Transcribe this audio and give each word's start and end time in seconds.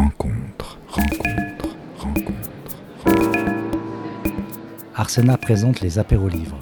rencontre, 0.00 0.78
rencontre, 0.88 1.76
rencontre. 1.98 2.50
Arsena 4.94 5.36
présente 5.36 5.82
les 5.82 5.98
apérolivres. 5.98 6.58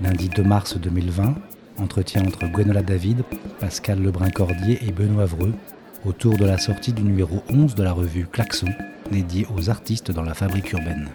Lundi 0.00 0.30
2 0.30 0.42
mars 0.42 0.78
2020, 0.78 1.34
entretien 1.78 2.24
entre 2.24 2.46
Gwenola 2.46 2.80
David, 2.80 3.22
Pascal 3.58 4.00
Lebrun-Cordier 4.02 4.78
et 4.86 4.92
Benoît 4.92 5.26
Vreux 5.26 5.52
autour 6.06 6.38
de 6.38 6.46
la 6.46 6.56
sortie 6.56 6.94
du 6.94 7.02
numéro 7.02 7.42
11 7.50 7.74
de 7.74 7.82
la 7.82 7.92
revue 7.92 8.26
Klaxon, 8.26 8.68
dédiée 9.10 9.46
aux 9.54 9.68
artistes 9.68 10.10
dans 10.10 10.22
la 10.22 10.32
fabrique 10.32 10.72
urbaine. 10.72 11.10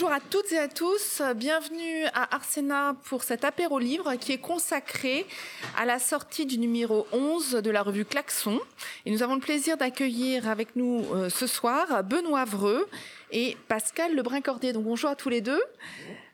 Bonjour 0.00 0.14
à 0.14 0.20
toutes 0.20 0.50
et 0.52 0.58
à 0.58 0.66
tous, 0.66 1.20
bienvenue 1.36 2.06
à 2.14 2.34
Arsena 2.34 2.96
pour 3.04 3.22
cet 3.22 3.44
apéro 3.44 3.78
livre 3.78 4.14
qui 4.14 4.32
est 4.32 4.38
consacré 4.38 5.26
à 5.76 5.84
la 5.84 5.98
sortie 5.98 6.46
du 6.46 6.56
numéro 6.56 7.06
11 7.12 7.56
de 7.56 7.70
la 7.70 7.82
revue 7.82 8.06
Klaxon. 8.06 8.58
Et 9.04 9.10
nous 9.10 9.22
avons 9.22 9.34
le 9.34 9.42
plaisir 9.42 9.76
d'accueillir 9.76 10.48
avec 10.48 10.74
nous 10.74 11.04
euh, 11.12 11.28
ce 11.28 11.46
soir 11.46 12.02
Benoît 12.02 12.46
Vreux 12.46 12.88
et 13.30 13.58
Pascal 13.68 14.14
Lebrun-Cordier. 14.14 14.72
Donc 14.72 14.84
bonjour 14.84 15.10
à 15.10 15.16
tous 15.16 15.28
les 15.28 15.42
deux. 15.42 15.60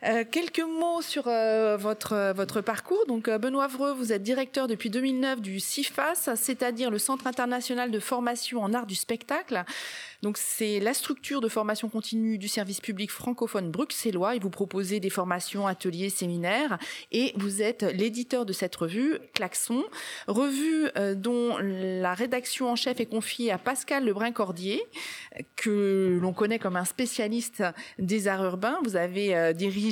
Euh, 0.04 0.24
quelques 0.30 0.60
mots 0.60 1.00
sur 1.00 1.26
euh, 1.26 1.78
votre, 1.78 2.32
votre 2.34 2.60
parcours. 2.60 3.02
Donc, 3.08 3.28
euh, 3.28 3.38
Benoît 3.38 3.66
Vreux, 3.66 3.94
vous 3.94 4.12
êtes 4.12 4.22
directeur 4.22 4.68
depuis 4.68 4.90
2009 4.90 5.40
du 5.40 5.58
CIFAS, 5.58 6.36
c'est-à-dire 6.36 6.90
le 6.90 6.98
Centre 6.98 7.26
international 7.26 7.90
de 7.90 7.98
formation 7.98 8.62
en 8.62 8.74
art 8.74 8.86
du 8.86 8.94
spectacle. 8.94 9.64
Donc, 10.22 10.36
c'est 10.36 10.80
la 10.80 10.92
structure 10.92 11.40
de 11.40 11.48
formation 11.48 11.88
continue 11.88 12.36
du 12.36 12.48
service 12.48 12.80
public 12.80 13.10
francophone 13.10 13.70
bruxellois 13.70 14.36
et 14.36 14.38
vous 14.38 14.50
proposez 14.50 15.00
des 15.00 15.10
formations, 15.10 15.66
ateliers, 15.66 16.10
séminaires. 16.10 16.78
Et 17.12 17.32
vous 17.36 17.62
êtes 17.62 17.82
l'éditeur 17.82 18.44
de 18.44 18.52
cette 18.52 18.76
revue, 18.76 19.18
Klaxon, 19.34 19.84
revue 20.26 20.88
dont 21.16 21.56
la 21.60 22.14
rédaction 22.14 22.70
en 22.70 22.76
chef 22.76 22.98
est 22.98 23.06
confiée 23.06 23.52
à 23.52 23.58
Pascal 23.58 24.04
Lebrun-Cordier, 24.06 24.82
que 25.54 26.18
l'on 26.20 26.32
connaît 26.32 26.58
comme 26.58 26.76
un 26.76 26.86
spécialiste 26.86 27.62
des 27.98 28.26
arts 28.26 28.44
urbains. 28.44 28.78
Vous 28.84 28.96
avez 28.96 29.52
dirigé 29.54 29.85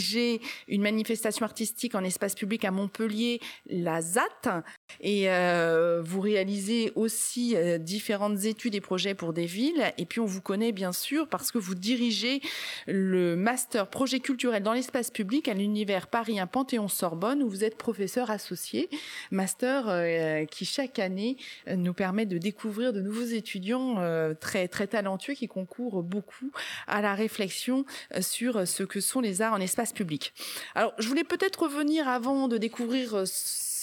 une 0.69 0.83
manifestation 0.83 1.45
artistique 1.45 1.95
en 1.95 2.05
espace 2.05 2.35
public 2.35 2.65
à 2.65 2.71
Montpellier, 2.71 3.41
la 3.67 4.01
ZAT, 4.03 4.63
et 5.01 5.31
euh, 5.31 6.03
vous 6.05 6.21
réalisez 6.21 6.93
aussi 6.95 7.57
euh, 7.57 7.79
différentes 7.79 8.45
études 8.45 8.75
et 8.75 8.81
projets 8.81 9.15
pour 9.15 9.33
des 9.33 9.47
villes. 9.47 9.93
Et 9.99 10.07
puis 10.07 10.21
on 10.21 10.27
vous 10.27 10.41
connaît 10.41 10.73
bien 10.73 10.93
sûr 10.93 11.29
parce 11.29 11.51
que 11.51 11.59
vous 11.59 11.75
dirigez 11.75 12.41
le 12.87 13.37
master 13.37 13.89
projet 13.89 14.21
culturel 14.21 14.63
dans 14.63 14.73
l'espace 14.73 15.11
public 15.11 15.49
à 15.49 15.55
l'univers 15.55 16.07
Paris 16.07 16.39
1 16.39 16.47
Panthéon-Sorbonne 16.47 17.43
où 17.43 17.49
vous 17.49 17.65
êtes 17.65 17.77
professeur 17.77 18.31
associé, 18.31 18.89
master 19.31 19.89
euh, 19.89 20.45
qui 20.47 20.65
chaque 20.65 20.99
année 20.99 21.37
nous 21.67 21.95
permet 21.95 22.27
de 22.27 22.39
découvrir 22.39 22.93
de 22.93 23.01
nouveaux 23.01 23.25
étudiants 23.25 23.97
très 24.41 24.69
très 24.69 24.87
talentueux 24.87 25.35
qui 25.35 25.49
concourent 25.49 26.03
beaucoup 26.03 26.51
à 26.87 27.01
la 27.01 27.15
réflexion 27.15 27.85
sur 28.21 28.67
ce 28.67 28.83
que 28.83 29.01
sont 29.01 29.21
les 29.21 29.43
arts 29.43 29.55
en 29.55 29.61
espace 29.61 29.93
public. 29.93 30.33
Alors, 30.75 30.93
je 30.99 31.09
voulais 31.09 31.25
peut-être 31.25 31.63
revenir 31.63 32.09
avant 32.09 32.49
de 32.49 32.59
découvrir 32.59 33.27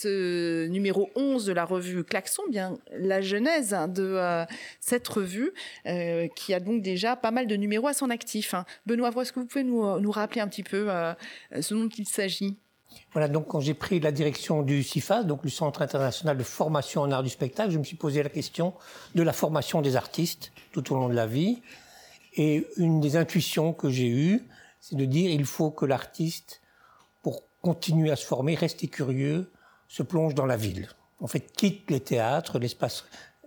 ce 0.01 0.67
numéro 0.67 1.09
11 1.15 1.45
de 1.45 1.53
la 1.53 1.65
revue 1.65 2.03
Klaxon, 2.03 2.43
bien 2.49 2.77
la 2.91 3.21
genèse 3.21 3.75
de 3.89 4.03
euh, 4.03 4.45
cette 4.79 5.07
revue, 5.07 5.51
euh, 5.85 6.27
qui 6.35 6.53
a 6.53 6.59
donc 6.59 6.81
déjà 6.81 7.15
pas 7.15 7.31
mal 7.31 7.47
de 7.47 7.55
numéros 7.55 7.87
à 7.87 7.93
son 7.93 8.09
actif. 8.09 8.53
Hein. 8.53 8.65
Benoît, 8.85 9.11
est-ce 9.21 9.33
que 9.33 9.39
vous 9.39 9.45
pouvez 9.45 9.63
nous, 9.63 9.99
nous, 9.99 10.11
rappeler 10.11 10.41
un 10.41 10.47
petit 10.47 10.63
peu 10.63 10.89
ce 11.59 11.73
dont 11.73 11.89
il 11.89 12.07
s'agit? 12.07 12.57
Voilà, 13.13 13.27
donc 13.27 13.47
quand 13.47 13.59
j'ai 13.59 13.73
pris 13.73 13.99
la 13.99 14.11
direction 14.11 14.63
du 14.63 14.83
CIFAS, 14.83 15.23
donc 15.23 15.43
le 15.43 15.49
Centre 15.49 15.81
international 15.81 16.37
de 16.37 16.43
formation 16.43 17.01
en 17.01 17.11
art 17.11 17.23
du 17.23 17.29
spectacle, 17.29 17.71
je 17.71 17.77
me 17.77 17.83
suis 17.83 17.97
posé 17.97 18.23
la 18.23 18.29
question 18.29 18.73
de 19.15 19.23
la 19.23 19.33
formation 19.33 19.81
des 19.81 19.95
artistes 19.95 20.51
tout 20.71 20.93
au 20.93 20.95
long 20.95 21.09
de 21.09 21.13
la 21.13 21.27
vie. 21.27 21.61
Et 22.35 22.65
une 22.77 23.01
des 23.01 23.17
intuitions 23.17 23.73
que 23.73 23.89
j'ai 23.89 24.07
eues, 24.07 24.43
c'est 24.79 24.95
de 24.95 25.05
dire 25.05 25.29
il 25.29 25.45
faut 25.45 25.71
que 25.71 25.85
l'artiste, 25.85 26.61
pour 27.21 27.43
continuer 27.61 28.11
à 28.11 28.15
se 28.15 28.25
former, 28.25 28.55
rester 28.55 28.87
curieux, 28.87 29.51
se 29.91 30.03
plonge 30.03 30.33
dans 30.35 30.45
la 30.45 30.55
ville. 30.55 30.87
En 31.19 31.27
fait, 31.27 31.51
quitte 31.51 31.91
les 31.91 31.99
théâtres, 31.99 32.59
l'espace, 32.59 33.03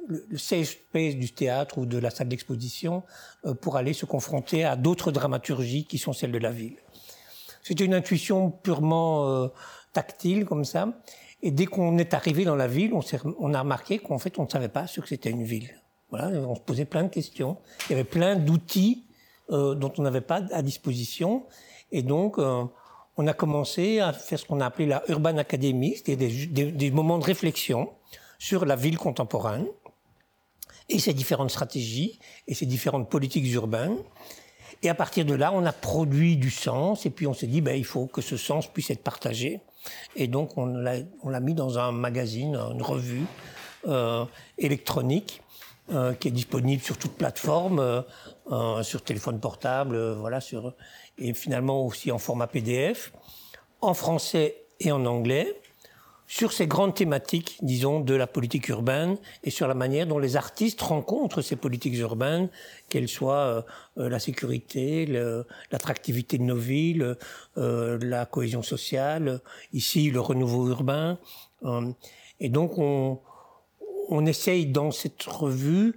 le 0.07 0.37
safe 0.37 0.69
space 0.69 1.17
du 1.17 1.33
théâtre 1.33 1.79
ou 1.79 1.87
de 1.87 1.97
la 1.97 2.11
salle 2.11 2.29
d'exposition 2.29 3.03
euh, 3.47 3.55
pour 3.55 3.79
aller 3.79 3.95
se 3.95 4.05
confronter 4.05 4.63
à 4.63 4.77
d'autres 4.77 5.11
dramaturgies 5.11 5.87
qui 5.87 5.97
sont 5.97 6.13
celles 6.13 6.33
de 6.33 6.39
la 6.39 6.51
ville. 6.51 6.77
C'était 7.63 7.87
une 7.87 7.95
intuition 7.95 8.51
purement 8.51 9.27
euh, 9.27 9.49
tactile 9.95 10.45
comme 10.45 10.67
ça. 10.67 11.01
Et 11.43 11.51
dès 11.51 11.65
qu'on 11.65 11.97
est 11.97 12.13
arrivé 12.13 12.45
dans 12.45 12.57
la 12.57 12.69
ville, 12.69 12.93
on, 12.93 13.01
on 13.39 13.55
a 13.55 13.61
remarqué 13.61 13.99
qu'en 13.99 14.19
fait, 14.19 14.39
on 14.39 14.45
ne 14.45 14.51
savait 14.51 14.69
pas 14.69 14.87
ce 14.87 15.01
que 15.01 15.09
c'était 15.09 15.31
une 15.31 15.45
ville. 15.45 15.71
Voilà, 16.11 16.29
on 16.29 16.55
se 16.55 16.61
posait 16.61 16.85
plein 16.85 17.05
de 17.05 17.09
questions. 17.09 17.57
Il 17.89 17.93
y 17.93 17.95
avait 17.95 18.05
plein 18.05 18.37
d'outils 18.37 19.07
euh, 19.51 19.75
dont 19.75 19.93
on 19.97 20.03
n'avait 20.03 20.21
pas 20.21 20.43
à 20.53 20.61
disposition. 20.61 21.47
Et 21.91 22.03
donc, 22.03 22.39
euh, 22.39 22.65
on 23.17 23.27
a 23.27 23.33
commencé 23.33 24.01
à 24.01 24.13
faire 24.13 24.39
ce 24.39 24.47
qu'on 24.47 24.61
a 24.61 24.67
appelé 24.67 24.87
la 24.87 25.03
Urban 25.09 25.37
Academy, 25.39 25.95
c'est-à-dire 25.97 26.73
des, 26.73 26.91
moments 26.91 27.19
de 27.19 27.25
réflexion 27.25 27.91
sur 28.39 28.65
la 28.65 28.77
ville 28.77 28.99
contemporaine 28.99 29.67
et 30.89 30.99
ses 30.99 31.15
différentes 31.15 31.51
stratégies 31.51 32.19
et 32.47 32.55
ses 32.55 32.67
différentes 32.67 33.09
politiques 33.09 33.51
urbaines. 33.53 33.97
Et 34.83 34.89
à 34.89 34.95
partir 34.95 35.25
de 35.25 35.35
là, 35.35 35.53
on 35.55 35.65
a 35.65 35.73
produit 35.73 36.37
du 36.37 36.51
sens 36.51 37.07
et 37.07 37.11
puis 37.11 37.27
on 37.27 37.35
s'est 37.35 37.47
dit, 37.47 37.61
ben, 37.61 37.77
il 37.77 37.85
faut 37.85 38.07
que 38.07 38.21
ce 38.21 38.37
sens 38.37 38.67
puisse 38.67 38.91
être 38.91 39.03
partagé. 39.03 39.61
Et 40.17 40.27
donc, 40.27 40.59
on 40.59 40.67
l'a 40.67 41.41
mis 41.41 41.55
dans 41.55 41.79
un 41.79 41.93
magazine, 41.93 42.57
une 42.57 42.83
revue 42.83 43.27
euh, 43.87 44.25
électronique 44.59 45.43
euh, 45.93 46.15
qui 46.15 46.29
est 46.29 46.31
disponible 46.31 46.83
sur 46.83 46.97
toute 46.97 47.13
plateforme, 47.13 48.03
euh, 48.51 48.83
sur 48.83 49.03
téléphone 49.03 49.41
portable, 49.41 50.15
voilà, 50.15 50.41
sur, 50.41 50.75
et 51.19 51.35
finalement 51.35 51.85
aussi 51.85 52.11
en 52.11 52.19
format 52.19 52.47
PDF, 52.47 53.13
en 53.81 53.95
français 53.95 54.57
et 54.81 54.93
en 54.93 55.05
anglais, 55.07 55.61
sur 56.27 56.53
ces 56.53 56.67
grandes 56.67 56.95
thématiques, 56.95 57.59
disons, 57.61 58.01
de 58.01 58.15
la 58.15 58.27
politique 58.27 58.69
urbaine 58.69 59.19
et 59.43 59.51
sur 59.51 59.69
la 59.69 59.75
manière 59.75 60.07
dont 60.07 60.19
les 60.19 60.37
artistes 60.37 60.81
rencontrent 60.81 61.43
ces 61.43 61.55
politiques 61.55 61.99
urbaines, 61.99 62.49
qu'elles 62.89 63.09
soient 63.09 63.67
la 63.97 64.19
sécurité, 64.19 65.05
l'attractivité 65.71 66.39
de 66.39 66.45
nos 66.45 66.57
villes, 66.57 67.17
la 67.57 68.25
cohésion 68.25 68.63
sociale, 68.63 69.41
ici 69.75 70.11
le 70.11 70.21
renouveau 70.21 70.67
urbain. 70.71 71.19
et 72.41 72.49
donc 72.49 72.79
on, 72.79 73.21
on 74.09 74.27
essaye 74.27 74.67
dans 74.67 74.91
cette 74.91 75.23
revue 75.25 75.95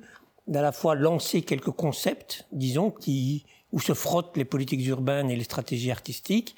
d'à 0.47 0.61
la 0.61 0.71
fois 0.71 0.95
lancer 0.95 1.41
quelques 1.41 1.71
concepts, 1.71 2.47
disons, 2.51 2.91
qui, 2.91 3.45
où 3.71 3.79
se 3.79 3.93
frottent 3.93 4.37
les 4.37 4.45
politiques 4.45 4.85
urbaines 4.87 5.29
et 5.29 5.35
les 5.35 5.43
stratégies 5.43 5.91
artistiques, 5.91 6.55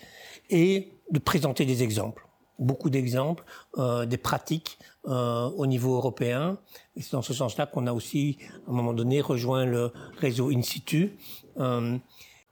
et 0.50 0.94
de 1.12 1.20
présenter 1.20 1.66
des 1.66 1.84
exemples. 1.84 2.28
Beaucoup 2.60 2.90
d'exemples, 2.90 3.44
euh, 3.78 4.06
des 4.06 4.18
pratiques 4.18 4.78
euh, 5.08 5.50
au 5.50 5.66
niveau 5.66 5.96
européen. 5.96 6.58
Et 6.96 7.02
c'est 7.02 7.14
dans 7.14 7.22
ce 7.22 7.34
sens-là 7.34 7.66
qu'on 7.66 7.88
a 7.88 7.94
aussi, 7.94 8.38
à 8.68 8.72
un 8.72 8.74
moment 8.74 8.94
donné, 8.94 9.22
rejoint 9.22 9.66
le 9.66 9.94
réseau 10.18 10.52
In 10.52 10.62
situ 10.62 11.18
euh, 11.58 11.98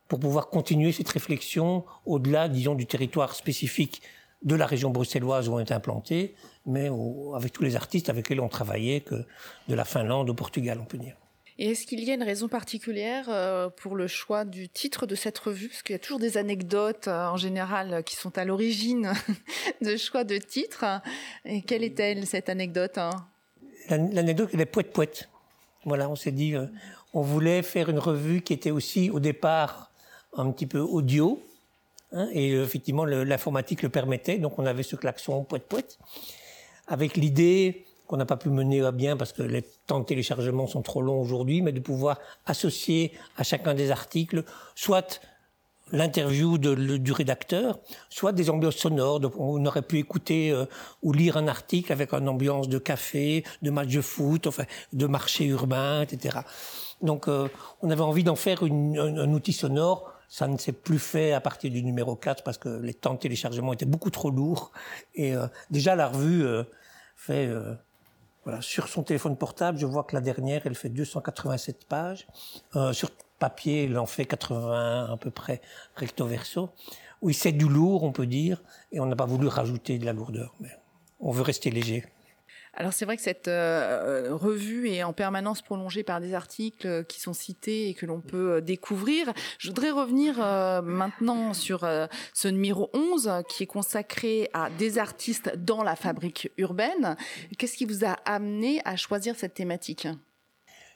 pour 0.08 0.20
pouvoir 0.20 0.50
continuer 0.50 0.94
cette 0.94 1.10
réflexion 1.10 1.84
au-delà, 2.06 2.48
disons, 2.48 2.76
du 2.76 2.86
territoire 2.86 3.36
spécifique 3.36 4.02
de 4.44 4.56
la 4.56 4.66
région 4.66 4.92
bruxelloise 4.92 5.50
où 5.50 5.54
on 5.54 5.60
est 5.60 5.72
implanté, 5.72 6.36
mais 6.66 6.90
avec 7.36 7.52
tous 7.52 7.64
les 7.64 7.76
artistes 7.76 8.08
avec 8.08 8.30
lesquels 8.30 8.44
on 8.44 8.50
travaillait, 8.50 9.02
que 9.02 9.26
de 9.68 9.76
la 9.76 9.84
Finlande 9.84 10.30
au 10.30 10.34
Portugal, 10.34 10.80
on 10.82 10.86
peut 10.86 11.00
dire. 11.00 11.16
Et 11.60 11.72
est-ce 11.72 11.88
qu'il 11.88 12.04
y 12.04 12.12
a 12.12 12.14
une 12.14 12.24
raison 12.24 12.48
particulière 12.48 13.26
euh, 13.30 13.70
pour 13.70 13.96
le 13.96 14.08
choix 14.08 14.46
du 14.46 14.70
titre 14.70 15.08
de 15.08 15.16
cette 15.16 15.38
revue? 15.40 15.70
Parce 15.70 15.82
qu'il 15.82 15.94
y 15.94 15.96
a 15.96 16.00
toujours 16.00 16.20
des 16.20 16.38
anecdotes 16.38 17.08
euh, 17.08 17.28
en 17.28 17.38
général 17.38 18.04
qui 18.04 18.16
sont 18.16 18.38
à 18.38 18.46
l'origine 18.46 19.12
de 19.82 19.98
choix 19.98 20.24
de 20.24 20.38
titre. 20.38 20.86
Et 21.46 21.64
quelle 21.64 21.84
est-elle 21.84 22.28
cette 22.28 22.50
anecdote 22.50 23.00
hein? 23.00 23.10
L'anecdote, 23.90 24.50
elle 24.54 24.62
est 24.62 24.66
poète 24.66 24.94
poète. 24.94 25.30
Voilà, 25.86 26.10
on 26.10 26.16
s'est 26.16 26.32
dit, 26.32 26.56
euh, 26.56 26.68
on 27.14 27.22
voulait 27.22 27.64
faire 27.64 27.90
une 27.90 28.00
revue 28.00 28.42
qui 28.42 28.54
était 28.54 28.72
aussi 28.72 29.10
au 29.10 29.20
départ 29.20 29.92
un 30.34 30.52
petit 30.52 30.68
peu 30.68 30.80
audio, 30.80 31.42
hein, 32.12 32.28
et 32.34 32.52
effectivement 32.52 33.06
l'informatique 33.06 33.82
le 33.82 33.90
permettait, 33.90 34.38
donc 34.38 34.60
on 34.60 34.66
avait 34.66 34.84
ce 34.84 34.96
klaxon 34.96 35.44
poète 35.46 35.64
poète 35.64 35.98
avec 36.88 37.18
l'idée 37.18 37.87
qu'on 38.08 38.18
n'a 38.18 38.26
pas 38.26 38.38
pu 38.38 38.50
mener 38.50 38.82
à 38.84 38.92
bien 38.92 39.18
parce 39.18 39.34
que 39.34 39.44
les 39.44 39.64
temps 39.86 40.00
de 40.00 40.06
téléchargement 40.06 40.66
sont 40.68 40.82
trop 40.82 41.02
longs 41.02 41.20
aujourd'hui, 41.22 41.62
mais 41.62 41.72
de 41.72 41.80
pouvoir 41.80 42.20
associer 42.46 43.12
à 43.38 43.44
chacun 43.44 43.74
des 43.74 43.92
articles 43.92 44.44
soit 44.76 45.22
l'interview 45.92 46.58
du 46.58 47.12
rédacteur, 47.12 47.80
soit 48.10 48.32
des 48.32 48.50
ambiances 48.50 48.76
sonores. 48.76 49.22
on 49.38 49.66
aurait 49.66 49.82
pu 49.82 50.00
écouter 50.00 50.52
euh, 50.52 50.66
ou 51.02 51.14
lire 51.14 51.38
un 51.38 51.48
article 51.48 51.92
avec 51.92 52.14
une 52.14 52.28
ambiance 52.28 52.68
de 52.68 52.78
café, 52.78 53.44
de 53.62 53.70
match 53.70 53.90
de 53.90 54.02
foot, 54.02 54.48
enfin, 54.48 54.66
de 54.94 55.08
marché 55.08 55.46
urbain, 55.46 56.02
etc. 56.02 56.40
Donc, 57.02 57.28
euh, 57.28 57.48
on 57.82 57.90
avait 57.90 58.02
envie 58.02 58.24
d'en 58.24 58.36
faire 58.36 58.64
une, 58.64 58.98
un, 58.98 59.32
outil 59.34 59.54
sonore 59.54 60.14
ça 60.30 60.46
ne 60.50 60.58
s'est 60.58 60.74
plus 60.74 61.00
fait 61.00 61.32
à 61.32 61.40
partir 61.40 61.72
du 61.72 61.82
numéro 61.82 62.18
4 62.18 62.44
parce 62.44 62.58
que 62.58 62.68
les 62.68 62.94
temps 62.94 63.14
de 63.14 63.20
téléchargement 63.20 63.72
étaient 63.72 63.86
beaucoup 63.86 64.10
trop 64.10 64.30
lourds. 64.30 64.74
Et 65.16 65.34
euh, 65.34 65.48
déjà, 65.72 65.96
la 65.96 66.10
revue 66.10 66.46
fait 67.16 67.50
sur 68.62 68.88
son 68.88 69.04
téléphone 69.04 69.38
portable, 69.38 69.78
je 69.78 69.86
vois 69.86 70.04
que 70.04 70.16
la 70.16 70.22
dernière, 70.22 70.62
elle 70.66 70.76
fait 70.76 70.90
287 70.90 71.86
pages. 71.86 72.28
Euh, 72.76 72.94
sur 72.94 73.12
papier, 73.40 73.86
elle 73.86 73.98
en 73.98 74.06
fait 74.06 74.26
80 74.26 75.12
à 75.12 75.18
peu 75.18 75.32
près 75.32 75.62
recto 75.96 76.26
verso. 76.26 76.70
Oui, 77.22 77.34
c'est 77.34 77.52
du 77.52 77.68
lourd, 77.68 78.04
on 78.04 78.12
peut 78.12 78.28
dire, 78.28 78.62
et 78.92 79.00
on 79.00 79.06
n'a 79.06 79.16
pas 79.16 79.26
voulu 79.26 79.48
rajouter 79.48 79.98
de 79.98 80.06
la 80.06 80.14
lourdeur, 80.14 80.56
mais 80.60 80.70
on 81.20 81.32
veut 81.32 81.42
rester 81.42 81.72
léger. 81.72 82.06
Alors 82.80 82.94
c'est 82.94 83.06
vrai 83.06 83.18
que 83.18 83.24
cette 83.24 83.48
euh, 83.48 84.36
revue 84.36 84.88
est 84.90 85.02
en 85.02 85.12
permanence 85.12 85.64
prolongée 85.64 86.04
par 86.04 86.22
des 86.22 86.36
articles 86.36 87.06
qui 87.06 87.20
sont 87.20 87.34
cités 87.34 87.90
et 87.90 87.96
que 87.96 88.06
l'on 88.06 88.22
peut 88.22 88.58
euh, 88.58 88.62
découvrir. 88.62 89.34
Je 89.58 89.70
voudrais 89.70 89.90
revenir 89.90 90.36
euh, 90.40 90.84
maintenant 90.84 91.56
sur 91.56 91.88
ce 92.34 92.48
numéro 92.48 92.92
11 92.94 93.42
qui 93.50 93.64
est 93.64 93.68
consacré 93.68 94.52
à 94.54 94.70
des 94.70 95.00
artistes 95.00 95.58
dans 95.58 95.82
la 95.82 95.96
fabrique 95.96 96.52
urbaine. 96.58 97.16
Qu'est-ce 97.58 97.78
qui 97.78 97.86
vous 97.86 98.06
a 98.06 98.16
amené 98.26 98.80
à 98.86 98.96
choisir 98.96 99.36
cette 99.36 99.56
thématique? 99.56 100.08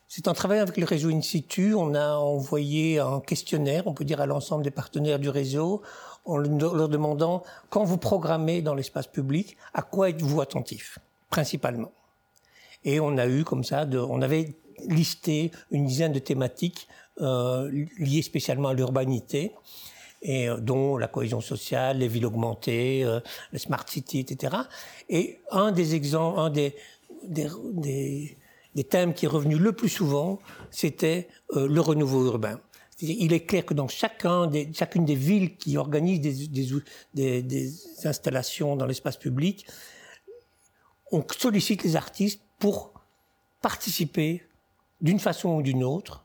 C'est 0.07 0.27
en 0.27 0.33
travaillant 0.33 0.61
avec 0.61 0.77
le 0.77 0.85
réseau 0.85 1.09
In 1.09 1.21
situ, 1.21 1.73
on 1.73 1.95
a 1.95 2.13
envoyé 2.13 2.99
un 2.99 3.21
questionnaire, 3.21 3.87
on 3.87 3.95
peut 3.95 4.05
dire 4.05 4.21
à 4.21 4.27
l'ensemble 4.27 4.63
des 4.63 4.69
partenaires 4.69 5.17
du 5.17 5.29
réseau, 5.29 5.81
en 6.25 6.37
leur 6.37 6.89
demandant 6.89 7.41
quand 7.69 7.85
vous 7.85 7.97
programmez 7.97 8.61
dans 8.61 8.75
l'espace 8.75 9.07
public, 9.07 9.57
à 9.73 9.81
quoi 9.81 10.09
êtes-vous 10.09 10.41
attentif? 10.41 10.99
Principalement. 11.31 11.91
Et 12.83 12.99
on 12.99 13.17
a 13.17 13.27
eu 13.27 13.43
comme 13.43 13.63
ça, 13.63 13.87
on 13.91 14.21
avait 14.21 14.55
listé 14.87 15.51
une 15.71 15.85
dizaine 15.85 16.11
de 16.11 16.19
thématiques 16.19 16.87
euh, 17.19 17.69
liées 17.97 18.21
spécialement 18.21 18.69
à 18.69 18.73
l'urbanité, 18.73 19.51
euh, 20.27 20.57
dont 20.57 20.97
la 20.97 21.07
cohésion 21.07 21.41
sociale, 21.41 21.99
les 21.99 22.07
villes 22.07 22.25
augmentées, 22.25 23.03
euh, 23.03 23.19
les 23.53 23.59
smart 23.59 23.85
cities, 23.87 24.19
etc. 24.19 24.55
Et 25.09 25.39
un 25.51 25.71
des 25.71 25.95
exemples, 25.95 26.39
un 26.39 26.49
des, 26.49 26.75
des, 27.23 28.37
thèmes 28.89 29.13
qui 29.13 29.25
est 29.25 29.29
revenu 29.29 29.57
le 29.57 29.71
plus 29.71 29.89
souvent, 29.89 30.39
c'était 30.69 31.27
le 31.53 31.79
renouveau 31.79 32.25
urbain. 32.25 32.59
Il 33.01 33.33
est 33.33 33.45
clair 33.45 33.65
que 33.65 33.73
dans 33.73 33.87
chacun 33.87 34.47
des, 34.47 34.69
chacune 34.73 35.05
des 35.05 35.15
villes 35.15 35.57
qui 35.57 35.77
organisent 35.77 36.21
des, 36.21 37.41
des 37.41 37.73
installations 38.05 38.75
dans 38.75 38.85
l'espace 38.85 39.17
public, 39.17 39.65
on 41.11 41.23
sollicite 41.37 41.83
les 41.83 41.95
artistes 41.95 42.41
pour 42.59 42.91
participer 43.61 44.43
d'une 45.01 45.19
façon 45.19 45.55
ou 45.55 45.61
d'une 45.61 45.83
autre 45.83 46.23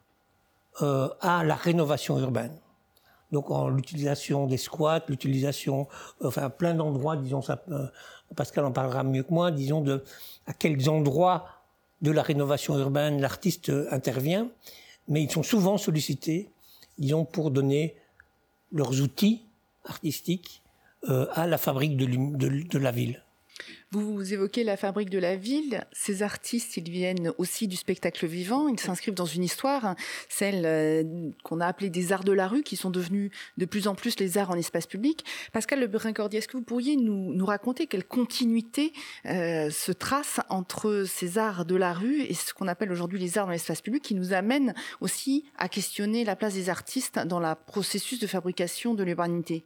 euh, 0.82 1.08
à 1.20 1.44
la 1.44 1.54
rénovation 1.54 2.18
urbaine. 2.18 2.56
Donc 3.32 3.50
en 3.50 3.68
l'utilisation 3.68 4.46
des 4.46 4.56
squats, 4.56 5.04
l'utilisation, 5.08 5.88
enfin 6.22 6.48
plein 6.50 6.74
d'endroits, 6.74 7.16
disons 7.16 7.42
ça, 7.42 7.62
euh, 7.70 7.86
Pascal 8.34 8.64
en 8.64 8.72
parlera 8.72 9.02
mieux 9.02 9.22
que 9.22 9.32
moi, 9.32 9.50
disons 9.50 9.80
de 9.80 10.04
à 10.46 10.52
quels 10.52 10.88
endroits 10.88 11.46
de 12.02 12.10
la 12.10 12.22
rénovation 12.22 12.78
urbaine 12.78 13.20
l'artiste 13.20 13.72
intervient, 13.90 14.48
mais 15.08 15.22
ils 15.22 15.30
sont 15.30 15.42
souvent 15.42 15.78
sollicités, 15.78 16.50
disons 16.98 17.24
pour 17.24 17.50
donner 17.50 17.96
leurs 18.72 19.00
outils 19.00 19.42
artistiques 19.84 20.62
euh, 21.08 21.26
à 21.32 21.46
la 21.46 21.58
fabrique 21.58 21.96
de 21.96 22.78
la 22.78 22.90
ville. 22.90 23.22
Vous 23.92 24.34
évoquez 24.34 24.64
la 24.64 24.76
fabrique 24.76 25.10
de 25.10 25.18
la 25.20 25.36
ville. 25.36 25.86
Ces 25.92 26.24
artistes, 26.24 26.76
ils 26.76 26.90
viennent 26.90 27.32
aussi 27.38 27.68
du 27.68 27.76
spectacle 27.76 28.26
vivant. 28.26 28.66
Ils 28.66 28.80
s'inscrivent 28.80 29.14
dans 29.14 29.26
une 29.26 29.44
histoire, 29.44 29.94
celle 30.28 30.66
euh, 30.66 31.30
qu'on 31.44 31.60
a 31.60 31.66
appelée 31.66 31.88
des 31.88 32.12
arts 32.12 32.24
de 32.24 32.32
la 32.32 32.48
rue, 32.48 32.64
qui 32.64 32.74
sont 32.74 32.90
devenus 32.90 33.30
de 33.58 33.64
plus 33.64 33.86
en 33.86 33.94
plus 33.94 34.18
les 34.18 34.38
arts 34.38 34.50
en 34.50 34.56
espace 34.56 34.88
public. 34.88 35.24
Pascal 35.52 35.78
Le 35.78 35.86
Brincordier, 35.86 36.40
est-ce 36.40 36.48
que 36.48 36.56
vous 36.56 36.64
pourriez 36.64 36.96
nous, 36.96 37.46
raconter 37.46 37.86
quelle 37.86 38.04
continuité 38.04 38.92
euh, 39.24 39.70
se 39.70 39.92
trace 39.92 40.40
entre 40.48 41.04
ces 41.06 41.38
arts 41.38 41.64
de 41.64 41.76
la 41.76 41.92
rue 41.92 42.22
et 42.22 42.34
ce 42.34 42.52
qu'on 42.54 42.66
appelle 42.66 42.90
aujourd'hui 42.90 43.20
les 43.20 43.38
arts 43.38 43.46
dans 43.46 43.52
l'espace 43.52 43.82
public, 43.82 44.02
qui 44.02 44.16
nous 44.16 44.32
amène 44.32 44.74
aussi 45.00 45.44
à 45.58 45.68
questionner 45.68 46.24
la 46.24 46.34
place 46.34 46.54
des 46.54 46.70
artistes 46.70 47.20
dans 47.20 47.38
le 47.38 47.54
processus 47.66 48.18
de 48.18 48.26
fabrication 48.26 48.94
de 48.94 49.04
l'urbanité? 49.04 49.64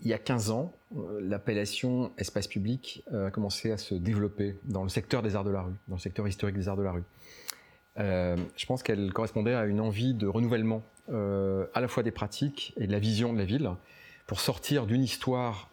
Il 0.00 0.08
y 0.08 0.12
a 0.12 0.18
15 0.18 0.50
ans, 0.50 0.72
euh, 0.96 1.20
l'appellation 1.20 2.12
espace 2.18 2.46
public 2.46 3.02
euh, 3.12 3.26
a 3.26 3.30
commencé 3.30 3.72
à 3.72 3.76
se 3.76 3.94
développer 3.94 4.56
dans 4.64 4.82
le 4.82 4.88
secteur 4.88 5.22
des 5.22 5.34
arts 5.34 5.44
de 5.44 5.50
la 5.50 5.62
rue, 5.62 5.74
dans 5.88 5.96
le 5.96 6.00
secteur 6.00 6.26
historique 6.28 6.56
des 6.56 6.68
arts 6.68 6.76
de 6.76 6.82
la 6.82 6.92
rue. 6.92 7.02
Euh, 7.98 8.36
je 8.56 8.66
pense 8.66 8.84
qu'elle 8.84 9.12
correspondait 9.12 9.54
à 9.54 9.64
une 9.64 9.80
envie 9.80 10.14
de 10.14 10.26
renouvellement 10.26 10.82
à 11.10 11.80
la 11.80 11.88
fois 11.88 12.02
des 12.02 12.10
pratiques 12.10 12.74
et 12.76 12.86
de 12.86 12.92
la 12.92 12.98
vision 12.98 13.32
de 13.32 13.38
la 13.38 13.46
ville 13.46 13.70
pour 14.26 14.40
sortir 14.40 14.84
d'une 14.84 15.02
histoire 15.02 15.70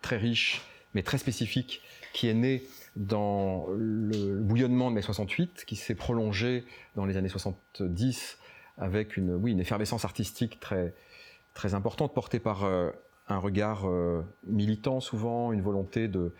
très 0.00 0.16
riche 0.16 0.62
mais 0.94 1.02
très 1.02 1.18
spécifique 1.18 1.82
qui 2.12 2.28
est 2.28 2.34
née 2.34 2.62
dans 2.94 3.66
le 3.76 4.38
bouillonnement 4.38 4.90
de 4.90 4.94
mai 4.94 5.02
68 5.02 5.64
qui 5.66 5.74
s'est 5.74 5.96
prolongé 5.96 6.64
dans 6.94 7.04
les 7.04 7.16
années 7.16 7.28
70 7.28 8.38
avec 8.78 9.16
une, 9.16 9.34
oui, 9.34 9.50
une 9.50 9.58
effervescence 9.58 10.04
artistique 10.04 10.60
très, 10.60 10.94
très 11.52 11.74
importante 11.74 12.14
portée 12.14 12.38
par 12.38 12.64
un 13.28 13.38
regard 13.38 13.88
euh, 13.88 14.22
militant 14.46 15.00
souvent, 15.00 15.52
une 15.52 15.62
volonté 15.62 16.08
de, 16.08 16.32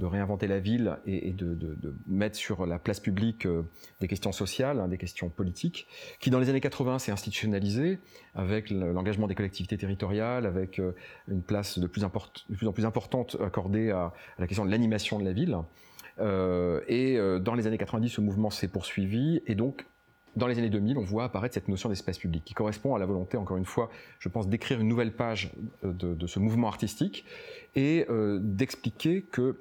réinventer 0.00 0.48
la 0.48 0.58
ville 0.58 0.98
et, 1.06 1.30
de, 1.30 1.94
mettre 2.08 2.34
sur 2.34 2.66
la 2.66 2.80
place 2.80 2.98
publique 2.98 3.46
euh, 3.46 3.62
des 4.00 4.08
questions 4.08 4.32
sociales, 4.32 4.80
hein, 4.80 4.88
des 4.88 4.98
questions 4.98 5.28
politiques, 5.28 5.86
qui 6.18 6.30
dans 6.30 6.40
les 6.40 6.50
années 6.50 6.60
80 6.60 6.98
s'est 6.98 7.12
institutionnalisé 7.12 8.00
avec 8.34 8.70
l'engagement 8.70 9.28
des 9.28 9.36
collectivités 9.36 9.76
territoriales, 9.76 10.44
avec 10.44 10.80
euh, 10.80 10.96
une 11.28 11.42
place 11.42 11.78
de 11.78 11.86
plus 11.86 12.02
en 12.02 12.10
plus 12.72 12.84
importante 12.84 13.36
accordée 13.40 13.92
à, 13.92 14.12
la 14.40 14.48
question 14.48 14.64
de 14.64 14.72
l'animation 14.72 15.20
de 15.20 15.24
la 15.24 15.32
ville. 15.32 15.56
et 16.88 17.18
dans 17.40 17.54
les 17.54 17.68
années 17.68 17.78
90, 17.78 18.08
ce 18.08 18.20
mouvement 18.20 18.50
s'est 18.50 18.66
poursuivi 18.66 19.40
et 19.46 19.54
donc 19.54 19.86
dans 20.36 20.46
les 20.46 20.58
années 20.58 20.70
2000, 20.70 20.98
on 20.98 21.02
voit 21.02 21.24
apparaître 21.24 21.54
cette 21.54 21.68
notion 21.68 21.88
d'espace 21.88 22.18
public 22.18 22.42
qui 22.44 22.54
correspond 22.54 22.94
à 22.94 22.98
la 22.98 23.06
volonté, 23.06 23.36
encore 23.36 23.56
une 23.56 23.64
fois, 23.64 23.90
je 24.18 24.28
pense, 24.28 24.48
d'écrire 24.48 24.80
une 24.80 24.88
nouvelle 24.88 25.12
page 25.12 25.52
euh, 25.84 25.92
de, 25.92 26.26
ce 26.26 26.38
mouvement 26.38 26.68
artistique 26.68 27.24
et 27.74 28.06
euh, 28.08 28.38
d'expliquer 28.40 29.22
que 29.22 29.60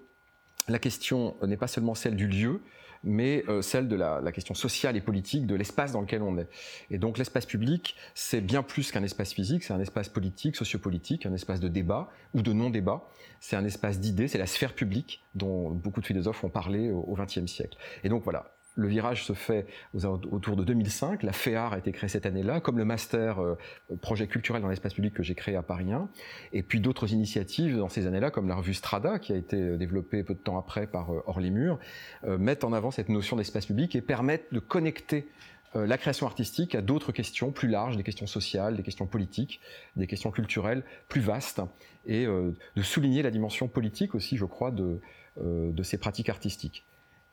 la 0.68 0.80
question 0.80 1.36
n'est 1.46 1.58
pas 1.58 1.68
seulement 1.68 1.96
celle 1.96 2.16
du 2.16 2.28
lieu, 2.28 2.62
mais 3.04 3.44
euh, 3.50 3.62
celle 3.62 3.88
de 3.88 3.96
la, 3.96 4.22
question 4.32 4.54
sociale 4.54 4.96
et 4.96 5.02
politique 5.02 5.48
de 5.48 5.56
l'espace 5.56 5.92
dans 5.92 6.02
lequel 6.02 6.22
on 6.22 6.38
est. 6.38 6.48
Et 6.90 6.98
donc 6.98 7.18
l'espace 7.18 7.46
public, 7.46 7.96
c'est 8.14 8.42
bien 8.42 8.64
plus 8.64 8.92
qu'un 8.92 9.04
espace 9.04 9.34
physique, 9.34 9.64
c'est 9.64 9.74
un 9.74 9.80
espace 9.80 10.08
politique, 10.08 10.56
sociopolitique, 10.56 11.26
un 11.26 11.34
espace 11.34 11.60
de 11.60 11.68
débat 11.68 12.10
ou 12.34 12.42
de 12.42 12.54
non-débat. 12.54 13.04
C'est 13.40 13.56
un 13.56 13.66
espace 13.66 14.00
d'idées, 14.00 14.28
c'est 14.28 14.38
la 14.38 14.46
sphère 14.46 14.74
publique 14.74 15.24
dont 15.34 15.72
beaucoup 15.72 16.00
de 16.00 16.06
philosophes 16.06 16.44
ont 16.44 16.50
parlé 16.50 16.92
au 16.92 17.16
XXe 17.16 17.48
siècle. 17.48 17.76
Et 18.04 18.10
donc 18.10 18.24
voilà, 18.24 18.54
le 18.82 18.88
virage 18.88 19.24
se 19.24 19.34
fait 19.34 19.68
autour 19.94 20.56
de 20.56 20.64
2005. 20.64 21.24
La 21.24 21.32
FEAR 21.32 21.74
a 21.74 21.78
été 21.78 21.92
créée 21.92 22.10
cette 22.10 22.26
année-là, 22.26 22.60
comme 22.60 22.78
le 22.78 22.86
master 22.86 23.40
euh, 23.40 23.58
projet 24.02 24.28
culturel 24.28 24.62
dans 24.62 24.68
l'espace 24.68 24.94
public 24.94 25.14
que 25.14 25.24
j'ai 25.24 25.36
créé 25.36 25.56
à 25.56 25.62
Paris 25.62 25.94
1. 25.94 26.10
Et 26.54 26.64
puis 26.64 26.80
d'autres 26.80 27.14
initiatives 27.14 27.78
dans 27.78 27.90
ces 27.90 28.08
années-là, 28.08 28.32
comme 28.32 28.48
la 28.50 28.56
revue 28.56 28.74
Strada, 28.74 29.20
qui 29.20 29.32
a 29.32 29.36
été 29.36 29.58
euh, 29.58 29.78
développée 29.78 30.24
peu 30.24 30.34
de 30.34 30.40
temps 30.40 30.58
après 30.58 30.88
par 30.88 31.14
euh, 31.14 31.24
Hors 31.28 31.40
les 31.40 31.52
Murs, 31.52 31.80
mettent 32.24 32.64
en 32.64 32.74
avant 32.74 32.92
cette 32.92 33.10
notion 33.10 33.36
d'espace 33.36 33.66
public 33.66 33.96
et 33.96 34.02
permettent 34.02 34.52
de 34.52 34.60
connecter 34.60 35.28
la 35.76 35.98
création 35.98 36.26
artistique 36.26 36.76
à 36.76 36.82
d'autres 36.82 37.12
questions 37.12 37.52
plus 37.52 37.68
larges, 37.68 37.96
des 37.96 38.04
questions 38.04 38.28
sociales, 38.28 38.76
des 38.76 38.84
questions 38.84 39.06
politiques, 39.06 39.62
des 39.96 40.08
questions 40.08 40.32
culturelles 40.32 40.84
plus 41.08 41.22
vastes, 41.22 41.62
et 42.06 42.26
de 42.26 42.82
souligner 42.82 43.22
la 43.22 43.32
dimension 43.32 43.68
politique 43.68 44.16
aussi, 44.16 44.38
je 44.38 44.46
crois, 44.46 44.72
de 44.72 45.84
ces 45.84 45.98
pratiques 45.98 46.30
artistiques. 46.30 46.86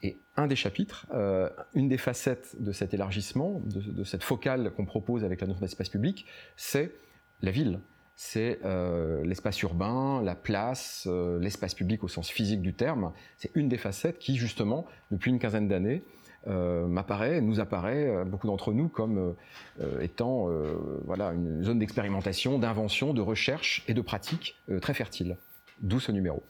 Et 0.03 0.19
un 0.37 0.47
des 0.47 0.57
chapitres, 0.57 1.07
euh, 1.13 1.51
une 1.75 1.89
des 1.89 1.99
facettes 1.99 2.55
de 2.61 2.71
cet 2.71 2.95
élargissement, 2.95 3.61
de, 3.65 4.05
cette 4.05 4.23
focale 4.23 4.71
qu'on 4.77 4.85
propose 4.85 5.25
avec 5.25 5.41
la 5.41 5.49
notion 5.49 5.61
d'espace 5.61 5.89
public, 5.89 6.27
c'est 6.57 6.93
la 7.43 7.51
ville. 7.51 7.81
C'est 8.15 8.61
euh, 8.65 9.25
l'espace 9.25 9.61
urbain, 9.63 10.23
la 10.23 10.35
place, 10.35 11.07
euh, 11.09 11.39
l'espace 11.41 11.75
public 11.75 12.03
au 12.05 12.09
sens 12.09 12.31
physique 12.31 12.63
du 12.63 12.75
terme. 12.75 13.13
C'est 13.37 13.51
une 13.55 13.69
des 13.69 13.79
facettes 13.79 14.19
qui, 14.19 14.37
justement, 14.37 14.87
depuis 15.11 15.31
une 15.31 15.39
quinzaine 15.39 15.69
d'années, 15.69 16.03
m'apparaît, 16.47 17.43
nous 17.43 17.61
apparaît, 17.61 18.25
beaucoup 18.25 18.47
d'entre 18.47 18.73
nous, 18.73 18.89
comme 18.89 19.35
étant 20.01 20.49
voilà, 21.05 21.33
une 21.33 21.63
zone 21.63 21.79
d'expérimentation, 21.79 22.59
d'invention, 22.59 23.13
de 23.13 23.21
recherche 23.21 23.85
et 23.87 23.93
de 23.93 24.01
pratique 24.01 24.57
très 24.81 24.95
fertile. 24.95 25.37
D'où 25.83 26.01
ce 26.01 26.11
numéro. 26.11 26.43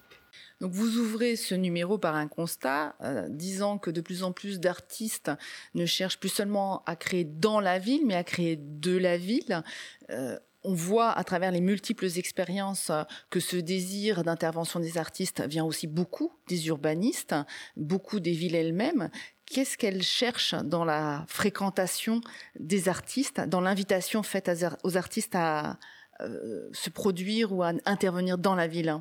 Donc 0.60 0.72
vous 0.72 0.98
ouvrez 0.98 1.36
ce 1.36 1.54
numéro 1.54 1.98
par 1.98 2.16
un 2.16 2.26
constat, 2.26 2.96
euh, 3.02 3.28
disant 3.28 3.78
que 3.78 3.90
de 3.90 4.00
plus 4.00 4.22
en 4.22 4.32
plus 4.32 4.58
d'artistes 4.58 5.30
ne 5.74 5.86
cherchent 5.86 6.18
plus 6.18 6.28
seulement 6.28 6.82
à 6.84 6.96
créer 6.96 7.24
dans 7.24 7.60
la 7.60 7.78
ville, 7.78 8.04
mais 8.04 8.16
à 8.16 8.24
créer 8.24 8.56
de 8.56 8.96
la 8.96 9.16
ville. 9.16 9.62
Euh, 10.10 10.36
on 10.64 10.74
voit 10.74 11.12
à 11.12 11.22
travers 11.22 11.52
les 11.52 11.60
multiples 11.60 12.08
expériences 12.16 12.90
que 13.30 13.38
ce 13.38 13.56
désir 13.56 14.24
d'intervention 14.24 14.80
des 14.80 14.98
artistes 14.98 15.46
vient 15.46 15.64
aussi 15.64 15.86
beaucoup 15.86 16.32
des 16.48 16.66
urbanistes, 16.66 17.34
beaucoup 17.76 18.18
des 18.18 18.32
villes 18.32 18.56
elles-mêmes. 18.56 19.10
Qu'est-ce 19.46 19.78
qu'elles 19.78 20.02
cherchent 20.02 20.56
dans 20.56 20.84
la 20.84 21.24
fréquentation 21.28 22.20
des 22.58 22.88
artistes, 22.88 23.40
dans 23.40 23.60
l'invitation 23.60 24.24
faite 24.24 24.50
aux 24.82 24.96
artistes 24.96 25.36
à 25.36 25.78
euh, 26.20 26.68
se 26.72 26.90
produire 26.90 27.52
ou 27.52 27.62
à 27.62 27.72
intervenir 27.86 28.36
dans 28.36 28.56
la 28.56 28.66
ville? 28.66 29.00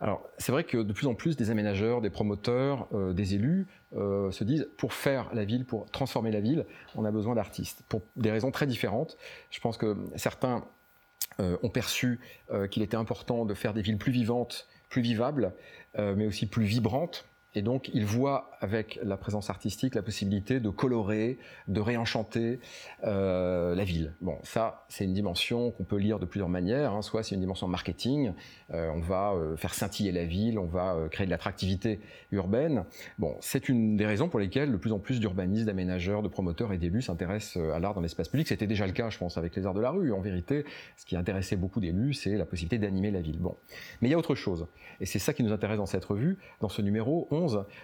Alors, 0.00 0.26
c'est 0.38 0.50
vrai 0.50 0.64
que 0.64 0.78
de 0.78 0.92
plus 0.94 1.06
en 1.06 1.14
plus, 1.14 1.36
des 1.36 1.50
aménageurs, 1.50 2.00
des 2.00 2.08
promoteurs, 2.08 2.88
euh, 2.94 3.12
des 3.12 3.34
élus 3.34 3.66
euh, 3.94 4.30
se 4.30 4.44
disent 4.44 4.66
pour 4.78 4.94
faire 4.94 5.28
la 5.34 5.44
ville, 5.44 5.66
pour 5.66 5.90
transformer 5.90 6.30
la 6.30 6.40
ville, 6.40 6.64
on 6.96 7.04
a 7.04 7.10
besoin 7.10 7.34
d'artistes, 7.34 7.82
pour 7.88 8.00
des 8.16 8.30
raisons 8.30 8.50
très 8.50 8.66
différentes. 8.66 9.18
Je 9.50 9.60
pense 9.60 9.76
que 9.76 9.98
certains 10.16 10.64
euh, 11.38 11.58
ont 11.62 11.68
perçu 11.68 12.18
qu'il 12.70 12.82
était 12.82 12.96
important 12.96 13.44
de 13.44 13.54
faire 13.54 13.74
des 13.74 13.82
villes 13.82 13.98
plus 13.98 14.12
vivantes, 14.12 14.66
plus 14.88 15.02
vivables, 15.02 15.52
mais 15.96 16.26
aussi 16.26 16.46
plus 16.46 16.64
vibrantes 16.64 17.29
et 17.54 17.62
donc, 17.62 17.90
il 17.94 18.04
voit 18.04 18.50
avec 18.60 19.00
la 19.02 19.16
présence 19.16 19.50
artistique 19.50 19.94
la 19.94 20.02
possibilité 20.02 20.60
de 20.60 20.68
colorer, 20.70 21.38
de 21.66 21.80
réenchanter 21.80 22.60
euh, 23.04 23.74
la 23.74 23.82
ville. 23.82 24.14
Bon, 24.20 24.36
ça, 24.44 24.84
c'est 24.88 25.04
une 25.04 25.14
dimension 25.14 25.72
qu'on 25.72 25.84
peut 25.84 25.96
lire 25.96 26.20
de 26.20 26.26
plusieurs 26.26 26.48
manières. 26.48 26.92
Hein. 26.92 27.02
Soit 27.02 27.24
c'est 27.24 27.34
une 27.34 27.40
dimension 27.40 27.66
marketing, 27.66 28.32
euh, 28.72 28.90
on 28.94 29.00
va 29.00 29.32
euh, 29.32 29.56
faire 29.56 29.74
scintiller 29.74 30.12
la 30.12 30.24
ville, 30.24 30.58
on 30.58 30.66
va 30.66 31.08
créer 31.10 31.26
de 31.26 31.30
l'attractivité 31.30 32.00
urbaine. 32.30 32.84
Bon, 33.18 33.36
c'est 33.40 33.68
une 33.68 33.96
des 33.96 34.06
raisons 34.06 34.28
pour 34.28 34.38
lesquelles 34.38 34.70
de 34.70 34.76
plus 34.76 34.92
en 34.92 35.00
plus 35.00 35.18
d'urbanistes, 35.18 35.66
d'aménageurs, 35.66 36.22
de 36.22 36.28
promoteurs 36.28 36.72
et 36.72 36.78
d'élus 36.78 37.02
s'intéressent 37.02 37.56
à 37.74 37.80
l'art 37.80 37.94
dans 37.94 38.00
l'espace 38.00 38.28
public. 38.28 38.46
C'était 38.46 38.68
déjà 38.68 38.86
le 38.86 38.92
cas, 38.92 39.10
je 39.10 39.18
pense, 39.18 39.38
avec 39.38 39.56
les 39.56 39.66
arts 39.66 39.74
de 39.74 39.80
la 39.80 39.90
rue. 39.90 40.12
En 40.12 40.20
vérité, 40.20 40.64
ce 40.96 41.04
qui 41.04 41.16
intéressait 41.16 41.56
beaucoup 41.56 41.80
d'élus, 41.80 42.14
c'est 42.14 42.36
la 42.36 42.44
possibilité 42.44 42.78
d'animer 42.78 43.10
la 43.10 43.20
ville. 43.20 43.38
Bon, 43.38 43.56
mais 44.00 44.08
il 44.08 44.10
y 44.12 44.14
a 44.14 44.18
autre 44.18 44.34
chose, 44.34 44.66
et 45.00 45.06
c'est 45.06 45.18
ça 45.18 45.32
qui 45.32 45.42
nous 45.42 45.52
intéresse 45.52 45.78
dans 45.78 45.86
cette 45.86 46.04
revue, 46.04 46.38
dans 46.60 46.68
ce 46.68 46.82
numéro 46.82 47.26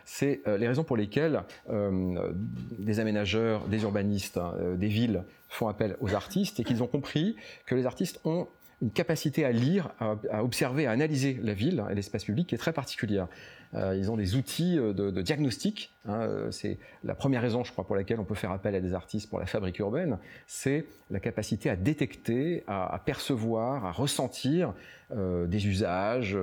c'est 0.05 0.41
euh, 0.47 0.59
les 0.59 0.69
raisons 0.69 0.85
pour 0.85 0.97
lesquelles 0.97 1.43
euh, 1.71 2.33
des 2.79 3.01
aménageurs, 3.01 3.67
des 3.69 3.83
urbanistes, 3.83 4.39
hein, 4.39 4.55
euh, 4.61 4.77
des 4.77 4.89
villes 4.89 5.25
font 5.49 5.69
appel 5.69 5.97
aux 6.01 6.15
artistes 6.15 6.61
et 6.61 6.65
qu'ils 6.65 6.83
ont 6.83 6.87
compris 6.87 7.37
que 7.67 7.75
les 7.75 7.87
artistes 7.87 8.21
ont 8.25 8.49
une 8.83 8.91
capacité 8.91 9.45
à 9.47 9.53
lire, 9.53 9.91
à, 10.01 10.45
observer, 10.45 10.87
à 10.87 10.91
analyser 10.91 11.41
la 11.43 11.55
ville 11.55 11.83
et 11.91 11.95
l'espace 11.95 12.25
public 12.25 12.49
qui 12.49 12.55
est 12.55 12.59
très 12.59 12.75
particulière. 12.75 13.27
Euh, 13.76 13.97
ils 13.97 14.11
ont 14.11 14.16
des 14.16 14.37
outils 14.37 14.78
euh, 14.78 14.92
de, 14.92 15.23
diagnostic. 15.23 15.92
Hein, 16.09 16.21
euh, 16.21 16.50
c'est 16.50 16.78
la 17.04 17.14
première 17.14 17.42
raison, 17.42 17.64
je 17.64 17.73
crois, 17.73 17.85
pour 17.85 17.97
laquelle 17.97 18.21
on 18.21 18.25
peut 18.25 18.35
faire 18.35 18.52
appel 18.52 18.75
à 18.75 18.80
des 18.80 18.95
artistes 18.95 19.28
pour 19.28 19.38
la 19.38 19.47
fabrique 19.47 19.78
urbaine. 19.78 20.18
C'est 20.47 20.87
la 21.11 21.21
capacité 21.21 21.68
à 21.68 21.76
détecter, 21.76 22.64
à, 22.66 23.00
percevoir, 23.04 23.85
à 23.87 23.92
ressentir 23.92 24.73
des 25.14 25.68
usages 25.68 26.37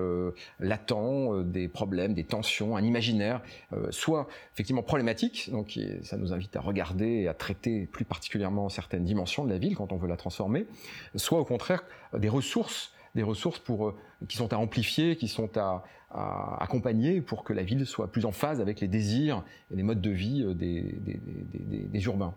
latents, 0.61 1.41
des 1.41 1.67
problèmes, 1.67 2.13
des 2.13 2.23
tensions, 2.23 2.77
un 2.77 2.83
imaginaire, 2.83 3.41
soit 3.89 4.29
effectivement 4.53 4.83
problématique. 4.83 5.49
Donc, 5.51 5.77
ça 6.03 6.15
nous 6.15 6.31
invite 6.31 6.55
à 6.55 6.61
regarder 6.61 7.07
et 7.07 7.27
à 7.27 7.33
traiter 7.33 7.89
plus 7.91 8.05
particulièrement 8.05 8.69
certaines 8.69 9.03
dimensions 9.03 9.43
de 9.43 9.49
la 9.49 9.57
ville 9.57 9.75
quand 9.75 9.91
on 9.91 9.97
veut 9.97 10.07
la 10.07 10.15
transformer, 10.15 10.65
soit 11.17 11.39
au 11.39 11.45
contraire 11.45 11.83
des 12.17 12.29
ressources 12.29 12.92
des 13.15 13.24
ressources 13.24 13.60
pour, 13.60 13.96
qui 14.27 14.38
sont 14.38 14.53
à 14.53 14.58
amplifier, 14.58 15.15
qui 15.15 15.27
sont 15.27 15.58
à, 15.58 15.84
accompagner 16.60 17.22
pour 17.22 17.43
que 17.43 17.53
la 17.53 17.63
ville 17.63 17.88
soit 17.88 18.12
plus 18.12 18.25
en 18.25 18.32
phase 18.32 18.62
avec 18.62 18.82
les 18.82 18.88
désirs 18.88 19.43
et 19.72 19.75
les 19.75 19.82
modes 19.82 20.00
de 20.00 20.12
vie 20.12 20.43
euh, 20.43 20.53
des, 20.53 22.05
urbains. 22.05 22.36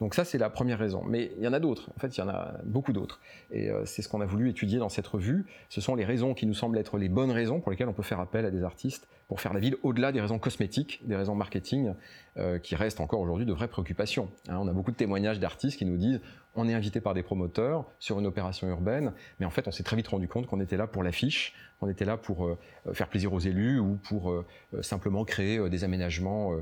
Donc 0.00 0.14
ça, 0.14 0.24
c'est 0.24 0.38
la 0.38 0.48
première 0.48 0.78
raison. 0.78 1.02
Mais 1.06 1.32
il 1.36 1.44
y 1.44 1.46
en 1.46 1.52
a 1.52 1.60
d'autres. 1.60 1.90
En 1.94 2.00
fait, 2.00 2.16
il 2.16 2.20
y 2.20 2.22
en 2.22 2.28
a 2.30 2.54
beaucoup 2.64 2.94
d'autres. 2.94 3.20
Et 3.50 3.70
euh, 3.70 3.84
c'est 3.84 4.00
ce 4.00 4.08
qu'on 4.08 4.22
a 4.22 4.24
voulu 4.24 4.48
étudier 4.48 4.78
dans 4.78 4.88
cette 4.88 5.06
revue. 5.06 5.44
Ce 5.68 5.82
sont 5.82 5.94
les 5.94 6.06
raisons 6.06 6.32
qui 6.32 6.46
nous 6.46 6.54
semblent 6.54 6.78
être 6.78 6.96
les 6.96 7.10
bonnes 7.10 7.30
raisons 7.30 7.60
pour 7.60 7.70
lesquelles 7.70 7.88
on 7.88 7.92
peut 7.92 8.02
faire 8.02 8.20
appel 8.20 8.46
à 8.46 8.50
des 8.50 8.62
artistes 8.62 9.06
pour 9.28 9.42
faire 9.42 9.52
la 9.52 9.60
ville 9.60 9.76
au-delà 9.82 10.10
des 10.10 10.22
raisons 10.22 10.38
cosmétiques, 10.38 11.02
des 11.04 11.14
raisons 11.14 11.34
marketing, 11.34 11.92
euh, 12.38 12.58
qui 12.58 12.74
restent 12.74 13.00
encore 13.00 13.20
aujourd'hui 13.20 13.44
de 13.44 13.52
vraies 13.52 13.68
préoccupations. 13.68 14.30
Hein, 14.48 14.56
on 14.58 14.68
a 14.68 14.72
beaucoup 14.72 14.90
de 14.90 14.96
témoignages 14.96 15.38
d'artistes 15.38 15.78
qui 15.78 15.84
nous 15.84 15.98
disent 15.98 16.20
on 16.58 16.68
est 16.68 16.74
invité 16.74 17.00
par 17.00 17.14
des 17.14 17.22
promoteurs 17.22 17.84
sur 17.98 18.18
une 18.18 18.26
opération 18.26 18.68
urbaine, 18.68 19.12
mais 19.38 19.46
en 19.46 19.50
fait, 19.50 19.68
on 19.68 19.70
s'est 19.70 19.84
très 19.84 19.96
vite 19.96 20.08
rendu 20.08 20.28
compte 20.28 20.46
qu'on 20.46 20.60
était 20.60 20.76
là 20.76 20.86
pour 20.86 21.02
l'affiche, 21.02 21.54
on 21.80 21.88
était 21.88 22.04
là 22.04 22.16
pour 22.16 22.46
euh, 22.46 22.58
faire 22.92 23.08
plaisir 23.08 23.32
aux 23.32 23.38
élus 23.38 23.78
ou 23.78 23.96
pour 24.08 24.30
euh, 24.30 24.44
euh, 24.74 24.82
simplement 24.82 25.24
créer 25.24 25.70
des 25.70 25.84
aménagements 25.84 26.52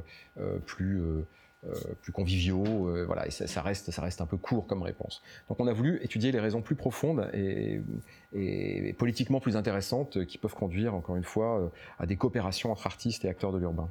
plus 0.66 1.02
plus 2.00 2.12
conviviaux, 2.12 3.04
voilà, 3.06 3.26
et 3.26 3.30
ça, 3.30 3.60
reste, 3.60 3.90
ça 3.90 4.00
reste 4.00 4.20
un 4.20 4.26
peu 4.26 4.36
court 4.36 4.68
comme 4.68 4.82
réponse. 4.82 5.20
Donc 5.48 5.58
on 5.58 5.66
a 5.66 5.72
voulu 5.72 5.98
étudier 6.04 6.30
les 6.30 6.38
raisons 6.38 6.62
plus 6.62 6.76
profondes 6.76 7.28
et 7.32 7.82
politiquement 8.98 9.40
plus 9.40 9.56
intéressantes 9.56 10.24
qui 10.26 10.38
peuvent 10.38 10.54
conduire, 10.54 10.94
encore 10.94 11.16
une 11.16 11.24
fois, 11.24 11.72
à 11.98 12.06
des 12.06 12.14
coopérations 12.14 12.70
entre 12.70 12.86
artistes 12.86 13.24
et 13.24 13.28
acteurs 13.28 13.50
de 13.50 13.58
l'urbain. 13.58 13.90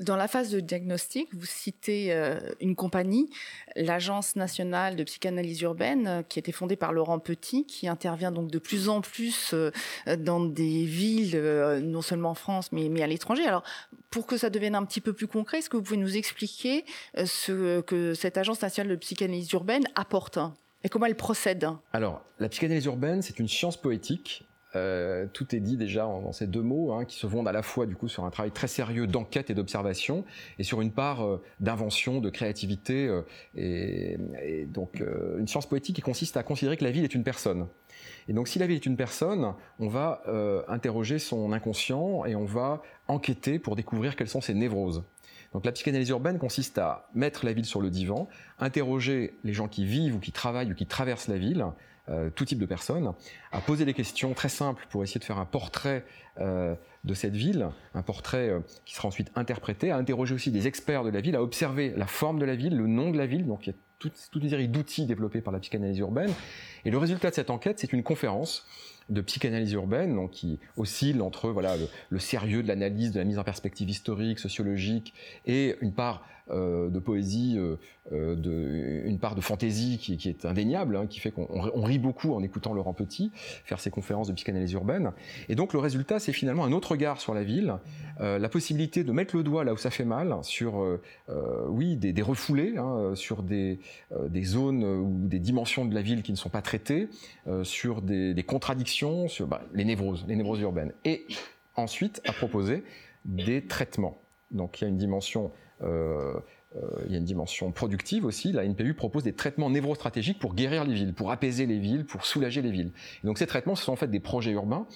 Dans 0.00 0.16
la 0.16 0.28
phase 0.28 0.50
de 0.50 0.60
diagnostic, 0.60 1.28
vous 1.34 1.44
citez 1.44 2.14
euh, 2.14 2.40
une 2.60 2.74
compagnie, 2.74 3.28
l'Agence 3.76 4.34
nationale 4.34 4.96
de 4.96 5.04
psychanalyse 5.04 5.60
urbaine, 5.60 6.06
euh, 6.08 6.22
qui 6.22 6.38
a 6.38 6.40
été 6.40 6.52
fondée 6.52 6.76
par 6.76 6.94
Laurent 6.94 7.18
Petit, 7.18 7.66
qui 7.66 7.86
intervient 7.86 8.32
donc 8.32 8.50
de 8.50 8.58
plus 8.58 8.88
en 8.88 9.02
plus 9.02 9.52
euh, 9.52 9.70
dans 10.18 10.42
des 10.42 10.86
villes, 10.86 11.38
non 11.82 12.00
seulement 12.00 12.30
en 12.30 12.34
France, 12.34 12.72
mais, 12.72 12.88
mais 12.88 13.02
à 13.02 13.06
l'étranger. 13.06 13.44
Alors, 13.44 13.62
pour 14.10 14.26
que 14.26 14.38
ça 14.38 14.48
devienne 14.48 14.74
un 14.74 14.86
petit 14.86 15.02
peu 15.02 15.12
plus 15.12 15.26
concret, 15.26 15.58
est-ce 15.58 15.68
que 15.68 15.76
vous 15.76 15.82
pouvez 15.82 15.98
nous 15.98 16.16
expliquer 16.16 16.86
ce 17.22 17.82
que 17.82 18.14
cette 18.14 18.38
Agence 18.38 18.62
nationale 18.62 18.90
de 18.90 18.96
psychanalyse 18.96 19.52
urbaine 19.52 19.84
apporte 19.96 20.38
et 20.82 20.88
comment 20.88 21.06
elle 21.06 21.14
procède? 21.14 21.68
Alors, 21.92 22.22
la 22.38 22.48
psychanalyse 22.48 22.86
urbaine, 22.86 23.20
c'est 23.20 23.38
une 23.38 23.48
science 23.48 23.76
poétique 23.76 24.44
euh, 24.76 25.26
tout 25.32 25.54
est 25.54 25.60
dit 25.60 25.76
déjà 25.76 26.02
dans 26.02 26.32
ces 26.32 26.46
deux 26.46 26.62
mots, 26.62 26.92
hein, 26.92 27.04
qui 27.04 27.16
se 27.16 27.26
fondent 27.26 27.48
à 27.48 27.52
la 27.52 27.62
fois 27.62 27.86
du 27.86 27.96
coup 27.96 28.08
sur 28.08 28.24
un 28.24 28.30
travail 28.30 28.52
très 28.52 28.68
sérieux 28.68 29.06
d'enquête 29.06 29.50
et 29.50 29.54
d'observation, 29.54 30.24
et 30.58 30.62
sur 30.62 30.80
une 30.80 30.92
part 30.92 31.24
euh, 31.24 31.42
d'invention, 31.58 32.20
de 32.20 32.30
créativité, 32.30 33.08
euh, 33.08 33.22
et, 33.56 34.16
et, 34.42 34.66
donc 34.66 35.02
une 35.38 35.48
science 35.48 35.66
poétique 35.66 35.96
qui 35.96 36.02
consiste 36.02 36.36
à 36.36 36.42
considérer 36.42 36.76
que 36.76 36.84
la 36.84 36.90
ville 36.90 37.04
est 37.04 37.14
une 37.14 37.24
personne. 37.24 37.66
Et 38.28 38.32
donc 38.32 38.48
si 38.48 38.58
la 38.58 38.66
ville 38.66 38.76
est 38.76 38.86
une 38.86 38.96
personne, 38.96 39.54
on 39.78 39.88
va 39.88 40.22
interroger 40.68 41.18
son 41.18 41.52
inconscient 41.52 42.24
et 42.24 42.36
on 42.36 42.44
va 42.44 42.82
enquêter 43.08 43.58
pour 43.58 43.76
découvrir 43.76 44.16
quelles 44.16 44.28
sont 44.28 44.40
ses 44.40 44.54
névroses. 44.54 45.02
Donc 45.52 45.66
la 45.66 45.72
psychanalyse 45.72 46.08
urbaine 46.10 46.38
consiste 46.38 46.78
à 46.78 47.08
mettre 47.14 47.44
la 47.44 47.52
ville 47.52 47.64
sur 47.64 47.80
le 47.80 47.90
divan, 47.90 48.28
interroger 48.58 49.34
les 49.42 49.52
gens 49.52 49.66
qui 49.66 49.84
vivent 49.84 50.16
ou 50.16 50.20
qui 50.20 50.32
travaillent 50.32 50.70
ou 50.70 50.74
qui 50.74 50.86
traversent 50.86 51.28
la 51.28 51.38
ville, 51.38 51.66
euh, 52.10 52.30
tout 52.30 52.44
type 52.44 52.58
de 52.58 52.66
personnes, 52.66 53.12
à 53.52 53.60
poser 53.60 53.84
des 53.84 53.94
questions 53.94 54.34
très 54.34 54.48
simples 54.48 54.86
pour 54.90 55.02
essayer 55.04 55.20
de 55.20 55.24
faire 55.24 55.38
un 55.38 55.44
portrait 55.44 56.04
euh, 56.40 56.74
de 57.04 57.14
cette 57.14 57.34
ville, 57.34 57.68
un 57.94 58.02
portrait 58.02 58.48
euh, 58.48 58.60
qui 58.84 58.94
sera 58.94 59.08
ensuite 59.08 59.30
interprété, 59.36 59.90
à 59.90 59.96
interroger 59.96 60.34
aussi 60.34 60.50
des 60.50 60.66
experts 60.66 61.04
de 61.04 61.10
la 61.10 61.20
ville, 61.20 61.36
à 61.36 61.42
observer 61.42 61.94
la 61.96 62.06
forme 62.06 62.38
de 62.38 62.44
la 62.44 62.56
ville, 62.56 62.76
le 62.76 62.86
nom 62.86 63.10
de 63.10 63.18
la 63.18 63.26
ville, 63.26 63.46
donc 63.46 63.66
il 63.66 63.70
y 63.70 63.72
a 63.72 63.76
toute, 64.00 64.14
une 64.34 64.48
série 64.48 64.66
d'outils 64.66 65.06
développés 65.06 65.40
par 65.40 65.52
la 65.52 65.60
psychanalyse 65.60 65.98
urbaine. 65.98 66.32
Et 66.84 66.90
le 66.90 66.98
résultat 66.98 67.30
de 67.30 67.34
cette 67.34 67.50
enquête, 67.50 67.78
c'est 67.78 67.92
une 67.92 68.02
conférence 68.02 68.66
de 69.08 69.20
psychanalyse 69.20 69.72
urbaine, 69.72 70.14
donc 70.16 70.30
qui 70.32 70.58
oscille 70.76 71.20
entre 71.20 71.50
voilà 71.50 71.74
le, 72.08 72.18
sérieux 72.18 72.62
de 72.62 72.68
l'analyse, 72.68 73.12
de 73.12 73.18
la 73.18 73.24
mise 73.24 73.38
en 73.38 73.44
perspective 73.44 73.88
historique, 73.88 74.38
sociologique, 74.38 75.14
et 75.46 75.76
une 75.80 75.92
part 75.92 76.24
de 76.50 76.98
poésie, 76.98 77.56
euh, 77.58 77.76
euh, 78.12 79.02
une 79.04 79.18
part 79.18 79.34
de 79.34 79.40
fantaisie 79.40 79.98
qui, 79.98 80.28
est 80.28 80.44
indéniable, 80.44 80.96
hein, 80.96 81.06
qui 81.06 81.20
fait 81.20 81.30
qu'on 81.30 81.46
on 81.50 81.82
rit 81.82 81.98
beaucoup 81.98 82.32
en 82.32 82.42
écoutant 82.42 82.72
Laurent 82.72 82.92
Petit 82.92 83.30
faire 83.64 83.80
ses 83.80 83.90
conférences 83.90 84.28
de 84.28 84.32
psychanalyse 84.32 84.72
urbaine. 84.72 85.12
Et 85.48 85.54
donc 85.54 85.72
le 85.72 85.78
résultat, 85.78 86.18
c'est 86.18 86.32
finalement 86.32 86.64
un 86.64 86.72
autre 86.72 86.92
regard 86.92 87.20
sur 87.20 87.34
la 87.34 87.44
ville, 87.44 87.76
la 88.18 88.48
possibilité 88.48 89.04
de 89.04 89.12
mettre 89.12 89.36
le 89.36 89.42
doigt 89.42 89.64
là 89.64 89.72
où 89.72 89.76
ça 89.76 89.90
fait 89.90 90.04
mal, 90.04 90.36
sur 90.42 90.98
oui 91.68 91.96
des, 91.96 92.22
refoulés, 92.22 92.76
hein, 92.76 93.12
sur 93.14 93.42
des, 93.42 93.78
zones 94.42 94.84
ou 94.84 95.28
des 95.28 95.38
dimensions 95.38 95.84
de 95.84 95.94
la 95.94 96.02
ville 96.02 96.22
qui 96.22 96.32
ne 96.32 96.36
sont 96.36 96.50
pas 96.50 96.62
traitées, 96.62 97.08
sur 97.62 98.02
des, 98.02 98.44
contradictions 98.46 99.28
sur 99.28 99.46
bah, 99.46 99.62
les 99.72 99.84
névroses, 99.84 100.24
les 100.28 100.36
névroses 100.36 100.60
urbaines. 100.60 100.92
Et 101.04 101.26
ensuite, 101.76 102.20
à 102.26 102.32
proposer 102.32 102.82
des 103.24 103.62
traitements. 103.62 104.18
Donc 104.50 104.80
il 104.80 104.84
y 104.84 104.86
a 104.86 104.90
une 104.90 104.96
dimension 104.96 105.46
euh, 105.46 105.48
euh, 105.48 105.69
il 105.82 107.10
y 107.10 107.14
a 107.14 107.18
une 107.18 107.24
dimension 107.24 107.72
productive 107.72 108.24
aussi. 108.24 108.52
La 108.52 108.64
NPU 108.64 108.94
propose 108.94 109.24
des 109.24 109.32
traitements 109.32 109.70
névrostratégiques 109.70 110.38
pour 110.38 110.54
guérir 110.54 110.84
les 110.84 110.94
villes, 110.94 111.14
pour 111.14 111.32
apaiser 111.32 111.66
les 111.66 111.78
villes, 111.78 112.04
pour 112.04 112.24
soulager 112.24 112.62
les 112.62 112.70
villes. 112.70 112.92
Donc 113.24 113.38
ces 113.38 113.46
traitements, 113.46 113.74
ce 113.74 113.84
sont 113.84 113.92
en 113.92 113.96
fait 113.96 114.08
des 114.08 114.20
projets 114.20 114.52
urbains 114.52 114.86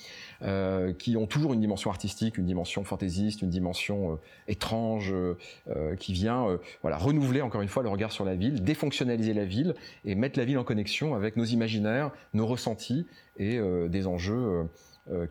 euh, 0.43 0.93
qui 0.93 1.17
ont 1.17 1.27
toujours 1.27 1.55
une 1.55 1.61
dimension 1.61 1.91
artistique, 1.91 2.39
une 2.39 2.47
dimension 2.47 2.85
fantaisiste, 2.85 3.43
une 3.43 3.51
dimension 3.51 4.13
euh, 4.13 4.17
étrange, 4.47 5.13
euh, 5.13 5.97
qui 5.97 6.13
vient 6.13 6.59
voilà 6.83 6.97
renouveler 6.97 7.41
encore 7.41 7.63
une 7.63 7.69
fois 7.69 7.83
le 7.83 7.89
regard 7.89 8.13
sur 8.13 8.25
la 8.25 8.35
ville, 8.35 8.63
défonctionnaliser 8.63 9.33
la 9.33 9.45
ville 9.45 9.75
et 10.05 10.15
mettre 10.15 10.39
la 10.39 10.45
ville 10.45 10.59
en 10.59 10.65
connexion 10.65 11.15
avec 11.15 11.37
nos 11.37 11.45
imaginaires, 11.45 12.11
nos 12.35 12.47
ressentis 12.47 13.07
et 13.37 13.59
des 13.89 14.07
enjeux 14.07 14.69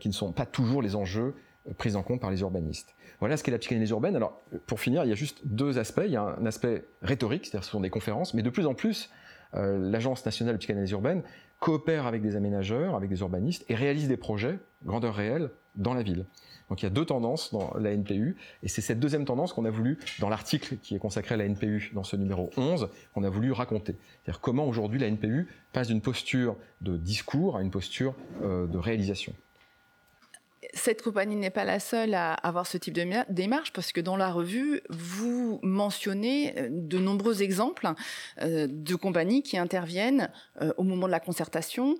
qui 0.00 0.08
ne 0.08 0.12
sont 0.12 0.32
pas 0.32 0.46
toujours 0.46 0.82
les 0.82 0.94
enjeux 0.94 1.34
pris 1.78 1.96
en 1.96 2.02
compte 2.02 2.20
par 2.20 2.30
les 2.30 2.40
urbanistes. 2.40 2.94
Voilà 3.24 3.38
ce 3.38 3.42
qu'est 3.42 3.52
la 3.52 3.58
psychanalyse 3.58 3.88
urbaine. 3.88 4.16
Alors, 4.16 4.38
pour 4.66 4.80
finir, 4.80 5.02
il 5.02 5.08
y 5.08 5.12
a 5.12 5.14
juste 5.14 5.40
deux 5.46 5.78
aspects. 5.78 6.02
Il 6.04 6.10
y 6.10 6.16
a 6.16 6.36
un 6.38 6.44
aspect 6.44 6.84
rhétorique, 7.00 7.46
c'est-à-dire 7.46 7.64
ce 7.64 7.70
sont 7.70 7.80
des 7.80 7.88
conférences, 7.88 8.34
mais 8.34 8.42
de 8.42 8.50
plus 8.50 8.66
en 8.66 8.74
plus, 8.74 9.08
euh, 9.54 9.78
l'Agence 9.78 10.26
nationale 10.26 10.56
de 10.56 10.58
psychanalyse 10.58 10.90
urbaine 10.90 11.22
coopère 11.58 12.04
avec 12.04 12.20
des 12.20 12.36
aménageurs, 12.36 12.94
avec 12.94 13.08
des 13.08 13.20
urbanistes, 13.20 13.64
et 13.70 13.76
réalise 13.76 14.08
des 14.08 14.18
projets, 14.18 14.58
grandeur 14.84 15.14
réelle, 15.14 15.48
dans 15.74 15.94
la 15.94 16.02
ville. 16.02 16.26
Donc 16.68 16.82
il 16.82 16.84
y 16.84 16.86
a 16.86 16.90
deux 16.90 17.06
tendances 17.06 17.50
dans 17.50 17.72
la 17.78 17.96
NPU, 17.96 18.36
et 18.62 18.68
c'est 18.68 18.82
cette 18.82 19.00
deuxième 19.00 19.24
tendance 19.24 19.54
qu'on 19.54 19.64
a 19.64 19.70
voulu, 19.70 19.98
dans 20.20 20.28
l'article 20.28 20.76
qui 20.82 20.94
est 20.94 20.98
consacré 20.98 21.34
à 21.34 21.38
la 21.38 21.48
NPU, 21.48 21.92
dans 21.94 22.04
ce 22.04 22.16
numéro 22.16 22.50
11, 22.58 22.90
qu'on 23.14 23.24
a 23.24 23.30
voulu 23.30 23.52
raconter. 23.52 23.96
C'est-à-dire 24.22 24.42
comment 24.42 24.66
aujourd'hui 24.66 25.00
la 25.00 25.10
NPU 25.10 25.48
passe 25.72 25.88
d'une 25.88 26.02
posture 26.02 26.56
de 26.82 26.98
discours 26.98 27.56
à 27.56 27.62
une 27.62 27.70
posture 27.70 28.14
euh, 28.42 28.66
de 28.66 28.76
réalisation. 28.76 29.32
Cette 30.72 31.02
compagnie 31.02 31.36
n'est 31.36 31.50
pas 31.50 31.64
la 31.64 31.80
seule 31.80 32.14
à 32.14 32.32
avoir 32.34 32.66
ce 32.66 32.78
type 32.78 32.94
de 32.94 33.04
démarche 33.32 33.72
parce 33.72 33.92
que 33.92 34.00
dans 34.00 34.16
la 34.16 34.30
revue, 34.30 34.80
vous 34.88 35.58
mentionnez 35.62 36.58
euh, 36.58 36.68
de 36.70 36.98
nombreux 36.98 37.42
exemples 37.42 37.88
euh, 38.40 38.66
de 38.70 38.94
compagnies 38.94 39.42
qui 39.42 39.58
interviennent 39.58 40.30
euh, 40.62 40.72
au 40.76 40.82
moment 40.82 41.06
de 41.06 41.12
la 41.12 41.20
concertation, 41.20 41.96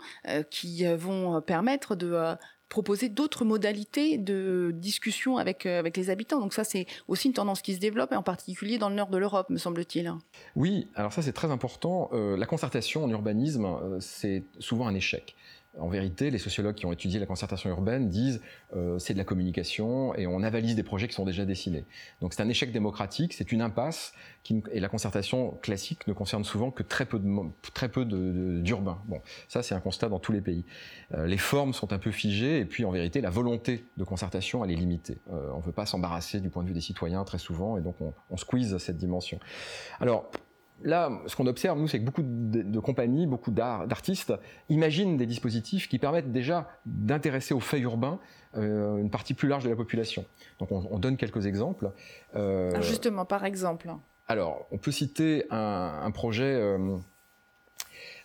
qui 0.51 0.85
vont 0.85 1.41
permettre 1.41 1.95
de 1.95 2.37
proposer 2.69 3.09
d'autres 3.09 3.45
modalités 3.45 4.19
de 4.19 4.73
discussion 4.75 5.37
avec, 5.37 5.67
avec 5.67 5.97
les 5.97 6.11
habitants. 6.11 6.41
Donc 6.41 6.55
ça, 6.55 6.65
c'est 6.65 6.87
aussi 7.09 7.29
une 7.29 7.35
tendance 7.35 7.63
qui 7.63 7.75
se 7.75 7.81
développe, 7.81 8.13
et 8.13 8.17
en 8.17 8.23
particulier 8.23 8.79
dans 8.79 8.89
le 8.89 8.95
nord 8.95 9.09
de 9.09 9.19
l'Europe, 9.19 9.51
me 9.51 9.59
semble-t-il. 9.59 10.13
Oui, 10.57 10.89
alors 10.95 11.13
ça, 11.13 11.23
c'est 11.23 11.33
très 11.33 11.51
important. 11.51 12.11
la 12.13 12.47
concertation 12.47 13.05
en 13.05 13.11
urbanisme, 13.11 13.99
c'est 14.01 14.43
souvent 14.59 14.87
un 14.87 14.95
échec. 14.95 15.37
En 15.79 15.89
vérité, 15.89 16.31
les 16.31 16.39
sociologues 16.39 16.77
qui 16.77 16.87
ont 16.87 16.93
étudié 16.93 17.19
la 17.19 17.27
concertation 17.27 17.69
urbaine 17.69 18.09
disent 18.09 18.41
euh, 18.77 18.99
c'est 19.01 19.13
de 19.13 19.19
la 19.19 19.25
communication 19.25 20.15
et 20.15 20.27
on 20.27 20.43
avalise 20.43 20.77
des 20.77 20.85
projets 20.85 21.09
qui 21.09 21.15
sont 21.15 21.25
déjà 21.25 21.45
dessinés. 21.45 21.85
Donc 22.21 22.33
c'est 22.33 22.43
un 22.43 22.49
échec 22.49 22.71
démocratique, 22.71 23.33
c'est 23.33 23.51
une 23.51 23.61
impasse 23.61 24.13
qui, 24.45 24.63
et 24.71 24.79
la 24.79 24.89
concertation 24.89 25.59
classique 25.63 26.07
ne 26.07 26.13
concerne 26.13 26.45
souvent 26.45 26.71
que 26.71 26.85
très 26.85 27.07
peu 27.07 27.19
de 27.19 27.29
très 27.75 27.89
peu 27.89 28.05
d'urbains. 28.05 29.03
bon, 29.07 29.21
ça 29.49 29.65
c'est 29.65 29.75
un 29.75 29.81
constat 29.81 30.09
dans 30.09 30.21
tous 30.21 30.33
les 30.33 30.41
pays. 30.41 30.65
Euh, 31.13 31.27
les 31.27 31.39
formes 31.39 31.73
sont 31.73 31.93
un 31.93 31.99
peu 31.99 32.13
figées 32.13 32.61
et 32.61 32.65
puis 32.65 32.85
en 32.85 32.93
vérité 32.93 33.21
la 33.21 33.31
volonté 33.31 33.85
de 33.97 34.05
concertation 34.05 34.65
elle 34.65 34.71
est 34.71 34.77
limitée. 34.77 35.19
Euh, 35.33 35.51
on 35.55 35.59
ne 35.59 35.63
veut 35.63 35.73
pas 35.73 35.87
s'embarrasser 35.87 36.41
du 36.41 36.51
point 36.51 36.63
de 36.63 36.69
vue 36.69 36.75
des 36.75 36.81
citoyens 36.81 37.25
très 37.25 37.39
souvent 37.39 37.79
et 37.79 37.81
donc 37.81 37.97
on, 38.01 38.15
on 38.31 38.37
squeeze 38.37 38.79
cette 38.79 38.99
dimension. 38.99 39.41
Alors 39.99 40.31
là, 40.83 41.11
ce 41.27 41.37
qu'on 41.37 41.47
observe, 41.47 41.79
nous, 41.79 41.89
c'est 41.89 41.99
que 41.99 42.05
beaucoup 42.05 42.23
de, 42.25 42.81
compagnies, 42.81 43.27
beaucoup 43.27 43.51
d'artistes 43.51 44.33
imaginent 44.69 45.17
des 45.17 45.27
dispositifs 45.27 45.89
qui 45.89 45.99
permettent 45.99 46.33
déjà 46.33 46.69
d'intéresser 46.87 47.55
aux 47.55 47.61
faits 47.61 47.81
urbains 47.81 48.19
euh, 48.57 48.99
une 48.99 49.11
partie 49.11 49.35
plus 49.35 49.49
large 49.49 49.65
de 49.65 49.71
la 49.71 49.77
population. 49.77 50.25
Donc, 50.59 50.71
on, 50.71 50.99
donne 50.99 51.17
quelques 51.17 51.47
exemples. 51.47 51.91
Euh, 52.37 52.73
ah, 52.75 52.81
justement, 52.81 53.25
par 53.25 53.45
exemple. 53.45 53.91
Alors, 54.29 54.67
on 54.71 54.79
peut 54.79 54.93
citer 54.93 55.45
un, 55.51 56.11
projet. 56.13 56.45
Euh, 56.45 56.77
alors, 56.77 57.01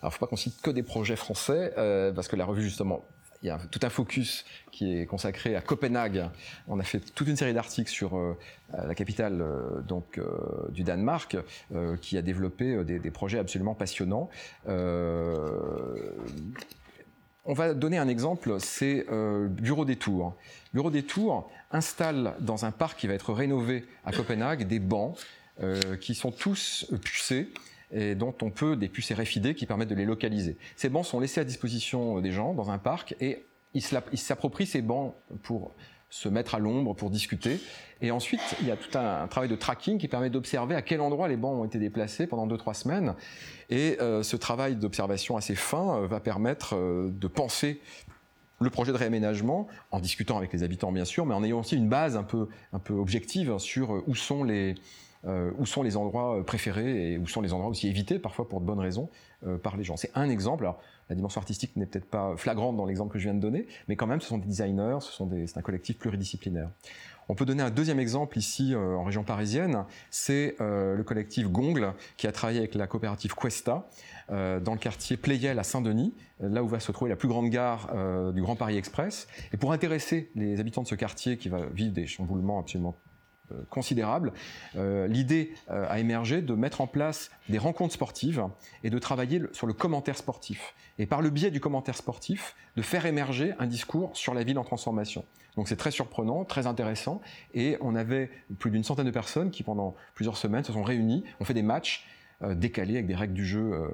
il 0.02 0.06
ne 0.06 0.10
faut 0.10 0.18
pas 0.20 0.26
qu'on 0.26 0.36
cite 0.36 0.60
que 0.62 0.70
des 0.70 0.82
projets 0.82 1.16
français, 1.16 1.72
parce 2.14 2.28
que 2.28 2.36
la 2.36 2.44
revue, 2.44 2.62
justement, 2.62 3.04
il 3.42 3.46
y 3.46 3.50
a 3.50 3.58
tout 3.70 3.80
un 3.82 3.88
focus 3.88 4.44
qui 4.70 4.98
est 4.98 5.06
consacré 5.06 5.56
à 5.56 5.62
Copenhague. 5.62 6.28
On 6.68 6.78
a 6.78 6.82
fait 6.82 7.00
toute 7.00 7.26
une 7.26 7.36
série 7.36 7.54
d'articles 7.54 7.90
sur 7.90 8.16
euh, 8.16 8.36
la 8.72 8.94
capitale 8.94 9.40
euh, 9.40 9.80
euh, 10.18 10.68
du 10.70 10.82
Danemark, 10.82 11.38
qui 12.02 12.18
a 12.18 12.22
développé 12.22 12.84
des, 12.84 12.98
des 12.98 13.10
projets 13.10 13.38
absolument 13.38 13.74
passionnants. 13.74 14.28
on 14.66 14.72
va 17.46 17.74
donner 17.74 17.98
un 17.98 18.08
exemple, 18.08 18.56
c'est 18.60 19.06
Bureau 19.48 19.84
des 19.84 19.96
Tours. 19.96 20.34
Bureau 20.74 20.90
des 20.90 21.02
Tours 21.02 21.50
installe 21.72 22.34
dans 22.40 22.64
un 22.64 22.70
parc 22.70 22.98
qui 22.98 23.06
va 23.06 23.14
être 23.14 23.32
rénové 23.32 23.84
à 24.04 24.12
Copenhague 24.12 24.66
des 24.66 24.78
bancs 24.78 25.16
qui 26.00 26.14
sont 26.14 26.30
tous 26.30 26.86
pucés 27.02 27.48
et 27.92 28.14
dont 28.14 28.34
on 28.42 28.50
peut 28.50 28.76
des 28.76 28.88
puces 28.88 29.12
RFID 29.12 29.54
qui 29.54 29.66
permettent 29.66 29.88
de 29.88 29.94
les 29.94 30.04
localiser. 30.04 30.56
Ces 30.76 30.88
bancs 30.88 31.04
sont 31.04 31.20
laissés 31.20 31.40
à 31.40 31.44
disposition 31.44 32.20
des 32.20 32.30
gens 32.30 32.54
dans 32.54 32.70
un 32.70 32.78
parc 32.78 33.14
et 33.20 33.44
ils 33.74 33.82
s'approprient 33.82 34.66
ces 34.66 34.82
bancs 34.82 35.14
pour 35.42 35.74
se 36.10 36.28
mettre 36.28 36.56
à 36.56 36.58
l'ombre 36.58 36.94
pour 36.94 37.08
discuter. 37.08 37.60
Et 38.02 38.10
ensuite, 38.10 38.40
il 38.60 38.66
y 38.66 38.70
a 38.70 38.76
tout 38.76 38.98
un, 38.98 39.26
travail 39.28 39.48
de 39.48 39.54
tracking 39.54 39.96
qui 39.98 40.08
permet 40.08 40.28
d'observer 40.28 40.74
à 40.74 40.82
quel 40.82 41.00
endroit 41.00 41.28
les 41.28 41.36
bancs 41.36 41.58
ont 41.58 41.64
été 41.64 41.78
déplacés 41.78 42.26
pendant 42.26 42.46
2-3 42.46 42.74
semaines. 42.74 43.14
Et 43.70 43.96
euh, 44.00 44.22
ce 44.22 44.36
travail 44.36 44.74
d'observation 44.74 45.36
assez 45.36 45.54
fin 45.54 45.96
euh, 45.96 46.06
va 46.08 46.18
permettre 46.18 46.74
euh, 46.74 47.10
de 47.12 47.28
penser 47.28 47.80
le 48.58 48.68
projet 48.70 48.92
de 48.92 48.96
réaménagement 48.98 49.68
en 49.90 50.00
discutant 50.00 50.36
avec 50.36 50.52
les 50.52 50.62
habitants 50.62 50.92
bien 50.92 51.06
sûr, 51.06 51.24
mais 51.24 51.34
en 51.34 51.42
ayant 51.44 51.60
aussi 51.60 51.76
une 51.76 51.88
base 51.88 52.16
un 52.16 52.24
peu, 52.24 52.48
un 52.72 52.78
peu 52.78 52.92
objective 52.92 53.56
sur 53.58 54.02
où 54.06 54.14
sont 54.14 54.44
les, 54.44 54.74
euh, 55.26 55.50
où 55.58 55.66
sont 55.66 55.82
les 55.82 55.98
endroits 55.98 56.38
euh, 56.38 56.42
préférés 56.42 57.12
et 57.12 57.18
où 57.18 57.26
sont 57.26 57.42
les 57.42 57.52
endroits 57.52 57.68
aussi 57.68 57.86
évités, 57.88 58.18
parfois 58.18 58.48
pour 58.48 58.58
de 58.62 58.64
bonnes 58.64 58.80
raisons, 58.80 59.10
euh, 59.46 59.58
par 59.58 59.76
les 59.76 59.84
gens. 59.84 59.98
C'est 59.98 60.10
un 60.14 60.30
exemple. 60.30 60.64
Alors, 60.64 60.80
la 61.10 61.14
dimension 61.14 61.38
artistique 61.38 61.76
n'est 61.76 61.84
peut-être 61.84 62.08
pas 62.08 62.34
flagrante 62.38 62.78
dans 62.78 62.86
l'exemple 62.86 63.12
que 63.12 63.18
je 63.18 63.24
viens 63.24 63.34
de 63.34 63.40
donner, 63.40 63.66
mais 63.86 63.96
quand 63.96 64.06
même, 64.06 64.22
ce 64.22 64.28
sont 64.28 64.38
des 64.38 64.46
designers, 64.46 64.98
c'est 65.00 65.58
un 65.58 65.62
collectif 65.62 65.98
pluridisciplinaire. 65.98 66.70
On 67.28 67.34
peut 67.34 67.44
donner 67.44 67.62
un 67.62 67.70
deuxième 67.70 68.00
exemple 68.00 68.38
ici 68.38 68.74
en 68.74 69.04
région 69.04 69.22
parisienne, 69.22 69.84
c'est 70.10 70.56
le 70.58 71.02
collectif 71.02 71.48
Gongle 71.48 71.94
qui 72.16 72.26
a 72.26 72.32
travaillé 72.32 72.58
avec 72.58 72.74
la 72.74 72.86
coopérative 72.86 73.34
Questa 73.34 73.88
dans 74.28 74.72
le 74.72 74.78
quartier 74.78 75.16
Playel 75.16 75.58
à 75.58 75.62
Saint-Denis, 75.64 76.14
là 76.40 76.62
où 76.62 76.68
va 76.68 76.80
se 76.80 76.90
trouver 76.90 77.08
la 77.08 77.16
plus 77.16 77.28
grande 77.28 77.50
gare 77.50 77.92
du 78.32 78.42
Grand 78.42 78.56
Paris 78.56 78.76
Express. 78.76 79.28
Et 79.52 79.56
pour 79.56 79.72
intéresser 79.72 80.30
les 80.34 80.58
habitants 80.60 80.82
de 80.82 80.88
ce 80.88 80.96
quartier 80.96 81.36
qui 81.36 81.48
va 81.48 81.66
vivre 81.66 81.92
des 81.92 82.06
chamboulements 82.06 82.60
absolument 82.60 82.96
considérable, 83.68 84.32
euh, 84.76 85.06
l'idée 85.06 85.52
euh, 85.70 85.86
a 85.88 85.98
émergé 85.98 86.42
de 86.42 86.54
mettre 86.54 86.80
en 86.80 86.86
place 86.86 87.30
des 87.48 87.58
rencontres 87.58 87.94
sportives 87.94 88.44
et 88.84 88.90
de 88.90 88.98
travailler 88.98 89.42
sur 89.52 89.66
le 89.66 89.72
commentaire 89.72 90.16
sportif. 90.16 90.74
Et 90.98 91.06
par 91.06 91.22
le 91.22 91.30
biais 91.30 91.50
du 91.50 91.60
commentaire 91.60 91.96
sportif, 91.96 92.54
de 92.76 92.82
faire 92.82 93.06
émerger 93.06 93.54
un 93.58 93.66
discours 93.66 94.16
sur 94.16 94.34
la 94.34 94.44
ville 94.44 94.58
en 94.58 94.64
transformation. 94.64 95.24
Donc 95.56 95.68
c'est 95.68 95.76
très 95.76 95.90
surprenant, 95.90 96.44
très 96.44 96.66
intéressant. 96.66 97.20
Et 97.54 97.76
on 97.80 97.94
avait 97.94 98.30
plus 98.58 98.70
d'une 98.70 98.84
centaine 98.84 99.06
de 99.06 99.10
personnes 99.10 99.50
qui, 99.50 99.62
pendant 99.62 99.96
plusieurs 100.14 100.36
semaines, 100.36 100.64
se 100.64 100.72
sont 100.72 100.82
réunies, 100.82 101.24
ont 101.40 101.44
fait 101.44 101.54
des 101.54 101.62
matchs 101.62 102.06
décalés 102.52 102.94
avec 102.94 103.06
des 103.06 103.14
règles 103.14 103.34
du 103.34 103.44
jeu 103.44 103.90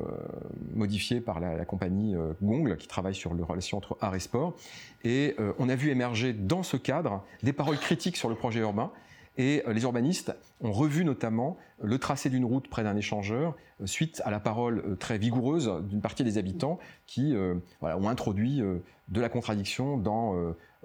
modifiées 0.73 1.21
par 1.21 1.41
la, 1.41 1.65
compagnie 1.65 2.15
Gongle 2.41 2.77
qui 2.77 2.87
travaille 2.87 3.15
sur 3.15 3.35
la 3.35 3.45
relation 3.45 3.79
entre 3.79 3.97
art 4.01 4.15
et 4.15 4.21
sport. 4.21 4.55
Et 5.03 5.35
on 5.59 5.69
a 5.69 5.75
vu 5.75 5.91
émerger 5.91 6.33
dans 6.33 6.63
ce 6.63 6.77
cadre 6.77 7.25
des 7.43 7.53
paroles 7.53 7.79
critiques 7.79 8.17
sur 8.17 8.29
le 8.29 8.37
projet 8.37 8.61
urbain 8.61 8.93
et 9.37 9.63
euh, 9.67 9.73
les 9.73 9.83
urbanistes 9.83 10.35
ont 10.61 10.73
revu 10.73 11.05
notamment 11.05 11.57
le 11.81 11.99
tracé 11.99 12.31
d'une 12.31 12.45
route 12.45 12.69
près 12.69 12.83
d'un 12.83 12.97
échangeur 12.97 13.57
euh, 13.81 13.87
suite 13.87 14.23
à 14.25 14.31
la 14.31 14.41
parole 14.41 14.79
euh, 14.79 14.97
très 14.97 15.19
vigoureuse 15.19 15.71
d'une 15.85 16.01
partie 16.01 16.25
des 16.25 16.39
habitants 16.39 16.79
qui 17.07 17.35
ont 17.83 18.09
introduit 18.09 18.61
de 18.61 19.21
la 19.21 19.29
contradiction 19.29 19.97
dans 19.97 20.35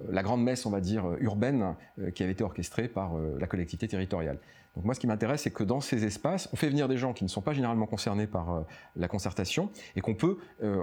la 0.07 0.23
grande 0.23 0.43
messe, 0.43 0.65
on 0.65 0.69
va 0.69 0.81
dire, 0.81 1.05
urbaine 1.19 1.75
qui 2.13 2.23
avait 2.23 2.33
été 2.33 2.43
orchestrée 2.43 2.87
par 2.87 3.15
la 3.17 3.47
collectivité 3.47 3.87
territoriale. 3.87 4.39
Donc 4.75 4.85
moi, 4.85 4.93
ce 4.93 4.99
qui 4.99 5.07
m'intéresse, 5.07 5.41
c'est 5.41 5.51
que 5.51 5.63
dans 5.63 5.81
ces 5.81 6.05
espaces, 6.05 6.47
on 6.53 6.55
fait 6.55 6.69
venir 6.69 6.87
des 6.87 6.97
gens 6.97 7.13
qui 7.13 7.23
ne 7.23 7.29
sont 7.29 7.41
pas 7.41 7.53
généralement 7.53 7.87
concernés 7.87 8.27
par 8.27 8.65
la 8.95 9.07
concertation 9.07 9.69
et 9.95 10.01
qu'on 10.01 10.15
peut 10.15 10.37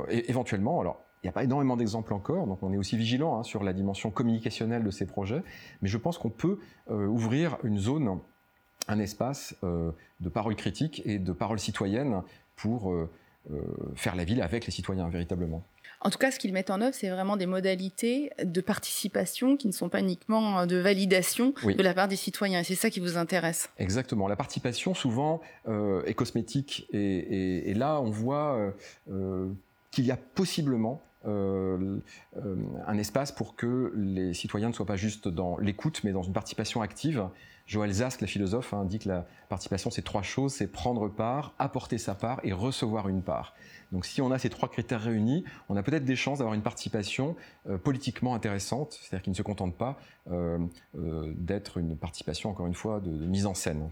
éventuellement, 0.08 0.80
alors 0.80 1.04
il 1.22 1.26
n'y 1.26 1.30
a 1.30 1.32
pas 1.32 1.42
énormément 1.42 1.76
d'exemples 1.76 2.14
encore, 2.14 2.46
donc 2.46 2.62
on 2.62 2.72
est 2.72 2.76
aussi 2.76 2.96
vigilant 2.96 3.38
hein, 3.38 3.42
sur 3.42 3.64
la 3.64 3.72
dimension 3.72 4.10
communicationnelle 4.10 4.84
de 4.84 4.90
ces 4.90 5.04
projets, 5.04 5.42
mais 5.82 5.88
je 5.88 5.98
pense 5.98 6.16
qu'on 6.16 6.30
peut 6.30 6.58
euh, 6.90 7.06
ouvrir 7.06 7.58
une 7.64 7.78
zone, 7.78 8.20
un 8.86 8.98
espace 9.00 9.56
euh, 9.64 9.90
de 10.20 10.28
parole 10.28 10.54
critique 10.54 11.02
et 11.04 11.18
de 11.18 11.32
parole 11.32 11.58
citoyenne 11.58 12.22
pour 12.54 12.92
euh, 12.92 13.08
faire 13.96 14.14
la 14.14 14.24
ville 14.24 14.42
avec 14.42 14.66
les 14.66 14.72
citoyens 14.72 15.08
véritablement. 15.08 15.64
En 16.00 16.10
tout 16.10 16.18
cas, 16.18 16.30
ce 16.30 16.38
qu'ils 16.38 16.52
mettent 16.52 16.70
en 16.70 16.80
œuvre, 16.80 16.94
c'est 16.94 17.08
vraiment 17.08 17.36
des 17.36 17.46
modalités 17.46 18.30
de 18.44 18.60
participation 18.60 19.56
qui 19.56 19.66
ne 19.66 19.72
sont 19.72 19.88
pas 19.88 19.98
uniquement 19.98 20.64
de 20.64 20.76
validation 20.76 21.54
de 21.64 21.82
la 21.82 21.92
part 21.92 22.06
des 22.06 22.14
citoyens. 22.14 22.60
Et 22.60 22.64
c'est 22.64 22.76
ça 22.76 22.88
qui 22.88 23.00
vous 23.00 23.16
intéresse. 23.16 23.70
Exactement. 23.78 24.28
La 24.28 24.36
participation, 24.36 24.94
souvent, 24.94 25.40
est 25.66 26.14
cosmétique. 26.14 26.86
Et, 26.92 27.70
et, 27.70 27.74
là, 27.74 28.00
on 28.00 28.10
voit 28.10 28.72
qu'il 29.90 30.04
y 30.04 30.12
a 30.12 30.16
possiblement 30.16 31.02
euh, 31.26 31.98
euh, 32.36 32.56
un 32.86 32.96
espace 32.96 33.32
pour 33.32 33.56
que 33.56 33.92
les 33.96 34.34
citoyens 34.34 34.68
ne 34.68 34.72
soient 34.72 34.86
pas 34.86 34.96
juste 34.96 35.26
dans 35.26 35.58
l'écoute, 35.58 36.02
mais 36.04 36.12
dans 36.12 36.22
une 36.22 36.32
participation 36.32 36.80
active. 36.80 37.28
Joël 37.66 37.92
Zask, 37.92 38.20
la 38.20 38.26
philosophe, 38.26 38.72
hein, 38.72 38.84
dit 38.84 38.98
que 38.98 39.08
la 39.08 39.26
participation, 39.48 39.90
c'est 39.90 40.02
trois 40.02 40.22
choses, 40.22 40.54
c'est 40.54 40.68
prendre 40.68 41.08
part, 41.08 41.54
apporter 41.58 41.98
sa 41.98 42.14
part 42.14 42.40
et 42.44 42.52
recevoir 42.52 43.08
une 43.08 43.22
part. 43.22 43.54
Donc 43.92 44.06
si 44.06 44.22
on 44.22 44.30
a 44.30 44.38
ces 44.38 44.48
trois 44.48 44.68
critères 44.68 45.02
réunis, 45.02 45.44
on 45.68 45.76
a 45.76 45.82
peut-être 45.82 46.04
des 46.04 46.16
chances 46.16 46.38
d'avoir 46.38 46.54
une 46.54 46.62
participation 46.62 47.36
euh, 47.68 47.76
politiquement 47.76 48.34
intéressante, 48.34 48.98
c'est-à-dire 49.00 49.24
qui 49.24 49.30
ne 49.30 49.34
se 49.34 49.42
contente 49.42 49.76
pas 49.76 49.98
d'être 50.94 51.78
une 51.78 51.96
participation, 51.96 52.50
encore 52.50 52.66
une 52.66 52.74
fois, 52.74 53.00
de 53.00 53.10
mise 53.10 53.46
en 53.46 53.54
scène. 53.54 53.88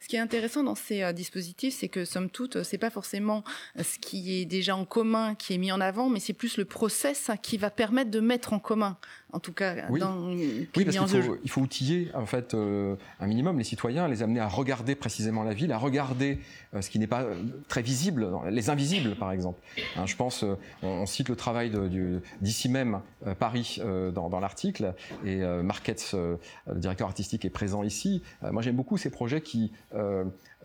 Ce 0.00 0.08
qui 0.08 0.16
est 0.16 0.20
intéressant 0.20 0.62
dans 0.62 0.74
ces 0.74 1.02
euh, 1.02 1.12
dispositifs, 1.12 1.74
c'est 1.74 1.88
que 1.88 2.04
somme 2.04 2.30
toute, 2.30 2.56
euh, 2.56 2.64
c'est 2.64 2.78
pas 2.78 2.90
forcément 2.90 3.44
euh, 3.78 3.82
ce 3.82 3.98
qui 3.98 4.40
est 4.40 4.44
déjà 4.44 4.74
en 4.76 4.84
commun 4.84 5.34
qui 5.34 5.54
est 5.54 5.58
mis 5.58 5.72
en 5.72 5.80
avant, 5.80 6.08
mais 6.08 6.20
c'est 6.20 6.32
plus 6.32 6.56
le 6.56 6.64
process 6.64 7.30
qui 7.42 7.58
va 7.58 7.70
permettre 7.70 8.10
de 8.10 8.20
mettre 8.20 8.52
en 8.52 8.58
commun, 8.58 8.96
en 9.32 9.38
tout 9.38 9.52
cas. 9.52 9.86
Oui, 9.90 10.00
dans, 10.00 10.30
oui 10.30 10.68
parce 10.72 10.96
qu'il 10.96 11.22
faut, 11.22 11.36
il 11.44 11.50
faut 11.50 11.60
outiller 11.60 12.10
en 12.14 12.26
fait 12.26 12.54
un 12.54 13.26
minimum 13.26 13.58
les 13.58 13.64
citoyens, 13.64 14.08
les 14.08 14.22
amener 14.22 14.40
à 14.40 14.48
regarder 14.48 14.94
précisément 14.94 15.42
la 15.42 15.54
ville, 15.54 15.72
à 15.72 15.78
regarder 15.78 16.40
ce 16.78 16.88
qui 16.90 16.98
n'est 16.98 17.06
pas 17.06 17.26
très 17.68 17.82
visible, 17.82 18.28
les 18.50 18.70
invisibles 18.70 19.14
par 19.16 19.32
exemple. 19.32 19.60
Hein, 19.96 20.06
je 20.06 20.16
pense, 20.16 20.44
on, 20.82 21.06
cite 21.06 21.28
le 21.28 21.36
travail 21.36 21.72
d'ici 22.40 22.68
même 22.68 23.00
Paris 23.38 23.80
dans, 24.14 24.28
dans 24.28 24.40
l'article, 24.40 24.94
et 25.24 25.38
Marquette, 25.62 26.14
le 26.14 26.38
directeur 26.76 27.08
artistique, 27.08 27.44
est 27.44 27.50
présent 27.50 27.82
ici. 27.82 28.22
moi 28.42 28.62
j'aime 28.62 28.76
beaucoup 28.76 28.96
ces 28.96 29.10
projets 29.10 29.40
qui 29.40 29.67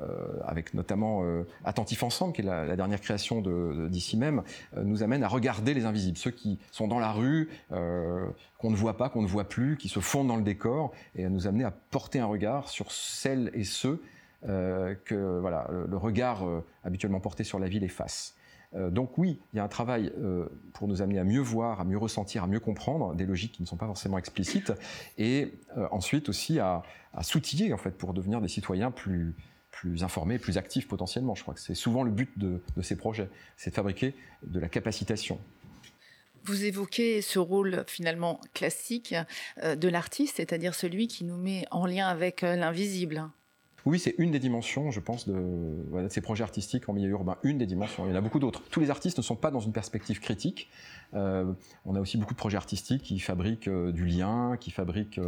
euh, 0.01 0.39
avec 0.45 0.73
notamment 0.73 1.23
euh, 1.23 1.43
Attentif 1.65 2.01
Ensemble, 2.01 2.33
qui 2.33 2.41
est 2.41 2.45
la, 2.45 2.75
dernière 2.75 2.99
création 2.99 3.41
d'ici 3.89 4.17
même, 4.17 4.41
euh, 4.75 4.83
nous 4.83 5.03
amène 5.03 5.23
à 5.23 5.27
regarder 5.27 5.75
les 5.75 5.85
invisibles, 5.85 6.17
ceux 6.17 6.31
qui 6.31 6.59
sont 6.71 6.87
dans 6.87 6.99
la 6.99 7.11
rue, 7.11 7.49
qu'on 7.69 8.71
ne 8.71 8.75
voit 8.75 8.97
pas, 8.97 9.09
qu'on 9.09 9.21
ne 9.21 9.27
voit 9.27 9.47
plus, 9.47 9.77
qui 9.77 9.87
se 9.87 9.99
fondent 9.99 10.27
dans 10.27 10.35
le 10.35 10.43
décor, 10.43 10.93
et 11.15 11.25
à 11.25 11.29
nous 11.29 11.47
amener 11.47 11.63
à 11.63 11.71
porter 11.71 12.19
un 12.19 12.25
regard 12.25 12.69
sur 12.69 12.91
celles 12.91 13.51
et 13.53 13.63
ceux 13.63 14.01
que 14.41 15.39
voilà, 15.39 15.69
le, 15.87 15.97
regard 15.97 16.43
habituellement 16.83 17.19
porté 17.19 17.43
sur 17.43 17.59
la 17.59 17.67
ville 17.67 17.83
efface. 17.83 18.35
Donc 18.89 19.17
oui, 19.17 19.39
il 19.53 19.57
y 19.57 19.59
a 19.59 19.63
un 19.63 19.67
travail 19.67 20.11
pour 20.73 20.87
nous 20.87 21.01
amener 21.01 21.19
à 21.19 21.23
mieux 21.23 21.41
voir, 21.41 21.79
à 21.79 21.83
mieux 21.83 21.97
ressentir, 21.97 22.43
à 22.43 22.47
mieux 22.47 22.59
comprendre 22.59 23.13
des 23.13 23.25
logiques 23.25 23.51
qui 23.51 23.61
ne 23.61 23.67
sont 23.67 23.77
pas 23.77 23.85
forcément 23.85 24.17
explicites, 24.17 24.73
et 25.17 25.53
ensuite 25.91 26.29
aussi 26.29 26.59
à, 26.59 26.83
s'outiller 27.21 27.71
en 27.73 27.77
fait 27.77 27.91
pour 27.91 28.13
devenir 28.13 28.41
des 28.41 28.47
citoyens 28.47 28.91
plus 28.91 29.35
plus 29.73 30.03
informés, 30.03 30.39
plus 30.39 30.57
actifs 30.57 30.87
potentiellement. 30.87 31.35
Je 31.35 31.41
crois 31.41 31.53
que 31.53 31.59
c'est 31.59 31.75
souvent 31.75 32.03
le 32.03 32.11
but 32.11 32.31
de, 32.37 32.61
ces 32.81 32.95
projets, 32.95 33.29
c'est 33.57 33.71
de 33.71 33.75
fabriquer 33.75 34.13
de 34.45 34.59
la 34.59 34.69
capacitation. 34.69 35.39
Vous 36.45 36.65
évoquez 36.65 37.21
ce 37.21 37.39
rôle 37.39 37.83
finalement 37.87 38.39
classique 38.53 39.15
euh, 39.63 39.75
de 39.75 39.87
l'artiste, 39.87 40.37
c'est-à-dire 40.37 40.75
celui 40.75 41.07
qui 41.07 41.23
nous 41.23 41.37
met 41.37 41.65
en 41.71 41.85
lien 41.85 42.07
avec 42.07 42.43
euh, 42.43 42.55
l'invisible. 42.55 43.29
Oui, 43.85 43.99
c'est 43.99 44.15
une 44.17 44.31
des 44.31 44.39
dimensions, 44.39 44.91
je 44.91 45.01
pense, 45.01 45.27
de, 45.27 46.07
ces 46.09 46.21
projets 46.21 46.43
artistiques 46.43 46.87
en 46.87 46.93
milieu 46.93 47.09
urbain. 47.09 47.37
Une 47.43 47.57
des 47.57 47.65
dimensions. 47.65 48.05
Il 48.05 48.11
y 48.11 48.13
en 48.13 48.15
a 48.15 48.21
beaucoup 48.21 48.39
d'autres. 48.39 48.61
Tous 48.69 48.79
les 48.79 48.89
artistes 48.89 49.17
ne 49.17 49.23
sont 49.23 49.35
pas 49.35 49.51
dans 49.51 49.59
une 49.59 49.73
perspective 49.73 50.21
critique. 50.21 50.69
Euh, 51.13 51.51
on 51.85 51.95
a 51.95 51.99
aussi 51.99 52.17
beaucoup 52.17 52.33
de 52.33 52.39
projets 52.39 52.55
artistiques 52.55 53.03
qui 53.03 53.19
fabriquent 53.19 53.67
euh, 53.67 53.91
du 53.91 54.05
lien, 54.05 54.55
qui 54.57 54.71
fabriquent 54.71 55.19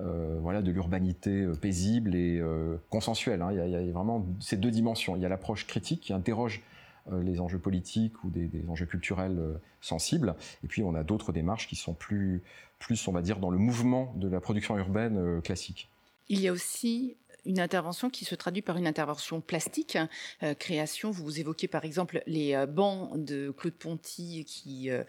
euh, 0.00 0.38
voilà, 0.40 0.62
de 0.62 0.72
l'urbanité 0.72 1.46
paisible 1.60 2.16
et 2.16 2.42
consensuelle. 2.90 3.40
Hein. 3.40 3.50
Il, 3.52 3.70
y 3.70 3.76
a, 3.76 3.92
vraiment 3.92 4.26
ces 4.40 4.56
deux 4.56 4.72
dimensions. 4.72 5.14
Il 5.14 5.22
y 5.22 5.26
a 5.26 5.28
l'approche 5.28 5.66
critique 5.66 6.00
qui 6.00 6.12
interroge 6.12 6.62
les 7.10 7.40
enjeux 7.40 7.58
politiques 7.58 8.22
ou 8.22 8.30
des, 8.30 8.46
des 8.46 8.68
enjeux 8.68 8.86
culturels 8.86 9.40
sensibles. 9.80 10.36
Et 10.64 10.68
puis 10.68 10.82
on 10.82 10.94
a 10.94 11.02
d'autres 11.02 11.32
démarches 11.32 11.66
qui 11.66 11.74
sont 11.74 11.94
plus, 11.94 12.42
plus, 12.78 13.08
on 13.08 13.12
va 13.12 13.22
dire, 13.22 13.38
dans 13.38 13.50
le 13.50 13.58
mouvement 13.58 14.14
de 14.16 14.28
la 14.28 14.40
production 14.40 14.78
urbaine 14.78 15.40
classique. 15.42 15.88
Il 16.28 16.40
y 16.40 16.48
a 16.48 16.52
aussi 16.52 17.16
une 17.44 17.60
intervention 17.60 18.10
qui 18.10 18.24
se 18.24 18.34
traduit 18.34 18.62
par 18.62 18.76
une 18.76 18.86
intervention 18.86 19.40
plastique, 19.40 19.98
euh, 20.42 20.54
création. 20.54 21.10
Vous 21.10 21.40
évoquez 21.40 21.68
par 21.68 21.84
exemple 21.84 22.22
les 22.26 22.54
euh, 22.54 22.66
bancs 22.66 23.10
de 23.22 23.50
Claude 23.50 23.74
Ponty 23.74 24.44
qui 24.44 24.90
euh, 24.90 25.02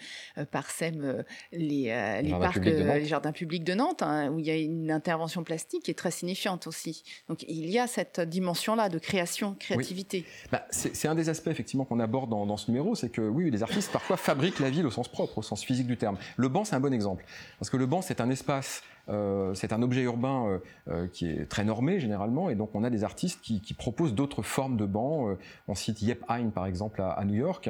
parsèment 0.52 1.24
les, 1.52 2.22
les 2.22 2.32
parcs, 2.32 2.66
les 2.66 3.06
jardins 3.06 3.32
publics 3.32 3.64
de 3.64 3.74
Nantes, 3.74 4.02
hein, 4.02 4.30
où 4.30 4.40
il 4.40 4.46
y 4.46 4.52
a 4.52 4.58
une 4.58 4.92
intervention 4.92 5.44
plastique 5.44 5.84
qui 5.84 5.92
est 5.92 5.96
très 5.98 6.12
signifiante 6.12 6.68
aussi. 6.68 7.04
Donc 7.28 7.44
il 7.48 7.70
y 7.70 7.80
a 7.80 7.88
cette 7.88 8.20
dimension-là 8.20 8.90
de 8.90 9.00
création, 9.00 9.56
créativité. 9.56 10.26
Bah, 10.52 10.66
c'est 10.72 11.08
un 11.08 11.16
des 11.16 11.30
aspects 11.30 11.48
effectivement 11.48 11.86
qu'on 11.86 12.00
aborde 12.00 12.30
dans, 12.30 12.46
dans, 12.46 12.58
ce 12.58 12.72
numéro, 12.72 12.96
c'est 12.96 13.10
que 13.10 13.22
oui, 13.22 13.52
les 13.52 13.64
artistes 13.64 13.92
parfois 13.92 14.18
fabriquent 14.18 14.60
la 14.60 14.70
ville 14.70 14.86
au 14.86 14.92
sens 14.92 15.08
propre, 15.08 15.40
au 15.40 15.42
sens 15.42 15.64
physique 15.64 15.88
du 15.88 15.98
terme. 15.98 16.18
Le 16.38 16.48
banc, 16.48 16.66
c'est 16.66 16.76
un 16.76 16.80
bon 16.80 16.94
exemple, 16.94 17.26
parce 17.60 17.70
que 17.70 17.78
le 17.78 17.86
banc, 17.86 18.02
c'est 18.02 18.22
un 18.22 18.30
espace 18.30 18.82
c'est 19.08 19.74
un 19.74 19.82
objet 19.82 20.02
urbain 20.02 20.48
euh, 20.48 20.60
euh, 20.88 21.08
qui 21.08 21.28
est 21.28 21.46
très 21.46 21.66
normé 21.66 22.00
généralement, 22.00 22.50
et 22.50 22.56
donc 22.56 22.74
on 22.74 22.84
a 22.84 22.90
des 22.90 23.04
artistes 23.04 23.42
qui, 23.42 23.74
proposent 23.74 24.14
d'autres 24.14 24.44
formes 24.44 24.78
de 24.78 24.86
bancs. 24.86 25.38
on 25.68 25.76
cite 25.76 26.02
Yep 26.02 26.24
Hein 26.30 26.50
par 26.50 26.66
exemple 26.66 27.02
à, 27.02 27.24
New 27.26 27.36
York, 27.36 27.70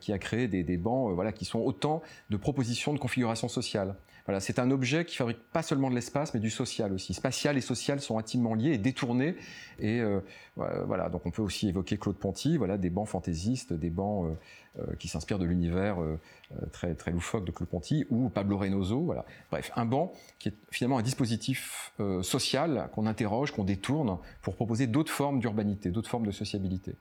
qui 0.00 0.12
a 0.12 0.18
créé 0.18 0.48
des, 0.48 0.62
des 0.62 0.76
bancs, 0.76 1.14
voilà, 1.14 1.32
qui 1.32 1.44
sont 1.44 1.60
autant 1.60 2.02
de 2.30 2.36
propositions 2.36 2.92
de 2.92 2.98
configuration 2.98 3.48
sociale. 3.48 3.94
Voilà, 4.26 4.40
c'est 4.40 4.58
un 4.58 4.70
objet 4.70 5.04
qui 5.04 5.16
fabrique 5.16 5.38
pas 5.52 5.62
seulement 5.62 5.90
de 5.90 5.94
l'espace, 5.94 6.32
mais 6.32 6.40
du 6.40 6.50
social 6.50 6.92
aussi. 6.92 7.12
Spatial 7.12 7.58
et 7.58 7.60
social 7.60 8.00
sont 8.00 8.18
intimement 8.18 8.54
liés 8.54 8.72
et 8.72 8.78
détournés. 8.78 9.36
Et 9.78 10.02
voilà, 10.56 11.10
donc 11.10 11.26
on 11.26 11.30
peut 11.30 11.42
aussi 11.42 11.68
évoquer 11.68 11.98
Claude 11.98 12.16
Ponty, 12.16 12.56
voilà, 12.56 12.78
des 12.78 12.88
bancs 12.88 13.06
fantaisistes, 13.06 13.74
des 13.74 13.90
bancs 13.90 14.34
qui 14.98 15.08
s'inspirent 15.08 15.38
de 15.38 15.44
l'univers 15.44 15.98
euh, 16.52 16.66
très, 16.72 16.94
très 16.94 17.10
loufoque 17.10 17.44
de 17.44 17.50
Claude 17.50 17.68
Ponty, 17.68 18.06
ou 18.10 18.28
Pablo 18.28 18.58
Reynoso. 18.58 19.00
Voilà. 19.00 19.24
Bref, 19.50 19.72
un 19.76 19.86
banc 19.86 20.12
qui 20.38 20.48
est 20.48 20.54
finalement 20.70 20.98
un 20.98 21.02
dispositif 21.02 21.92
euh, 22.00 22.22
social 22.22 22.90
qu'on 22.92 23.06
interroge, 23.06 23.50
qu'on 23.52 23.64
détourne 23.64 24.18
pour 24.42 24.54
proposer 24.54 24.86
d'autres 24.86 25.12
formes 25.12 25.40
d'urbanité, 25.40 25.90
d'autres 25.90 26.10
formes 26.10 26.26
de 26.26 26.32
sociabilité. 26.32 26.96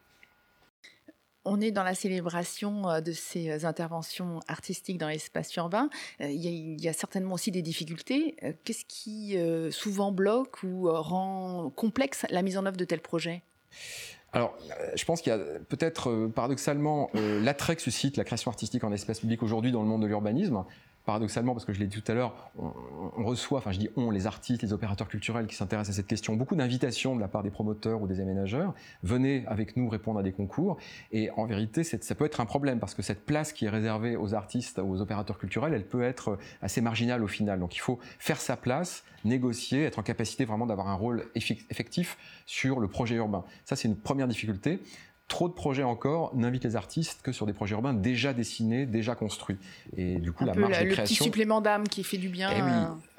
On 1.46 1.60
est 1.60 1.72
dans 1.72 1.84
la 1.84 1.96
célébration 1.96 3.02
de 3.02 3.12
ces 3.12 3.66
interventions 3.66 4.40
artistiques 4.48 4.98
dans 4.98 5.10
l'espace 5.10 5.54
urbain. 5.56 5.90
Il 6.20 6.82
y, 6.82 6.88
a, 6.88 6.94
certainement 6.94 7.34
aussi 7.34 7.52
des 7.52 7.62
difficultés. 7.62 8.36
Qu'est-ce 8.64 8.86
qui 8.86 9.38
souvent 9.72 10.12
bloque 10.12 10.64
ou 10.64 10.90
rend 10.90 11.70
complexe 11.76 12.26
la 12.30 12.42
mise 12.42 12.58
en 12.58 12.66
œuvre 12.66 12.78
de 12.78 12.86
tels 12.86 13.02
projets? 13.02 13.42
Alors, 14.32 14.58
je 14.96 15.06
pense 15.06 15.22
qu'il 15.22 15.32
y 15.32 15.36
a 15.36 15.40
peut-être 15.70 16.28
paradoxalement 16.34 17.10
l'attrait 17.14 17.76
que 17.76 17.82
suscite 17.82 18.18
la 18.18 18.24
création 18.24 18.50
artistique 18.50 18.84
en 18.84 18.92
espace 18.92 19.20
public 19.20 19.44
aujourd'hui 19.44 19.72
dans 19.72 19.82
le 19.82 19.88
monde 19.88 20.02
de 20.02 20.08
l'urbanisme, 20.08 20.64
paradoxalement, 21.06 21.54
parce 21.54 21.66
que 21.66 21.74
je 21.74 21.80
l'ai 21.80 21.88
dit 21.88 22.02
tout 22.02 22.12
à 22.12 22.16
l'heure, 22.16 22.52
on, 22.58 23.24
reçoit, 23.24 23.58
enfin 23.58 23.72
je 23.72 23.80
dis 23.80 23.90
on, 23.96 24.10
les 24.10 24.26
artistes, 24.28 24.62
les 24.62 24.74
opérateurs 24.74 25.08
culturels 25.08 25.48
qui 25.48 25.56
s'intéressent 25.56 25.96
à 25.96 25.98
cette 25.98 26.08
question, 26.08 26.36
beaucoup 26.36 26.56
d'invitations 26.56 27.16
de 27.16 27.22
la 27.22 27.28
part 27.28 27.44
des 27.44 27.52
promoteurs 27.52 28.02
ou 28.02 28.08
des 28.08 28.22
aménageurs. 28.22 28.74
Venez 29.04 29.46
avec 29.48 29.76
nous 29.76 29.90
répondre 29.90 30.20
à 30.20 30.24
des 30.24 30.32
concours. 30.32 30.78
Et 31.12 31.30
en 31.32 31.46
vérité, 31.46 31.84
ça 31.84 32.16
peut 32.16 32.26
être 32.26 32.40
un 32.40 32.46
problème, 32.46 32.80
parce 32.80 32.94
que 32.94 33.02
cette 33.02 33.26
place 33.26 33.54
qui 33.54 33.66
est 33.66 33.70
réservée 33.70 34.16
aux 34.16 34.34
artistes, 34.34 34.80
aux 34.80 35.02
opérateurs 35.02 35.38
culturels, 35.38 35.74
elle 35.74 35.88
peut 35.88 36.04
être 36.04 36.38
assez 36.62 36.82
marginale 36.82 37.24
au 37.24 37.28
final. 37.28 37.60
Donc 37.60 37.76
il 37.76 37.80
faut 37.80 38.00
faire 38.20 38.40
sa 38.40 38.56
place, 38.56 39.04
négocier, 39.26 39.84
être 39.84 40.00
en 40.00 40.04
capacité 40.04 40.46
vraiment 40.46 40.66
d'avoir 40.66 40.88
un 40.88 40.96
rôle 40.96 41.26
effectif 41.36 42.18
sur 42.46 42.80
le 42.80 42.88
projet 42.88 43.16
urbain. 43.16 43.44
Ça, 43.66 43.76
c'est 43.76 43.88
une 43.88 43.98
première 43.98 44.28
difficulté 44.28 44.80
trop 45.28 45.48
de 45.48 45.54
projets 45.54 45.84
encore 45.84 46.36
n'invitent 46.36 46.66
les 46.66 46.76
artistes 46.76 47.22
que 47.24 47.32
sur 47.32 47.46
des 47.46 47.54
projets 47.54 47.74
urbains 47.74 47.94
déjà 47.94 48.34
dessinés, 48.34 48.86
déjà 48.86 49.16
construits. 49.16 49.58
Et 49.98 50.20
du 50.20 50.32
coup, 50.32 50.46
la 50.46 50.54
marge 50.54 50.80
de 50.80 50.86
création... 50.86 51.02
Le 51.02 51.08
petit 51.08 51.16
supplément 51.16 51.62
d'âme 51.62 51.88
qui 51.88 52.04
fait 52.04 52.18
du 52.18 52.30
bien 52.30 52.50
eh 52.52 52.62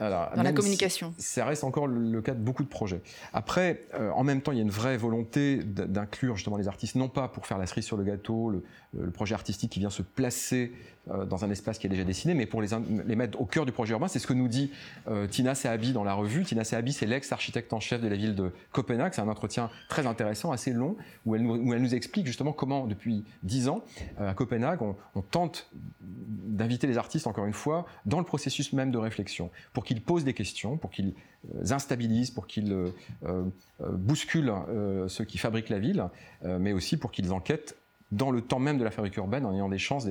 euh, 0.02 0.26
dans 0.36 0.42
la 0.42 0.52
communication. 0.52 1.14
ça 1.18 1.44
reste 1.44 1.64
encore 1.64 1.86
le 1.86 2.22
cas 2.22 2.34
de 2.34 2.40
beaucoup 2.40 2.62
de 2.62 2.68
projets. 2.68 3.02
Après, 3.32 3.86
euh, 3.94 4.10
en 4.10 4.22
même 4.22 4.42
temps, 4.42 4.52
il 4.52 4.56
y 4.56 4.60
a 4.60 4.64
une 4.64 4.70
vraie 4.70 4.96
volonté 4.96 5.62
d'inclure 5.64 6.36
justement 6.36 6.56
les 6.56 6.68
artistes, 6.68 6.94
non 6.94 7.08
pas 7.08 7.28
pour 7.28 7.46
faire 7.46 7.58
la 7.58 7.66
cerise 7.66 7.84
sur 7.84 7.96
le 7.96 8.04
gâteau, 8.04 8.50
le, 8.50 8.64
le 8.96 9.10
projet 9.10 9.34
artistique 9.34 9.72
qui 9.72 9.80
vient 9.80 9.90
se 9.90 10.02
placer 10.02 10.72
dans 11.06 11.44
un 11.44 11.50
espace 11.50 11.78
qui 11.78 11.86
est 11.86 11.90
déjà 11.90 12.04
dessiné, 12.04 12.34
mais 12.34 12.46
pour 12.46 12.62
les, 12.62 13.16
mettre 13.16 13.40
au 13.40 13.44
cœur 13.44 13.66
du 13.66 13.72
projet 13.72 13.92
urbain. 13.92 14.08
C'est 14.08 14.18
ce 14.18 14.26
que 14.26 14.32
nous 14.32 14.48
dit 14.48 14.70
euh, 15.08 15.26
Tina 15.26 15.54
Seabi 15.54 15.92
dans 15.92 16.04
la 16.04 16.14
revue. 16.14 16.44
Tina 16.44 16.64
Seabi, 16.64 16.92
c'est 16.92 17.06
l'ex-architecte 17.06 17.72
en 17.72 17.80
chef 17.80 18.00
de 18.00 18.08
la 18.08 18.16
ville 18.16 18.34
de 18.34 18.52
Copenhague. 18.72 19.12
C'est 19.14 19.20
un 19.20 19.28
entretien 19.28 19.70
très 19.88 20.06
intéressant, 20.06 20.52
assez 20.52 20.72
long, 20.72 20.96
où 21.26 21.34
elle, 21.34 21.42
nous, 21.42 21.94
explique 21.94 22.26
justement 22.26 22.52
comment, 22.52 22.86
depuis 22.86 23.24
dix 23.42 23.68
ans, 23.68 23.82
euh, 24.20 24.30
à 24.30 24.34
Copenhague, 24.34 24.80
on, 24.82 24.94
tente 25.30 25.70
d'inviter 26.00 26.86
les 26.86 26.98
artistes, 26.98 27.26
encore 27.26 27.46
une 27.46 27.52
fois, 27.52 27.86
dans 28.06 28.18
le 28.18 28.24
processus 28.24 28.72
même 28.72 28.90
de 28.90 28.98
réflexion, 28.98 29.50
pour 29.72 29.84
qu'ils 29.84 30.02
posent 30.02 30.24
des 30.24 30.34
questions, 30.34 30.76
pour 30.76 30.90
qu'ils 30.90 31.14
instabilisent, 31.70 32.30
pour 32.30 32.46
qu'ils 32.46 32.92
bousculent 33.80 34.52
ceux 35.08 35.24
qui 35.24 35.38
fabriquent 35.38 35.70
la 35.70 35.78
ville, 35.78 36.04
mais 36.44 36.72
aussi 36.72 36.96
pour 36.96 37.10
qu'ils 37.10 37.32
enquêtent 37.32 37.76
dans 38.12 38.30
le 38.30 38.42
temps 38.42 38.60
même 38.60 38.78
de 38.78 38.84
la 38.84 38.90
fabrique 38.90 39.16
urbaine 39.16 39.46
en 39.46 39.54
ayant 39.54 39.68
des 39.68 39.78
chances 39.78 40.06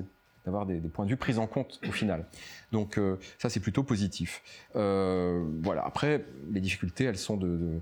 d'avoir 0.45 0.65
des, 0.65 0.79
points 0.79 1.06
de 1.06 1.12
vue 1.12 1.17
pris 1.17 1.38
en 1.38 1.47
compte 1.47 1.79
au 1.88 1.91
final. 1.91 2.25
Donc 2.71 2.97
euh, 2.97 3.17
ça 3.39 3.49
c'est 3.49 3.60
plutôt 3.60 3.84
positif. 3.84 4.41
Euh, 4.75 5.45
voilà. 5.62 5.86
Après 5.86 6.25
les 6.51 6.62
difficultés 6.62 7.06
elles 7.06 7.17
sont 7.17 7.38
de, 7.38 7.82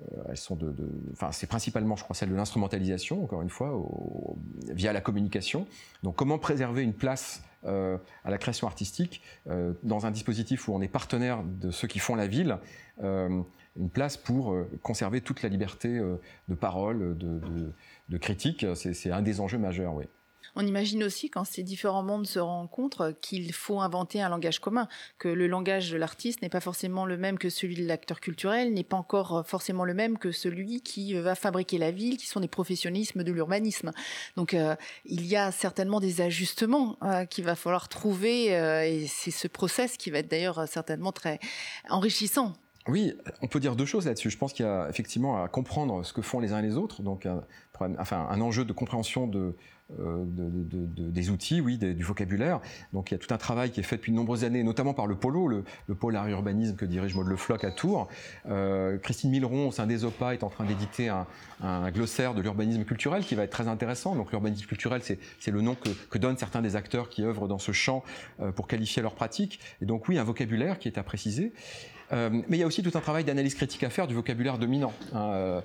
euh, 0.00 0.22
elles 0.28 0.36
sont 0.36 0.56
de, 0.56 0.74
enfin 1.12 1.32
c'est 1.32 1.46
principalement 1.46 1.96
je 1.96 2.04
crois 2.04 2.14
celle 2.14 2.30
de 2.30 2.34
l'instrumentalisation 2.34 3.24
encore 3.24 3.42
une 3.42 3.50
fois 3.50 3.82
via 4.68 4.92
la 4.92 5.00
communication. 5.00 5.66
Donc 6.02 6.16
comment 6.16 6.38
préserver 6.38 6.82
une 6.82 6.94
place 6.94 7.42
à 7.64 8.30
la 8.30 8.38
création 8.38 8.68
artistique 8.68 9.22
dans 9.82 10.06
un 10.06 10.12
dispositif 10.12 10.68
où 10.68 10.74
on 10.74 10.80
est 10.80 10.88
partenaire 10.88 11.42
de 11.42 11.72
ceux 11.72 11.88
qui 11.88 11.98
font 11.98 12.14
la 12.14 12.28
ville 12.28 12.58
une 13.02 13.90
place 13.92 14.16
pour 14.16 14.56
conserver 14.82 15.20
toute 15.20 15.42
la 15.42 15.48
liberté 15.48 15.88
de 15.98 16.54
parole, 16.54 17.18
de, 17.18 17.40
de 18.08 18.18
critique, 18.18 18.64
c'est 18.76 19.10
un 19.10 19.20
des 19.20 19.40
enjeux 19.40 19.58
majeurs, 19.58 19.94
oui. 19.94 20.04
On 20.58 20.66
imagine 20.66 21.04
aussi, 21.04 21.28
quand 21.28 21.44
ces 21.44 21.62
différents 21.62 22.02
mondes 22.02 22.26
se 22.26 22.38
rencontrent, 22.38 23.12
qu'il 23.20 23.52
faut 23.52 23.80
inventer 23.80 24.22
un 24.22 24.30
langage 24.30 24.58
commun, 24.58 24.88
que 25.18 25.28
le 25.28 25.46
langage 25.46 25.90
de 25.90 25.98
l'artiste 25.98 26.40
n'est 26.40 26.48
pas 26.48 26.60
forcément 26.60 27.04
le 27.04 27.18
même 27.18 27.38
que 27.38 27.50
celui 27.50 27.74
de 27.74 27.86
l'acteur 27.86 28.20
culturel, 28.20 28.72
n'est 28.72 28.82
pas 28.82 28.96
encore 28.96 29.46
forcément 29.46 29.84
le 29.84 29.92
même 29.92 30.16
que 30.16 30.32
celui 30.32 30.80
qui 30.80 31.12
va 31.12 31.34
fabriquer 31.34 31.76
la 31.76 31.90
ville, 31.90 32.16
qui 32.16 32.26
sont 32.26 32.40
des 32.40 32.48
professionnalismes 32.48 33.22
de 33.22 33.32
l'urbanisme. 33.32 33.92
Donc 34.36 34.54
euh, 34.54 34.76
il 35.04 35.26
y 35.26 35.36
a 35.36 35.52
certainement 35.52 36.00
des 36.00 36.22
ajustements 36.22 36.96
euh, 37.02 37.26
qu'il 37.26 37.44
va 37.44 37.54
falloir 37.54 37.90
trouver, 37.90 38.56
euh, 38.56 38.82
et 38.82 39.06
c'est 39.06 39.30
ce 39.30 39.48
process 39.48 39.98
qui 39.98 40.10
va 40.10 40.20
être 40.20 40.30
d'ailleurs 40.30 40.66
certainement 40.66 41.12
très 41.12 41.38
enrichissant 41.90 42.54
Oui, 42.88 43.12
on 43.42 43.46
peut 43.46 43.60
dire 43.60 43.76
deux 43.76 43.84
choses 43.84 44.06
là-dessus. 44.06 44.30
Je 44.30 44.38
pense 44.38 44.54
qu'il 44.54 44.64
y 44.64 44.68
a 44.68 44.88
effectivement 44.88 45.44
à 45.44 45.48
comprendre 45.48 46.02
ce 46.02 46.14
que 46.14 46.22
font 46.22 46.40
les 46.40 46.54
uns 46.54 46.60
et 46.60 46.66
les 46.66 46.78
autres, 46.78 47.02
donc 47.02 47.28
enfin, 47.78 48.26
un 48.30 48.40
enjeu 48.40 48.64
de 48.64 48.72
compréhension 48.72 49.26
de, 49.26 49.54
euh, 50.00 50.24
des 50.26 51.30
outils, 51.30 51.60
oui, 51.60 51.78
du 51.78 52.02
vocabulaire. 52.02 52.60
Donc 52.92 53.10
il 53.10 53.14
y 53.14 53.16
a 53.16 53.18
tout 53.18 53.32
un 53.32 53.38
travail 53.38 53.70
qui 53.70 53.78
est 53.78 53.84
fait 53.84 53.96
depuis 53.96 54.10
de 54.10 54.16
nombreuses 54.16 54.42
années, 54.42 54.64
notamment 54.64 54.94
par 54.94 55.06
le 55.06 55.14
Polo, 55.14 55.46
le, 55.46 55.64
pôle 55.94 56.16
art 56.16 56.26
urbanisme 56.26 56.74
que 56.74 56.84
dirige 56.84 57.14
Maud 57.14 57.28
Le 57.28 57.36
Floch 57.36 57.62
à 57.62 57.70
Tours. 57.70 58.08
Euh, 58.48 58.98
Christine 58.98 59.30
Milleron, 59.30 59.68
au 59.68 59.70
sein 59.70 59.86
des 59.86 60.04
OPA, 60.04 60.34
est 60.34 60.42
en 60.42 60.50
train 60.50 60.64
d'éditer 60.64 61.08
un, 61.08 61.26
glossaire 61.90 62.34
de 62.34 62.42
l'urbanisme 62.42 62.84
culturel 62.84 63.24
qui 63.24 63.36
va 63.36 63.44
être 63.44 63.50
très 63.50 63.68
intéressant. 63.68 64.16
Donc 64.16 64.32
l'urbanisme 64.32 64.66
culturel, 64.66 65.02
c'est 65.02 65.50
le 65.50 65.60
nom 65.60 65.76
que, 66.10 66.18
donnent 66.18 66.38
certains 66.38 66.62
des 66.62 66.74
acteurs 66.74 67.08
qui 67.08 67.22
œuvrent 67.22 67.46
dans 67.46 67.58
ce 67.58 67.70
champ 67.70 68.02
euh, 68.40 68.50
pour 68.50 68.66
qualifier 68.66 69.02
leur 69.02 69.14
pratique. 69.14 69.60
Et 69.80 69.86
donc 69.86 70.08
oui, 70.08 70.18
un 70.18 70.24
vocabulaire 70.24 70.80
qui 70.80 70.88
est 70.88 70.98
à 70.98 71.04
préciser. 71.04 71.52
Mais 72.12 72.44
il 72.50 72.58
y 72.58 72.62
a 72.62 72.66
aussi 72.68 72.84
tout 72.84 72.96
un 72.96 73.00
travail 73.00 73.24
d'analyse 73.24 73.56
critique 73.56 73.82
à 73.82 73.90
faire 73.90 74.06
du 74.06 74.14
vocabulaire 74.14 74.58
dominant. 74.58 74.92
Hein, 75.12 75.60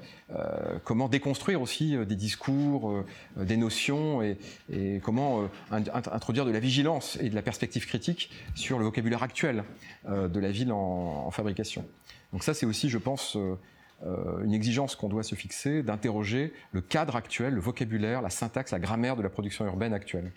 comment 0.84 1.08
déconstruire 1.08 1.62
aussi 1.62 1.96
des 2.06 2.16
discours, 2.16 3.04
des 3.38 3.58
notions 3.58 4.11
et, 4.22 4.38
comment 5.04 5.48
introduire 5.72 6.46
de 6.46 6.52
la 6.52 6.60
vigilance 6.60 7.18
et 7.22 7.30
de 7.30 7.36
la 7.36 7.42
perspective 7.42 7.86
critique 7.86 8.30
sur 8.56 8.80
le 8.80 8.86
vocabulaire 8.86 9.24
actuel 9.24 9.64
de 10.08 10.40
la 10.40 10.52
ville 10.52 10.72
en, 10.72 11.30
fabrication. 11.32 11.86
Donc 12.34 12.44
ça, 12.44 12.54
c'est 12.54 12.66
aussi, 12.66 12.90
je 12.90 12.98
pense, 12.98 13.38
une 14.04 14.54
exigence 14.54 14.96
qu'on 14.96 15.10
doit 15.10 15.24
se 15.24 15.36
fixer 15.36 15.84
d'interroger 15.84 16.54
le 16.72 16.82
cadre 16.82 17.16
actuel, 17.16 17.54
le 17.54 17.62
vocabulaire, 17.62 18.22
la 18.22 18.30
syntaxe, 18.30 18.72
la 18.72 18.80
grammaire 18.80 19.16
de 19.16 19.22
la 19.22 19.30
production 19.30 19.66
urbaine 19.66 19.94
actuelle. 19.94 20.32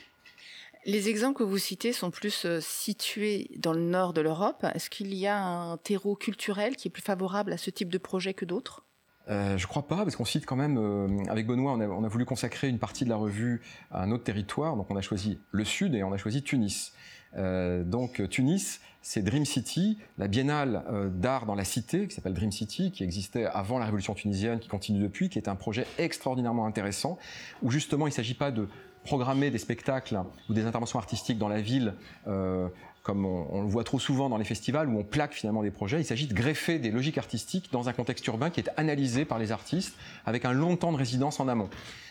Les 0.86 1.08
exemples 1.08 1.38
que 1.38 1.44
vous 1.44 1.56
citez 1.56 1.94
sont 1.94 2.10
plus 2.10 2.44
euh, 2.44 2.60
situés 2.60 3.50
dans 3.56 3.72
le 3.72 3.80
nord 3.80 4.12
de 4.12 4.20
l'Europe. 4.20 4.66
Est-ce 4.74 4.90
qu'il 4.90 5.14
y 5.14 5.26
a 5.26 5.42
un 5.42 5.78
terreau 5.78 6.14
culturel 6.14 6.76
qui 6.76 6.88
est 6.88 6.90
plus 6.90 7.02
favorable 7.02 7.54
à 7.54 7.56
ce 7.56 7.70
type 7.70 7.88
de 7.88 7.96
projet 7.96 8.34
que 8.34 8.44
d'autres? 8.44 8.83
Euh, 9.30 9.56
je 9.56 9.66
crois 9.66 9.86
pas, 9.86 10.04
parce 10.04 10.16
qu'on 10.16 10.24
cite 10.24 10.46
quand 10.46 10.56
même, 10.56 10.76
euh, 10.78 11.24
avec 11.28 11.46
Benoît, 11.46 11.72
on 11.72 12.04
a, 12.04 12.08
voulu 12.08 12.24
consacrer 12.24 12.68
une 12.68 12.78
partie 12.78 13.04
de 13.04 13.10
la 13.10 13.16
revue 13.16 13.62
à 13.90 14.02
un 14.02 14.10
autre 14.10 14.24
territoire, 14.24 14.76
donc 14.76 14.90
on 14.90 14.96
a 14.96 15.00
choisi 15.00 15.38
le 15.50 15.64
sud 15.64 15.94
et 15.94 16.02
on 16.02 16.12
a 16.12 16.16
choisi 16.16 16.42
Tunis. 16.42 16.92
donc 17.36 18.22
Tunis, 18.28 18.80
c'est 19.02 19.22
Dream 19.22 19.44
City, 19.44 19.98
la 20.18 20.28
biennale 20.28 20.84
d'art 21.14 21.46
dans 21.46 21.54
la 21.54 21.64
cité, 21.64 22.06
qui 22.06 22.14
s'appelle 22.14 22.34
Dream 22.34 22.52
City, 22.52 22.92
qui 22.92 23.02
existait 23.02 23.46
avant 23.46 23.78
la 23.78 23.86
révolution 23.86 24.14
tunisienne, 24.14 24.60
qui 24.60 24.68
continue 24.68 25.00
depuis, 25.00 25.28
qui 25.28 25.38
est 25.38 25.48
un 25.48 25.56
projet 25.56 25.86
extraordinairement 25.98 26.66
intéressant, 26.66 27.18
où 27.62 27.70
justement 27.70 28.06
il 28.06 28.10
ne 28.10 28.14
s'agit 28.14 28.34
pas 28.34 28.50
de 28.50 28.68
programmer 29.04 29.50
des 29.50 29.58
spectacles 29.58 30.18
ou 30.48 30.54
des 30.54 30.64
interventions 30.64 30.98
artistiques 30.98 31.38
dans 31.38 31.48
la 31.48 31.60
ville, 31.60 31.94
euh, 32.26 32.68
comme 33.04 33.26
on, 33.26 33.60
le 33.60 33.68
voit 33.68 33.84
trop 33.84 34.00
souvent 34.00 34.30
dans 34.30 34.38
les 34.38 34.44
festivals, 34.44 34.88
où 34.88 34.98
on 34.98 35.04
plaque 35.04 35.34
finalement 35.34 35.62
des 35.62 35.70
projets. 35.70 36.00
Il 36.00 36.06
s'agit 36.06 36.26
de 36.26 36.32
greffer 36.32 36.78
des 36.78 36.90
logiques 36.90 37.18
artistiques 37.18 37.68
dans 37.70 37.90
un 37.90 37.92
contexte 37.92 38.26
urbain 38.26 38.48
qui 38.48 38.60
est 38.60 38.70
analysé 38.78 39.26
par 39.26 39.38
les 39.38 39.52
artistes 39.52 39.94
avec 40.24 40.46
un 40.46 40.52
long 40.52 40.76
temps 40.76 40.90
de 40.90 40.96
résidence 40.96 41.38
en 41.38 41.46
amont. 41.46 41.68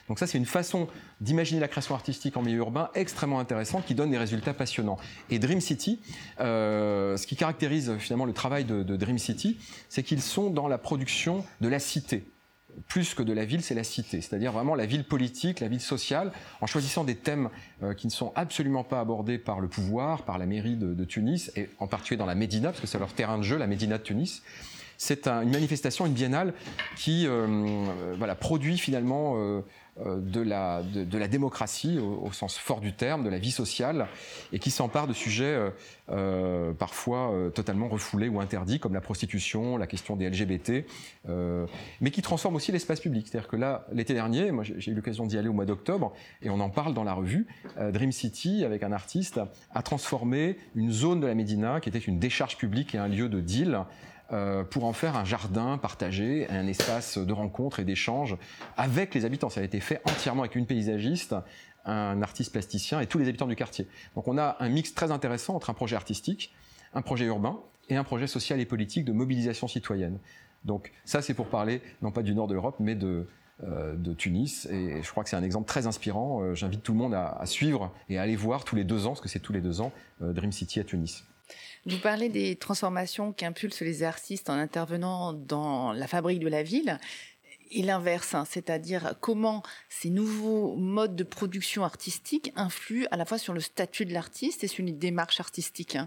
Donc 0.07 0.19
ça, 0.19 0.27
c'est 0.27 0.37
une 0.37 0.45
façon 0.45 0.87
d'imaginer 1.19 1.59
la 1.59 1.67
création 1.67 1.95
artistique 1.95 2.37
en 2.37 2.43
milieu 2.43 2.59
urbain 2.59 2.91
extrêmement 2.93 3.39
intéressante 3.39 3.85
qui 3.85 3.95
donne 3.95 4.11
des 4.11 4.19
résultats 4.19 4.53
passionnants. 4.53 4.99
Et 5.31 5.39
Dream 5.39 5.61
City, 5.61 5.99
euh, 6.39 7.17
ce 7.17 7.25
qui 7.25 7.35
caractérise 7.35 7.97
finalement 7.97 8.25
le 8.25 8.33
travail 8.33 8.63
de 8.63 8.95
Dream 8.95 9.17
City, 9.17 9.57
c'est 9.89 10.03
qu'ils 10.03 10.21
sont 10.21 10.51
dans 10.51 10.67
la 10.67 10.77
production 10.77 11.43
de 11.59 11.69
la 11.69 11.79
cité 11.79 12.23
plus 12.87 13.13
que 13.13 13.23
de 13.23 13.33
la 13.33 13.45
ville, 13.45 13.61
c'est 13.61 13.75
la 13.75 13.83
cité, 13.83 14.21
c'est-à-dire 14.21 14.51
vraiment 14.51 14.75
la 14.75 14.85
ville 14.85 15.03
politique, 15.03 15.59
la 15.59 15.67
ville 15.67 15.81
sociale, 15.81 16.31
en 16.61 16.67
choisissant 16.67 17.03
des 17.03 17.15
thèmes 17.15 17.49
euh, 17.81 17.93
qui 17.93 18.07
ne 18.07 18.11
sont 18.11 18.31
absolument 18.35 18.83
pas 18.83 18.99
abordés 18.99 19.37
par 19.37 19.59
le 19.59 19.67
pouvoir, 19.67 20.23
par 20.23 20.37
la 20.37 20.45
mairie 20.45 20.75
de, 20.75 21.03
Tunis, 21.05 21.51
et 21.55 21.69
en 21.79 21.87
particulier 21.87 22.17
dans 22.17 22.25
la 22.25 22.35
Médina, 22.35 22.69
parce 22.69 22.81
que 22.81 22.87
c'est 22.87 22.99
leur 22.99 23.13
terrain 23.13 23.37
de 23.37 23.43
jeu, 23.43 23.57
la 23.57 23.67
Médina 23.67 23.97
de 23.97 24.03
Tunis. 24.03 24.41
C'est 24.97 25.27
une 25.27 25.51
manifestation, 25.51 26.05
une 26.05 26.13
biennale 26.13 26.53
qui 26.95 27.27
euh, 27.27 27.47
euh, 28.21 28.35
produit 28.35 28.77
finalement 28.77 29.35
de 30.03 30.41
la, 30.41 30.81
de, 30.81 31.17
la 31.17 31.27
démocratie 31.27 31.99
au, 31.99 32.31
sens 32.31 32.57
fort 32.57 32.81
du 32.81 32.93
terme, 32.93 33.23
de 33.23 33.29
la 33.29 33.37
vie 33.37 33.51
sociale, 33.51 34.07
et 34.51 34.57
qui 34.57 34.71
s'empare 34.71 35.07
de 35.07 35.13
sujets 35.13 35.43
euh, 35.45 35.69
euh, 36.09 36.73
parfois 36.73 37.31
totalement 37.53 37.87
refoulés 37.87 38.27
ou 38.27 38.39
interdits, 38.39 38.79
comme 38.79 38.93
la 38.93 39.01
prostitution, 39.01 39.77
la 39.77 39.85
question 39.85 40.15
des 40.15 40.29
LGBT, 40.29 40.85
mais 42.01 42.11
qui 42.11 42.21
transforme 42.21 42.55
aussi 42.55 42.71
l'espace 42.71 42.99
public. 42.99 43.27
C'est-à-dire 43.27 43.47
que 43.47 43.55
là, 43.55 43.85
l'été 43.91 44.13
dernier, 44.13 44.51
moi 44.51 44.63
j'ai 44.63 44.91
eu 44.91 44.95
l'occasion 44.95 45.25
d'y 45.25 45.37
aller 45.37 45.47
au 45.47 45.53
mois 45.53 45.65
d'octobre, 45.65 46.13
et 46.41 46.49
on 46.49 46.59
en 46.59 46.69
parle 46.69 46.93
dans 46.93 47.03
la 47.03 47.13
revue, 47.13 47.47
Dream 47.77 48.11
City, 48.11 48.65
avec 48.65 48.83
un 48.83 48.91
artiste, 48.91 49.39
a 49.73 49.83
transformé 49.83 50.57
une 50.75 50.91
zone 50.91 51.19
de 51.19 51.27
la 51.27 51.35
Médina, 51.35 51.79
qui 51.79 51.89
était 51.89 51.99
une 51.99 52.19
décharge 52.19 52.57
publique 52.57 52.95
et 52.95 52.97
un 52.97 53.07
lieu 53.07 53.29
de 53.29 53.39
deal, 53.39 53.85
euh, 54.33 54.63
pour 54.63 54.85
en 54.85 54.93
faire 54.93 55.15
un 55.15 55.25
jardin 55.25 55.77
partagé, 55.77 56.49
un 56.49 56.65
espace 56.65 57.19
de 57.19 57.33
rencontre 57.33 57.79
et 57.79 57.83
d'échange 57.83 58.35
avec 58.77 59.13
les 59.13 59.25
habitants. 59.25 59.49
Ça 59.49 59.61
a 59.61 59.63
été 59.63 59.79
fait 59.79 60.01
entièrement 60.05 60.41
avec 60.41 60.55
une 60.55 60.65
paysagiste, 60.65 61.35
un 61.85 62.19
artiste 62.23 62.51
plasticien 62.51 62.99
et 62.99 63.05
tous 63.05 63.19
les 63.19 63.27
habitants 63.29 63.45
du 63.45 63.55
quartier. 63.55 63.87
Donc 64.15 64.27
on 64.27 64.39
a 64.39 64.57
un 64.59 64.69
mix 64.69 64.95
très 64.95 65.11
intéressant 65.11 65.55
entre 65.55 65.69
un 65.69 65.75
projet 65.75 65.95
artistique, 65.95 66.51
un 66.95 67.03
projet 67.03 67.25
urbain 67.25 67.59
et 67.89 67.95
un 67.95 68.03
projet 68.03 68.25
social 68.25 68.59
et 68.59 68.65
politique 68.65 69.05
de 69.05 69.11
mobilisation 69.11 69.67
citoyenne. 69.67 70.17
Donc 70.65 70.91
ça 71.05 71.21
c'est 71.21 71.35
pour 71.35 71.47
parler 71.47 71.81
non 72.01 72.11
pas 72.11 72.23
du 72.23 72.33
nord 72.33 72.47
de 72.47 72.55
l'Europe 72.55 72.77
mais 72.79 72.95
de, 72.95 73.27
euh, 73.63 74.13
Tunis. 74.17 74.65
Et 74.71 75.03
je 75.03 75.11
crois 75.11 75.23
que 75.23 75.29
c'est 75.29 75.35
un 75.35 75.43
exemple 75.43 75.67
très 75.67 75.85
inspirant. 75.85 76.41
Euh, 76.41 76.55
j'invite 76.55 76.81
tout 76.81 76.93
le 76.93 76.97
monde 76.97 77.13
à, 77.13 77.39
suivre 77.45 77.93
et 78.09 78.17
à 78.17 78.23
aller 78.23 78.35
voir 78.35 78.63
tous 78.63 78.75
les 78.75 78.83
deux 78.83 79.05
ans, 79.05 79.09
parce 79.09 79.21
que 79.21 79.29
c'est 79.29 79.39
tous 79.39 79.53
les 79.53 79.61
deux 79.61 79.79
ans, 79.79 79.91
Dream 80.21 80.51
City 80.51 80.79
à 80.79 80.83
Tunis. 80.83 81.23
Vous 81.85 81.99
parlez 81.99 82.29
des 82.29 82.55
transformations 82.55 83.33
qu'impulsent 83.33 83.81
les 83.81 84.03
artistes 84.03 84.49
en 84.49 84.53
intervenant 84.53 85.33
dans 85.33 85.91
la 85.91 86.07
fabrique 86.07 86.39
de 86.39 86.47
la 86.47 86.63
ville 86.63 86.99
et 87.71 87.81
l'inverse, 87.81 88.35
hein, 88.35 88.45
c'est-à-dire 88.49 89.15
comment 89.19 89.63
ces 89.89 90.09
nouveaux 90.09 90.75
modes 90.75 91.15
de 91.15 91.23
production 91.23 91.83
artistique 91.83 92.51
influent 92.55 93.07
à 93.11 93.17
la 93.17 93.25
fois 93.25 93.37
sur 93.37 93.53
le 93.53 93.59
statut 93.59 94.05
de 94.05 94.13
l'artiste 94.13 94.63
et 94.63 94.67
sur 94.67 94.85
une 94.85 94.97
démarche 94.97 95.39
artistique. 95.39 95.97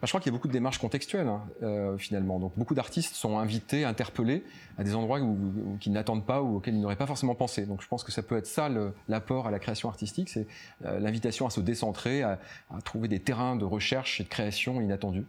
Bah, 0.00 0.06
je 0.06 0.10
crois 0.10 0.20
qu'il 0.20 0.30
y 0.30 0.34
a 0.34 0.36
beaucoup 0.36 0.46
de 0.46 0.52
démarches 0.52 0.78
contextuelles 0.78 1.26
hein, 1.26 1.42
euh, 1.62 1.98
finalement. 1.98 2.38
Donc 2.38 2.52
beaucoup 2.56 2.74
d'artistes 2.74 3.14
sont 3.14 3.38
invités, 3.38 3.84
interpellés 3.84 4.44
à 4.78 4.84
des 4.84 4.94
endroits 4.94 5.20
où, 5.20 5.76
qu'ils 5.80 5.92
n'attendent 5.92 6.24
pas 6.24 6.40
ou 6.40 6.56
auxquels 6.56 6.74
ils 6.74 6.80
n'auraient 6.80 6.96
pas 6.96 7.06
forcément 7.06 7.34
pensé. 7.34 7.66
Donc 7.66 7.82
je 7.82 7.88
pense 7.88 8.04
que 8.04 8.12
ça 8.12 8.22
peut 8.22 8.36
être 8.36 8.46
ça 8.46 8.68
l'apport 9.08 9.48
à 9.48 9.50
la 9.50 9.58
création 9.58 9.88
artistique, 9.88 10.28
c'est 10.28 10.46
euh, 10.84 11.00
l'invitation 11.00 11.46
à 11.46 11.50
se 11.50 11.60
décentrer, 11.60 12.22
à, 12.22 12.38
à 12.70 12.80
trouver 12.80 13.08
des 13.08 13.18
terrains 13.18 13.56
de 13.56 13.64
recherche 13.64 14.20
et 14.20 14.24
de 14.24 14.28
création 14.28 14.80
inattendus. 14.80 15.26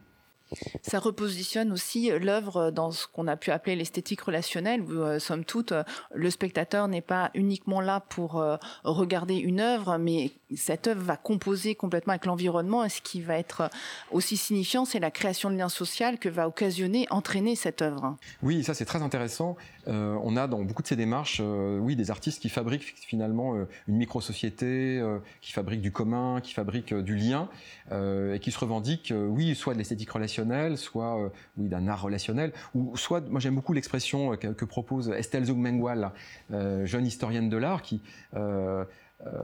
Ça 0.81 0.99
repositionne 0.99 1.71
aussi 1.71 2.09
l'œuvre 2.09 2.71
dans 2.71 2.91
ce 2.91 3.07
qu'on 3.07 3.27
a 3.27 3.35
pu 3.35 3.51
appeler 3.51 3.75
l'esthétique 3.75 4.21
relationnelle, 4.21 4.81
où, 4.81 4.91
euh, 4.91 5.19
somme 5.19 5.45
toute, 5.45 5.71
euh, 5.71 5.83
le 6.13 6.29
spectateur 6.29 6.88
n'est 6.88 7.01
pas 7.01 7.31
uniquement 7.33 7.81
là 7.81 7.99
pour 7.99 8.39
euh, 8.39 8.57
regarder 8.83 9.35
une 9.35 9.59
œuvre, 9.59 9.97
mais 9.97 10.31
cette 10.55 10.88
œuvre 10.88 11.01
va 11.01 11.17
composer 11.17 11.75
complètement 11.75 12.12
avec 12.12 12.25
l'environnement. 12.25 12.83
Et 12.83 12.89
ce 12.89 13.01
qui 13.01 13.21
va 13.21 13.38
être 13.38 13.69
aussi 14.12 14.38
signifiant, 14.38 14.85
c'est 14.85 14.99
la 14.99 15.12
création 15.12 15.49
de 15.49 15.55
liens 15.55 15.69
sociaux 15.69 15.89
que 16.19 16.29
va 16.29 16.47
occasionner, 16.47 17.07
entraîner 17.09 17.55
cette 17.55 17.81
œuvre. 17.81 18.15
Oui, 18.41 18.63
ça 18.63 18.73
c'est 18.73 18.85
très 18.85 19.01
intéressant. 19.01 19.57
On 19.89 20.38
a 20.38 20.47
dans 20.47 20.63
beaucoup 20.63 20.82
de 20.82 20.88
ces 20.88 20.95
démarches, 20.95 21.41
oui, 21.41 21.95
des 21.95 22.12
artistes 22.12 22.41
qui 22.41 22.49
fabriquent 22.49 22.93
finalement 22.95 23.56
une 23.88 23.95
micro-société, 23.95 25.04
qui 25.41 25.52
fabriquent 25.52 25.82
du 25.82 25.91
commun, 25.91 26.41
qui 26.41 26.54
fabriquent 26.54 26.93
du 26.93 27.15
lien, 27.15 27.49
et 27.91 28.39
qui 28.39 28.52
se 28.52 28.60
revendiquent, 28.60 29.13
oui, 29.15 29.56
soit 29.56 29.73
de 29.73 29.80
l'esthétique 29.80 30.12
relationnelle, 30.12 30.78
soit 30.78 31.19
euh, 31.19 31.30
oui, 31.58 31.69
d'un 31.69 31.88
art 31.88 32.02
relationnel, 32.02 32.54
ou 32.73 32.95
soit, 32.97 33.21
moi 33.30 33.39
j'aime 33.39 33.56
beaucoup 33.56 33.73
l'expression 33.73 34.34
euh, 34.34 34.36
que, 34.36 34.65
propose 34.65 35.10
Estelle 35.10 35.45
Zugmengual, 35.45 36.12
euh, 36.52 36.86
jeune 36.86 37.06
historienne 37.06 37.49
de 37.49 37.58
l'art, 37.58 37.82
qui 37.82 38.02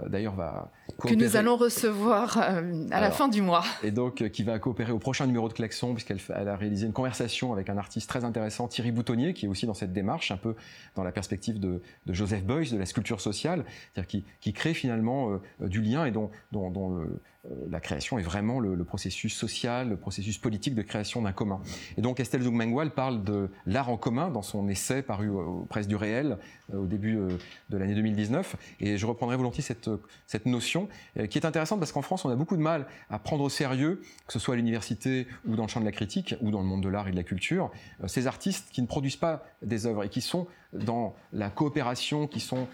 d'ailleurs 0.07 0.35
va 0.35 0.71
que 0.99 1.13
nous 1.13 1.35
allons 1.35 1.57
recevoir 1.57 2.37
à 2.37 3.01
la 3.01 3.11
fin 3.11 3.27
du 3.27 3.41
mois. 3.41 3.63
et 3.83 3.91
donc 3.91 4.29
qui 4.29 4.43
va 4.43 4.57
coopérer 4.57 4.93
au 4.93 4.99
prochain 4.99 5.27
numéro 5.27 5.49
de 5.49 5.53
Klaxon 5.53 5.93
puisqu'elle 5.93 6.19
a 6.29 6.55
réalisé 6.55 6.85
une 6.85 6.93
conversation 6.93 7.51
avec 7.51 7.69
un 7.69 7.77
artiste 7.77 8.07
très 8.07 8.23
intéressant 8.23 8.69
Thierry 8.69 8.91
Boutonnier 8.91 9.33
qui 9.33 9.45
est 9.45 9.49
aussi 9.49 9.65
dans 9.65 9.73
cette 9.73 9.91
démarche 9.91 10.31
un 10.31 10.37
peu 10.37 10.55
dans 10.95 11.03
la 11.03 11.11
perspective 11.11 11.59
de, 11.59 11.81
Joseph 12.07 12.45
Beuys 12.45 12.71
de 12.71 12.77
la 12.77 12.85
sculpture 12.85 13.19
sociale 13.19 13.65
c'est-à-dire 13.93 14.23
qui, 14.39 14.53
crée 14.53 14.73
finalement 14.73 15.41
du 15.59 15.81
lien 15.81 16.05
et 16.05 16.11
dont, 16.11 16.31
dont, 16.53 16.71
dont 16.71 16.95
le, 16.95 17.03
euh, 17.03 17.21
la 17.69 17.79
création 17.79 18.17
est 18.17 18.23
vraiment 18.23 18.59
le, 18.59 18.83
processus 18.83 19.35
social, 19.35 19.89
le 19.89 19.97
processus 19.97 20.37
politique 20.37 20.75
de 20.75 20.81
création 20.81 21.21
d'un 21.21 21.31
commun. 21.31 21.61
Et 21.97 22.01
donc 22.01 22.19
Estelle 22.19 22.41
Zugmengual 22.41 22.91
parle 22.91 23.23
de 23.23 23.49
l'art 23.65 23.89
en 23.89 23.97
commun 23.97 24.29
dans 24.29 24.41
son 24.41 24.67
essai 24.67 25.01
paru 25.01 25.29
au 25.29 25.65
Presse 25.69 25.87
du 25.87 25.95
Réel 25.95 26.37
euh, 26.73 26.77
au 26.77 26.85
début 26.85 27.17
euh, 27.17 27.29
de 27.69 27.77
l'année 27.77 27.95
2019. 27.95 28.55
Et 28.79 28.97
je 28.97 29.05
reprendrai 29.05 29.37
volontiers 29.37 29.63
cette, 29.63 29.89
cette 30.27 30.45
notion 30.45 30.87
qui 31.29 31.37
est 31.37 31.45
intéressante 31.45 31.79
parce 31.79 31.91
qu'en 31.91 32.01
France, 32.01 32.25
on 32.25 32.29
a 32.29 32.35
beaucoup 32.35 32.57
de 32.57 32.61
mal 32.61 32.87
à 33.09 33.19
prendre 33.19 33.43
au 33.43 33.49
sérieux, 33.49 34.01
que 34.27 34.33
ce 34.33 34.39
soit 34.39 34.53
à 34.53 34.57
l'université 34.57 35.27
ou 35.47 35.55
dans 35.55 35.63
le 35.63 35.69
champ 35.69 35.79
de 35.79 35.85
la 35.85 35.91
critique 35.91 36.35
ou 36.41 36.51
dans 36.51 36.61
le 36.61 36.67
monde 36.67 36.83
de 36.83 36.89
l'art 36.89 37.07
et 37.07 37.11
de 37.11 37.15
la 37.15 37.23
culture, 37.23 37.71
ces 38.07 38.27
artistes 38.27 38.69
qui 38.71 38.81
ne 38.81 38.87
produisent 38.87 39.15
pas 39.15 39.45
des 39.61 39.85
œuvres 39.85 40.03
et 40.03 40.09
qui 40.09 40.21
sont 40.21 40.47
dans 40.83 41.15
la 41.33 41.49
coopération, 41.49 42.27
qui 42.27 42.39
sont, 42.39 42.67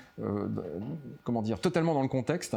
comment 1.23 1.41
dire, 1.41 1.59
totalement 1.59 1.93
dans 1.93 2.01
le 2.01 2.07
contexte 2.07 2.55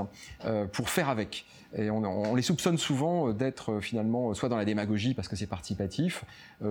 pour 0.72 0.90
faire 0.90 1.08
avec. 1.08 1.46
Et 1.76 1.90
on 1.90 2.34
les 2.34 2.42
soupçonne 2.42 2.78
souvent 2.78 3.32
d'être 3.32 3.80
finalement 3.80 4.32
soit 4.34 4.48
dans 4.48 4.56
la 4.56 4.64
démagogie 4.64 5.14
parce 5.14 5.28
que 5.28 5.36
c'est 5.36 5.46
participatif, 5.46 6.24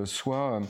soit 0.05 0.61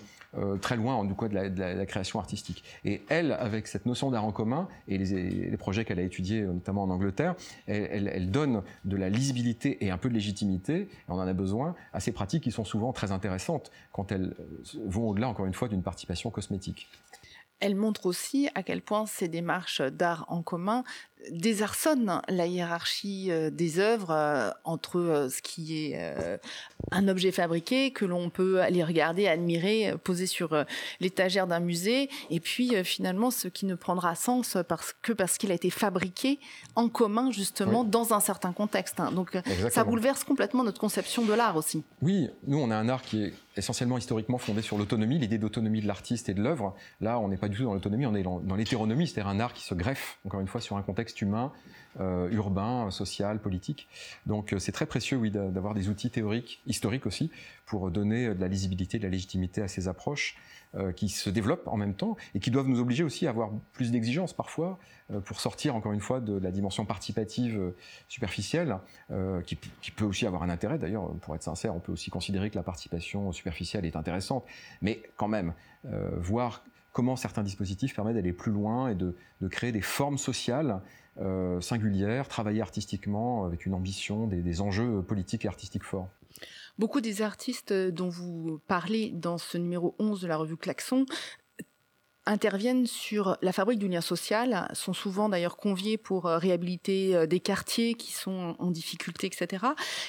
très 0.62 0.76
loin 0.76 1.04
du 1.06 1.14
coup, 1.14 1.28
de, 1.28 1.36
la, 1.36 1.86
création 1.86 2.20
artistique. 2.20 2.64
Et 2.86 3.04
elle, 3.10 3.34
avec 3.34 3.68
cette 3.68 3.86
notion 3.86 4.12
d'art 4.12 4.26
en 4.26 4.32
commun 4.32 4.68
et 4.88 4.98
les, 4.98 5.58
projets 5.58 5.86
qu'elle 5.86 6.00
a 6.00 6.04
étudiés 6.04 6.42
notamment 6.42 6.84
en 6.84 6.90
Angleterre, 6.90 7.36
elle, 7.68 8.12
elle, 8.14 8.32
donne 8.32 8.64
de 8.86 8.98
la 8.98 9.10
lisibilité 9.10 9.86
et 9.86 9.92
un 9.92 9.98
peu 9.98 10.10
de 10.10 10.14
légitimité, 10.14 10.82
et 10.82 10.90
on 11.08 11.16
en 11.16 11.28
a 11.28 11.34
besoin, 11.34 11.76
à 11.94 12.00
ces 12.00 12.12
pratiques 12.12 12.44
qui 12.44 12.52
sont 12.52 12.66
souvent 12.66 12.92
très 12.94 13.12
intéressantes 13.12 13.72
quand 13.92 14.12
elles 14.12 14.36
vont 14.86 15.10
au-delà, 15.10 15.30
encore 15.30 15.46
une 15.46 15.54
fois, 15.54 15.68
d'une 15.68 15.84
participation 15.84 16.32
cosmétique. 16.32 16.90
Elle 17.66 17.78
montre 17.78 18.08
aussi 18.08 18.50
à 18.56 18.62
quel 18.62 18.82
point 18.82 19.06
ces 19.06 19.30
démarches 19.30 19.82
d'art 19.82 20.26
en 20.28 20.44
commun 20.44 20.84
désarçonnent 21.32 22.22
la 22.28 22.48
hiérarchie 22.48 23.32
euh, 23.32 23.50
des 23.50 23.80
œuvres 23.80 24.12
euh, 24.12 24.52
entre 24.64 25.00
euh, 25.00 25.30
ce 25.30 25.42
qui 25.42 25.94
est 25.94 26.00
un 26.92 27.08
objet 27.08 27.32
fabriqué 27.32 27.92
que 27.92 28.06
l'on 28.06 28.30
peut 28.30 28.62
aller 28.62 28.84
regarder, 28.84 29.28
admirer, 29.28 29.94
poser 30.04 30.28
sur 30.28 30.66
l'étagère 31.00 31.48
d'un 31.48 31.60
musée, 31.60 32.10
et 32.30 32.40
puis 32.40 32.74
finalement 32.84 33.32
ce 33.32 33.48
qui 33.48 33.66
ne 33.66 33.76
prendra 33.76 34.16
sens 34.16 34.58
parce 34.68 34.94
que 35.02 35.14
parce 35.14 35.38
qu'il 35.38 35.52
a 35.52 35.56
été 35.56 35.70
fabriqué 35.70 36.40
en 36.76 36.90
commun 36.90 37.32
justement 37.32 37.84
dans 37.84 38.14
un 38.14 38.20
certain 38.20 38.54
contexte. 38.54 39.00
Hein. 39.00 39.12
Donc 39.12 39.38
ça 39.72 39.84
bouleverse 39.84 40.24
complètement 40.24 40.64
notre 40.64 40.80
conception 40.80 41.26
de 41.26 41.34
l'art 41.34 41.56
aussi. 41.56 41.84
Oui, 42.02 42.30
nous 42.48 42.60
on 42.60 42.70
a 42.72 42.76
un 42.76 42.90
art 42.90 43.02
qui 43.02 43.24
est 43.24 43.34
essentiellement 43.58 43.98
historiquement 43.98 44.38
fondé 44.38 44.62
sur 44.62 44.78
l'autonomie, 44.78 45.20
l'idée 45.20 45.38
d'autonomie 45.38 45.82
de 45.82 45.88
l'artiste 45.88 46.30
et 46.30 46.34
de 46.34 46.42
l'œuvre. 46.42 46.76
Là, 47.02 47.20
on 47.20 47.28
n'est 47.28 47.38
pas 47.38 47.50
du 47.50 47.58
tout 47.58 47.64
dans 47.64 47.74
l'autonomie, 47.74 48.06
on 48.06 48.16
est 48.16 48.24
dans, 48.24 48.40
dans 48.40 48.56
l'hétéronomie, 48.56 49.08
c'est-à-dire 49.08 49.30
un 49.30 49.40
art 49.40 49.54
qui 49.54 49.64
se 49.64 49.74
greffe, 49.76 50.18
encore 50.26 50.42
une 50.42 50.48
fois, 50.48 50.62
sur 50.62 50.78
un 50.78 50.82
contexte 50.82 51.13
humain, 51.22 51.52
euh, 52.00 52.28
urbain, 52.32 52.90
social, 52.90 53.40
politique. 53.40 53.88
Donc 54.26 54.52
euh, 54.52 54.58
c'est 54.58 54.72
très 54.72 54.88
précieux, 54.88 55.16
oui, 55.16 55.30
d'avoir 55.30 55.76
des 55.76 55.90
outils 55.90 56.10
théoriques, 56.10 56.60
historiques 56.66 57.06
aussi, 57.06 57.30
pour 57.68 57.92
donner 57.92 58.34
de 58.34 58.42
la 58.42 58.48
lisibilité, 58.48 58.98
de 58.98 59.04
la 59.04 59.10
légitimité 59.10 59.62
à 59.62 59.68
ces 59.68 59.88
approches 59.88 60.36
euh, 60.74 60.92
qui 60.92 61.08
se 61.08 61.30
développent 61.30 61.68
en 61.68 61.78
même 61.78 61.94
temps 61.94 62.18
et 62.34 62.40
qui 62.40 62.50
doivent 62.50 62.68
nous 62.68 62.80
obliger 62.80 63.04
aussi 63.04 63.28
à 63.28 63.30
avoir 63.30 63.52
plus 63.74 63.92
d'exigences 63.92 64.34
parfois 64.34 64.80
pour 65.26 65.40
sortir 65.40 65.76
encore 65.76 65.92
une 65.92 66.00
fois 66.00 66.20
de 66.20 66.36
la 66.36 66.50
dimension 66.50 66.86
participative 66.86 67.74
superficielle, 68.08 68.78
qui, 69.46 69.92
peut 69.92 70.06
aussi 70.06 70.26
avoir 70.26 70.42
un 70.44 70.50
intérêt 70.50 70.80
d'ailleurs, 70.80 71.14
pour 71.18 71.36
être 71.36 71.44
sincère, 71.44 71.76
on 71.76 71.82
peut 71.82 71.92
aussi 71.92 72.10
considérer 72.10 72.50
que 72.50 72.56
la 72.56 72.64
participation 72.64 73.32
superficielle 73.34 73.86
est 73.86 73.98
intéressante, 73.98 74.46
mais 74.82 75.04
quand 75.18 75.28
même, 75.28 75.54
voir 76.18 76.64
comment 76.94 77.16
certains 77.16 77.44
dispositifs 77.44 77.94
permettent 77.94 78.16
d'aller 78.16 78.34
plus 78.34 78.52
loin 78.52 78.90
et 78.90 78.96
de, 78.96 79.16
créer 79.50 79.72
des 79.74 79.82
formes 79.82 80.18
sociales 80.18 80.82
euh, 81.20 81.60
singulières, 81.60 82.28
travailler 82.30 82.62
artistiquement 82.62 83.46
avec 83.46 83.66
une 83.66 83.74
ambition, 83.74 84.28
des, 84.28 84.42
des 84.42 84.62
enjeux 84.62 85.02
politiques 85.02 85.44
et 85.44 85.48
artistiques 85.48 85.84
forts. 85.84 86.10
Beaucoup 86.80 87.02
des 87.02 87.22
artistes 87.22 87.74
dont 87.74 88.10
vous 88.10 88.60
parlez 88.68 89.12
dans 89.12 89.38
ce 89.38 89.58
numéro 89.58 89.96
11 90.00 90.22
de 90.22 90.28
la 90.28 90.38
revue 90.38 90.58
Klaxon 90.58 91.06
interviennent 92.26 92.88
sur 92.88 93.38
la 93.42 93.52
fabrique 93.52 93.80
du 93.80 93.88
lien 93.88 94.02
social, 94.02 94.70
sont 94.74 94.94
souvent 94.94 95.30
d'ailleurs 95.30 95.58
conviés 95.58 95.98
pour 95.98 96.26
euh, 96.26 96.38
réhabiliter 96.38 97.16
euh, 97.16 97.26
des 97.26 97.40
quartiers 97.40 97.96
qui 97.96 98.12
sont 98.14 98.56
en 98.60 98.72
difficulté, 98.72 99.28
etc. 99.28 99.66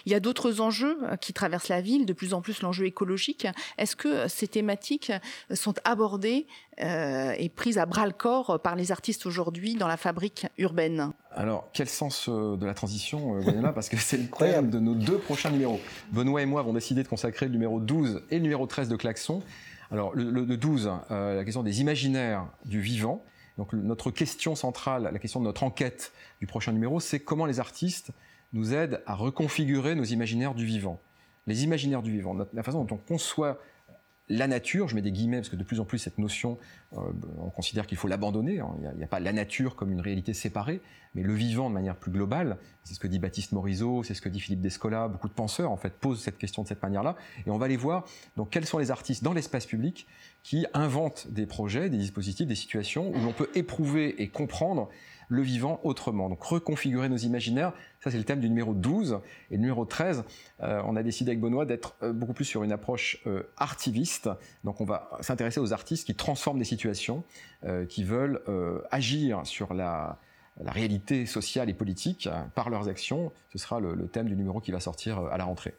Il 0.06 0.12
y 0.12 0.14
a 0.14 0.20
d'autres 0.20 0.60
enjeux 0.60 0.98
euh, 1.02 1.16
qui 1.16 1.32
traversent 1.32 1.68
la 1.68 1.80
ville, 1.80 2.06
de 2.06 2.12
plus 2.12 2.32
en 2.34 2.40
plus 2.40 2.62
l'enjeu 2.62 2.86
écologique. 2.86 3.46
Est-ce 3.78 3.96
que 3.96 4.28
ces 4.28 4.46
thématiques 4.46 5.12
sont 5.52 5.74
abordées 5.84 6.46
et 6.78 7.48
prises 7.54 7.78
à 7.78 7.86
bras 7.86 8.04
le 8.04 8.12
corps 8.12 8.58
par 8.60 8.74
les 8.74 8.90
artistes 8.90 9.26
aujourd'hui 9.26 9.74
dans 9.74 9.86
la 9.86 9.96
fabrique 9.96 10.46
urbaine? 10.58 11.12
Alors, 11.30 11.68
quel 11.72 11.88
sens 11.88 12.28
de 12.28 12.66
la 12.66 12.74
transition, 12.74 13.36
là 13.36 13.72
Parce 13.72 13.88
que 13.88 13.96
c'est 13.96 14.16
le 14.16 14.26
thème 14.26 14.70
de 14.70 14.80
nos 14.80 14.94
deux 14.94 15.18
prochains 15.18 15.50
numéros. 15.50 15.80
Benoît 16.10 16.42
et 16.42 16.46
moi 16.46 16.60
avons 16.60 16.72
décidé 16.72 17.04
de 17.04 17.08
consacrer 17.08 17.46
le 17.46 17.52
numéro 17.52 17.78
12 17.78 18.22
et 18.30 18.36
le 18.36 18.42
numéro 18.42 18.66
13 18.66 18.88
de 18.88 18.96
Klaxon 18.96 19.42
alors, 19.94 20.12
le, 20.16 20.56
12, 20.56 20.90
euh, 21.12 21.36
la 21.36 21.44
question 21.44 21.62
des 21.62 21.80
imaginaires 21.80 22.48
du 22.64 22.80
vivant. 22.80 23.24
Donc, 23.58 23.72
notre 23.72 24.10
question 24.10 24.56
centrale, 24.56 25.08
la 25.12 25.18
question 25.20 25.38
de 25.38 25.44
notre 25.44 25.62
enquête 25.62 26.12
du 26.40 26.48
prochain 26.48 26.72
numéro, 26.72 26.98
c'est 26.98 27.20
comment 27.20 27.46
les 27.46 27.60
artistes 27.60 28.10
nous 28.52 28.74
aident 28.74 29.02
à 29.06 29.14
reconfigurer 29.14 29.94
nos 29.94 30.02
imaginaires 30.02 30.56
du 30.56 30.66
vivant. 30.66 31.00
Les 31.46 31.62
imaginaires 31.62 32.02
du 32.02 32.10
vivant, 32.10 32.36
la 32.52 32.62
façon 32.64 32.82
dont 32.82 32.96
on 32.96 32.98
conçoit 32.98 33.60
la 34.28 34.46
nature, 34.46 34.88
je 34.88 34.94
mets 34.94 35.02
des 35.02 35.12
guillemets 35.12 35.38
parce 35.38 35.50
que 35.50 35.56
de 35.56 35.64
plus 35.64 35.80
en 35.80 35.84
plus 35.84 35.98
cette 35.98 36.16
notion, 36.16 36.58
euh, 36.94 37.00
on 37.38 37.50
considère 37.50 37.86
qu'il 37.86 37.98
faut 37.98 38.08
l'abandonner. 38.08 38.60
Hein. 38.60 38.70
Il 38.80 38.96
n'y 38.96 39.04
a, 39.04 39.06
pas 39.06 39.20
la 39.20 39.32
nature 39.34 39.76
comme 39.76 39.92
une 39.92 40.00
réalité 40.00 40.32
séparée, 40.32 40.80
mais 41.14 41.22
le 41.22 41.34
vivant 41.34 41.68
de 41.68 41.74
manière 41.74 41.94
plus 41.94 42.10
globale. 42.10 42.56
C'est 42.84 42.94
ce 42.94 43.00
que 43.00 43.06
dit 43.06 43.18
Baptiste 43.18 43.52
Morisot, 43.52 44.02
c'est 44.02 44.14
ce 44.14 44.22
que 44.22 44.30
dit 44.30 44.40
Philippe 44.40 44.62
Descola. 44.62 45.08
Beaucoup 45.08 45.28
de 45.28 45.34
penseurs 45.34 45.70
en 45.70 45.76
fait 45.76 45.92
posent 45.92 46.22
cette 46.22 46.38
question 46.38 46.62
de 46.62 46.68
cette 46.68 46.82
manière-là, 46.82 47.16
et 47.46 47.50
on 47.50 47.58
va 47.58 47.66
aller 47.66 47.76
voir 47.76 48.06
donc 48.36 48.50
quels 48.50 48.66
sont 48.66 48.78
les 48.78 48.90
artistes 48.90 49.22
dans 49.22 49.34
l'espace 49.34 49.66
public 49.66 50.06
qui 50.42 50.66
inventent 50.72 51.26
des 51.30 51.46
projets, 51.46 51.90
des 51.90 51.98
dispositifs, 51.98 52.46
des 52.46 52.54
situations 52.54 53.10
où 53.10 53.20
l'on 53.20 53.32
peut 53.32 53.50
éprouver 53.54 54.22
et 54.22 54.28
comprendre 54.28 54.88
le 55.28 55.42
vivant 55.42 55.80
autrement. 55.82 56.28
Donc 56.28 56.42
reconfigurer 56.42 57.08
nos 57.08 57.16
imaginaires, 57.16 57.72
ça 58.00 58.10
c'est 58.10 58.18
le 58.18 58.24
thème 58.24 58.40
du 58.40 58.48
numéro 58.48 58.74
12. 58.74 59.20
Et 59.50 59.58
numéro 59.58 59.84
13, 59.84 60.24
euh, 60.62 60.82
on 60.84 60.96
a 60.96 61.02
décidé 61.02 61.30
avec 61.30 61.40
Benoît 61.40 61.66
d'être 61.66 61.96
euh, 62.02 62.12
beaucoup 62.12 62.32
plus 62.32 62.44
sur 62.44 62.62
une 62.62 62.72
approche 62.72 63.20
euh, 63.26 63.42
artiviste. 63.56 64.28
Donc 64.64 64.80
on 64.80 64.84
va 64.84 65.10
s'intéresser 65.20 65.60
aux 65.60 65.72
artistes 65.72 66.06
qui 66.06 66.14
transforment 66.14 66.58
des 66.58 66.64
situations, 66.64 67.24
qui 67.88 68.04
veulent 68.04 68.42
agir 68.90 69.46
sur 69.46 69.72
la, 69.72 70.18
réalité 70.60 71.24
sociale 71.26 71.70
et 71.70 71.74
politique 71.74 72.28
par 72.54 72.68
leurs 72.68 72.88
actions. 72.88 73.32
Ce 73.50 73.58
sera 73.58 73.80
le 73.80 74.06
thème 74.06 74.28
du 74.28 74.36
numéro 74.36 74.60
qui 74.60 74.70
va 74.70 74.80
sortir 74.80 75.18
à 75.18 75.38
la 75.38 75.44
rentrée. 75.44 75.74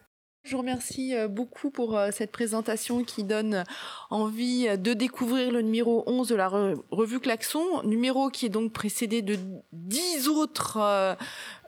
Je 0.46 0.52
vous 0.52 0.58
remercie 0.58 1.12
euh, 1.12 1.26
beaucoup 1.26 1.70
pour 1.70 1.98
euh, 1.98 2.10
cette 2.12 2.30
présentation 2.30 3.02
qui 3.02 3.24
donne 3.24 3.64
envie 4.10 4.68
de 4.78 4.92
découvrir 4.92 5.50
le 5.50 5.60
numéro 5.60 6.04
11 6.06 6.28
de 6.28 6.36
la 6.36 6.48
revue 6.48 7.18
Klaxon, 7.18 7.82
numéro 7.82 8.28
qui 8.28 8.46
est 8.46 8.50
donc 8.50 8.72
précédé 8.72 9.22
de 9.22 9.38
10 9.72 10.28
autres 10.28 10.78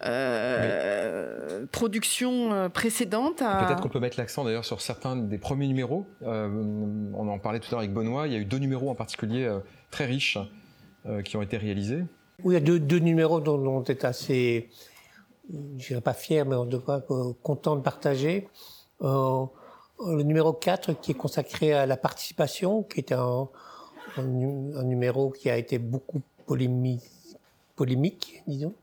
euh, 0.04 1.66
productions 1.72 2.70
précédentes. 2.72 3.38
Peut-être 3.38 3.80
qu'on 3.80 3.88
peut 3.88 3.98
mettre 3.98 4.18
l'accent 4.18 4.44
d'ailleurs 4.44 4.64
sur 4.64 4.80
certains 4.80 5.16
des 5.16 5.38
premiers 5.38 5.66
numéros. 5.66 6.06
on 6.22 7.28
en 7.28 7.38
parlait 7.40 7.58
tout 7.58 7.66
à 7.68 7.70
l'heure 7.72 7.80
avec 7.80 7.92
Benoît, 7.92 8.28
il 8.28 8.32
y 8.32 8.36
a 8.36 8.38
eu 8.38 8.44
deux 8.44 8.58
numéros 8.58 8.90
en 8.90 8.94
particulier 8.94 9.52
très 9.90 10.04
riches 10.04 10.38
qui 11.24 11.36
ont 11.36 11.42
été 11.42 11.56
réalisés. 11.56 12.04
Oui, 12.44 12.54
il 12.54 12.58
y 12.70 12.72
a 12.74 12.78
deux, 12.78 12.98
numéros 13.00 13.40
dont, 13.40 13.58
on 13.58 13.82
est 13.82 14.04
assez 14.04 14.68
je 15.50 15.86
dirais 15.88 16.00
pas 16.00 16.14
fier, 16.14 16.44
mais 16.44 16.56
en 16.56 16.66
tout 16.66 16.80
cas 16.80 17.00
content 17.42 17.76
de 17.76 17.82
partager. 17.82 18.48
Euh, 19.02 19.44
le 20.06 20.22
numéro 20.22 20.52
4 20.52 20.92
qui 21.00 21.12
est 21.12 21.14
consacré 21.14 21.72
à 21.72 21.86
la 21.86 21.96
participation, 21.96 22.82
qui 22.82 23.00
est 23.00 23.12
un, 23.12 23.48
numéro 24.18 25.30
qui 25.30 25.50
a 25.50 25.56
été 25.56 25.78
beaucoup 25.78 26.22
polémique, 26.46 28.42
disons, 28.46 28.74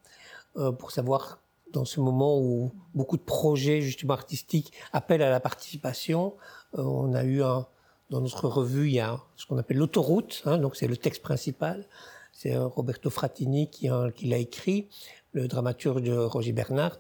euh, 0.58 0.72
pour 0.72 0.92
savoir 0.92 1.40
dans 1.72 1.86
ce 1.86 2.00
moment 2.00 2.40
où 2.40 2.72
beaucoup 2.94 3.18
de 3.18 3.24
projets 3.24 3.82
justement 3.82 4.14
artistiques 4.14 4.72
appellent 4.94 5.24
à 5.24 5.30
la 5.30 5.40
participation, 5.40 6.36
euh, 6.78 6.84
on 6.84 7.14
a 7.14 7.24
eu 7.24 7.40
dans 7.40 8.22
notre 8.22 8.48
revue, 8.48 8.88
il 8.88 8.94
y 8.94 9.00
a 9.00 9.20
ce 9.36 9.46
qu'on 9.46 9.58
appelle 9.58 9.78
l'autoroute, 9.78 10.44
hein, 10.46 10.58
donc 10.58 10.76
c'est 10.76 10.88
le 10.88 10.98
texte 10.98 11.22
principal, 11.22 11.88
c'est 12.32 12.56
Roberto 12.58 13.10
Fratini 13.10 13.70
qui, 13.70 13.90
qui 14.16 14.28
l'a 14.28 14.38
écrit, 14.38 14.90
le 15.36 15.48
dramaturge 15.50 16.10
Roger 16.10 16.54
Bernard, 16.54 16.98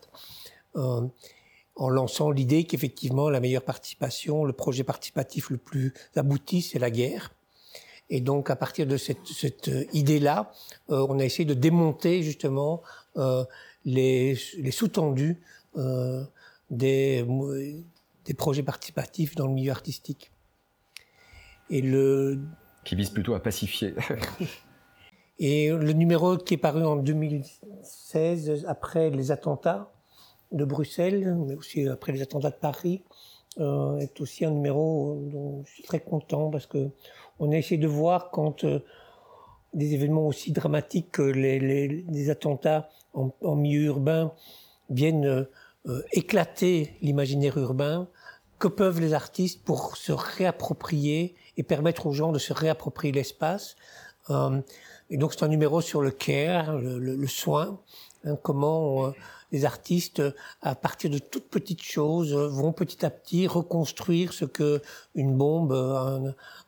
euh, 0.75 1.01
en 1.77 1.89
lançant 1.89 2.31
l'idée 2.31 2.65
qu'effectivement 2.65 3.29
la 3.29 3.39
meilleure 3.39 3.63
participation, 3.63 4.43
le 4.43 4.53
projet 4.53 4.83
participatif 4.83 5.49
le 5.49 5.57
plus 5.57 5.93
abouti, 6.15 6.61
c'est 6.61 6.79
la 6.79 6.91
guerre. 6.91 7.33
Et 8.09 8.21
donc 8.21 8.49
à 8.49 8.55
partir 8.55 8.85
de 8.85 8.97
cette, 8.97 9.25
cette 9.25 9.71
idée-là, 9.93 10.51
euh, 10.89 11.05
on 11.09 11.17
a 11.19 11.25
essayé 11.25 11.45
de 11.45 11.53
démonter 11.53 12.23
justement 12.23 12.83
euh, 13.17 13.43
les, 13.85 14.37
les 14.57 14.71
sous-tendus 14.71 15.41
des, 16.69 17.25
des 18.25 18.33
projets 18.33 18.63
participatifs 18.63 19.35
dans 19.35 19.47
le 19.47 19.53
milieu 19.53 19.71
artistique. 19.71 20.31
Et 21.69 21.81
le 21.81 22.39
qui 22.85 22.95
vise 22.95 23.09
plutôt 23.09 23.33
à 23.33 23.41
pacifier. 23.41 23.95
Et 25.39 25.69
le 25.69 25.93
numéro 25.93 26.37
qui 26.37 26.53
est 26.53 26.57
paru 26.57 26.85
en 26.85 26.95
2016, 26.95 28.65
après 28.67 29.09
les 29.09 29.31
attentats 29.31 29.91
de 30.51 30.63
Bruxelles, 30.63 31.35
mais 31.45 31.55
aussi 31.55 31.87
après 31.87 32.13
les 32.13 32.21
attentats 32.21 32.51
de 32.51 32.55
Paris, 32.55 33.03
euh, 33.59 33.97
est 33.99 34.19
aussi 34.19 34.43
un 34.43 34.51
numéro 34.51 35.17
dont 35.31 35.63
je 35.65 35.71
suis 35.71 35.83
très 35.83 36.01
content 36.01 36.49
parce 36.49 36.65
que 36.65 36.89
on 37.39 37.51
a 37.53 37.57
essayé 37.57 37.77
de 37.77 37.87
voir 37.87 38.29
quand 38.31 38.65
euh, 38.65 38.79
des 39.73 39.93
événements 39.93 40.27
aussi 40.27 40.51
dramatiques 40.51 41.11
que 41.11 41.21
les, 41.21 42.29
attentats 42.29 42.89
en, 43.13 43.31
en, 43.41 43.55
milieu 43.55 43.85
urbain 43.85 44.33
viennent 44.89 45.47
euh, 45.87 46.01
éclater 46.11 46.97
l'imaginaire 47.01 47.57
urbain, 47.57 48.09
que 48.59 48.67
peuvent 48.67 48.99
les 48.99 49.13
artistes 49.13 49.63
pour 49.63 49.95
se 49.95 50.11
réapproprier 50.11 51.35
et 51.55 51.63
permettre 51.63 52.07
aux 52.07 52.13
gens 52.13 52.31
de 52.31 52.39
se 52.39 52.53
réapproprier 52.53 53.13
l'espace. 53.13 53.75
Euh, 55.11 55.13
et 55.13 55.17
donc 55.17 55.33
c'est 55.33 55.43
un 55.43 55.47
numéro 55.47 55.81
sur 55.81 56.01
le 56.01 56.11
care, 56.11 56.77
le, 56.77 57.27
soin, 57.27 57.79
Hein, 58.25 58.37
comment 58.41 59.13
les 59.51 59.65
artistes, 59.65 60.21
à 60.61 60.75
partir 60.75 61.09
de 61.09 61.19
toutes 61.19 61.47
petites 61.47 61.83
choses, 61.83 62.33
vont 62.33 62.73
petit 62.73 63.05
à 63.05 63.09
petit 63.09 63.47
reconstruire 63.47 64.33
ce 64.33 64.45
que 64.45 64.81
une 65.13 65.37
bombe, 65.37 65.71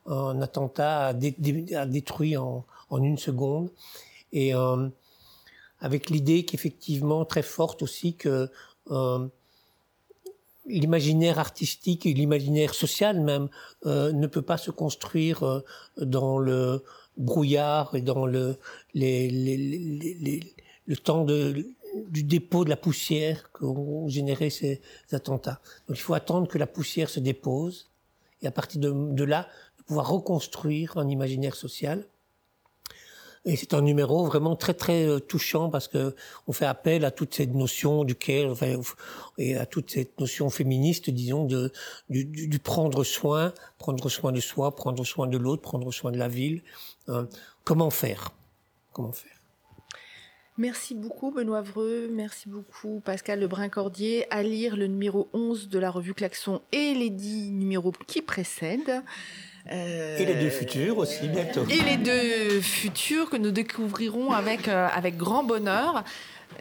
un, 0.06 0.42
attentat 0.42 1.08
a, 1.08 1.14
détruit 1.14 2.38
en, 2.38 2.64
une 2.92 3.18
seconde. 3.18 3.72
Et 4.32 4.54
avec 5.80 6.10
l'idée 6.10 6.46
qu'effectivement, 6.46 7.26
très 7.26 7.42
forte 7.42 7.82
aussi, 7.82 8.16
que 8.16 8.50
l'imaginaire 10.68 11.40
artistique 11.40 12.06
et 12.06 12.14
l'imaginaire 12.14 12.74
social 12.74 13.20
même 13.22 13.50
euh, 13.86 14.12
ne 14.12 14.28
peut 14.28 14.42
pas 14.42 14.58
se 14.58 14.72
construire 14.72 15.44
euh, 15.44 15.62
dans 15.98 16.38
le 16.38 16.84
brouillard 17.18 17.96
et 17.96 18.02
dans 18.02 18.26
le, 18.26 18.58
les, 18.94 19.30
les, 19.30 19.58
les, 19.58 20.56
le 20.86 20.96
temps 20.96 21.26
de, 21.26 21.68
du 22.10 22.24
dépôt 22.24 22.64
de 22.64 22.70
la 22.70 22.78
poussière 22.78 23.52
qu'ont 23.52 24.08
généré 24.08 24.50
ces 24.50 24.82
attentats. 25.12 25.60
Donc 25.88 25.98
il 25.98 26.02
faut 26.02 26.14
attendre 26.14 26.48
que 26.48 26.58
la 26.58 26.68
poussière 26.68 27.10
se 27.10 27.20
dépose 27.20 27.90
et 28.42 28.48
à 28.48 28.52
partir 28.52 28.80
de, 28.82 28.92
de 28.92 29.24
là, 29.24 29.48
pouvoir 29.88 30.10
reconstruire 30.10 30.98
un 30.98 31.08
imaginaire 31.08 31.56
social. 31.56 32.06
Et 33.48 33.56
c'est 33.56 33.74
un 33.74 33.82
numéro 33.82 34.26
vraiment 34.26 34.58
très 34.58 34.74
très 34.74 35.08
euh, 35.08 35.20
touchant 35.20 35.70
parce 35.70 35.88
que 35.88 36.14
on 36.48 36.52
fait 36.52 36.66
appel 36.66 37.06
à 37.06 37.12
toute 37.12 37.34
cette 37.34 37.54
notion 37.54 38.04
du 38.04 38.14
care 38.14 38.54
et 39.38 39.56
à 39.56 39.66
toute 39.66 39.90
cette 39.90 40.20
notion 40.20 40.50
féministe, 40.50 41.10
disons, 41.10 41.46
de 41.46 41.72
du, 42.10 42.60
prendre 42.60 43.06
soin, 43.06 43.54
prendre 43.78 44.10
soin 44.10 44.34
de 44.34 44.42
soi, 44.42 44.76
prendre 44.76 45.06
soin 45.06 45.28
de 45.28 45.38
l'autre, 45.38 45.62
prendre 45.62 45.90
soin 45.94 46.12
de 46.12 46.18
la 46.18 46.28
ville. 46.28 46.62
Hein. 47.08 47.30
comment 47.64 47.90
faire? 47.90 48.32
Comment 48.92 49.14
faire? 49.14 49.32
Merci 50.58 50.96
beaucoup 50.96 51.32
Benoît 51.32 51.62
Vreux, 51.62 52.10
merci 52.12 52.50
beaucoup 52.50 53.00
Pascal 53.00 53.40
Lebrun-Cordier. 53.40 54.26
À 54.30 54.44
lire 54.44 54.76
le 54.76 54.88
numéro 54.88 55.30
11 55.32 55.70
de 55.70 55.80
la 55.80 55.90
revue 55.90 56.16
Klaxon 56.16 56.62
et 56.74 56.96
les 56.96 57.12
dix 57.12 57.52
numéros 57.52 57.94
qui 58.08 58.22
précèdent. 58.22 59.04
Et 59.72 60.26
les 60.26 60.36
deux 60.36 60.50
futurs 60.50 60.98
aussi, 60.98 61.28
bientôt. 61.28 61.66
Et 61.70 61.82
les 61.82 61.98
deux 61.98 62.62
futurs 62.62 63.30
que 63.30 63.38
nous 63.38 63.52
découvrirons 63.52 64.32
avec, 64.32 64.68
euh, 64.68 64.88
avec 64.94 65.18
grand 65.18 65.44
bonheur. 65.44 66.04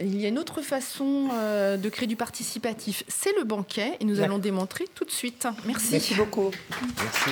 Il 0.01 0.21
y 0.21 0.27
a 0.27 0.29
une 0.29 0.39
autre 0.39 0.63
façon 0.63 1.29
euh, 1.33 1.77
de 1.77 1.89
créer 1.89 2.09
du 2.09 2.17
participatif, 2.17 3.05
c'est 3.09 3.35
le 3.39 3.45
banquet, 3.45 3.97
et 4.01 4.05
nous 4.05 4.21
allons 4.21 4.39
démontrer 4.39 4.85
tout 4.95 5.05
de 5.05 5.11
suite. 5.11 5.47
Merci. 5.65 5.93
Merci 5.93 6.15
beaucoup. 6.15 6.51
Merci. 6.99 7.31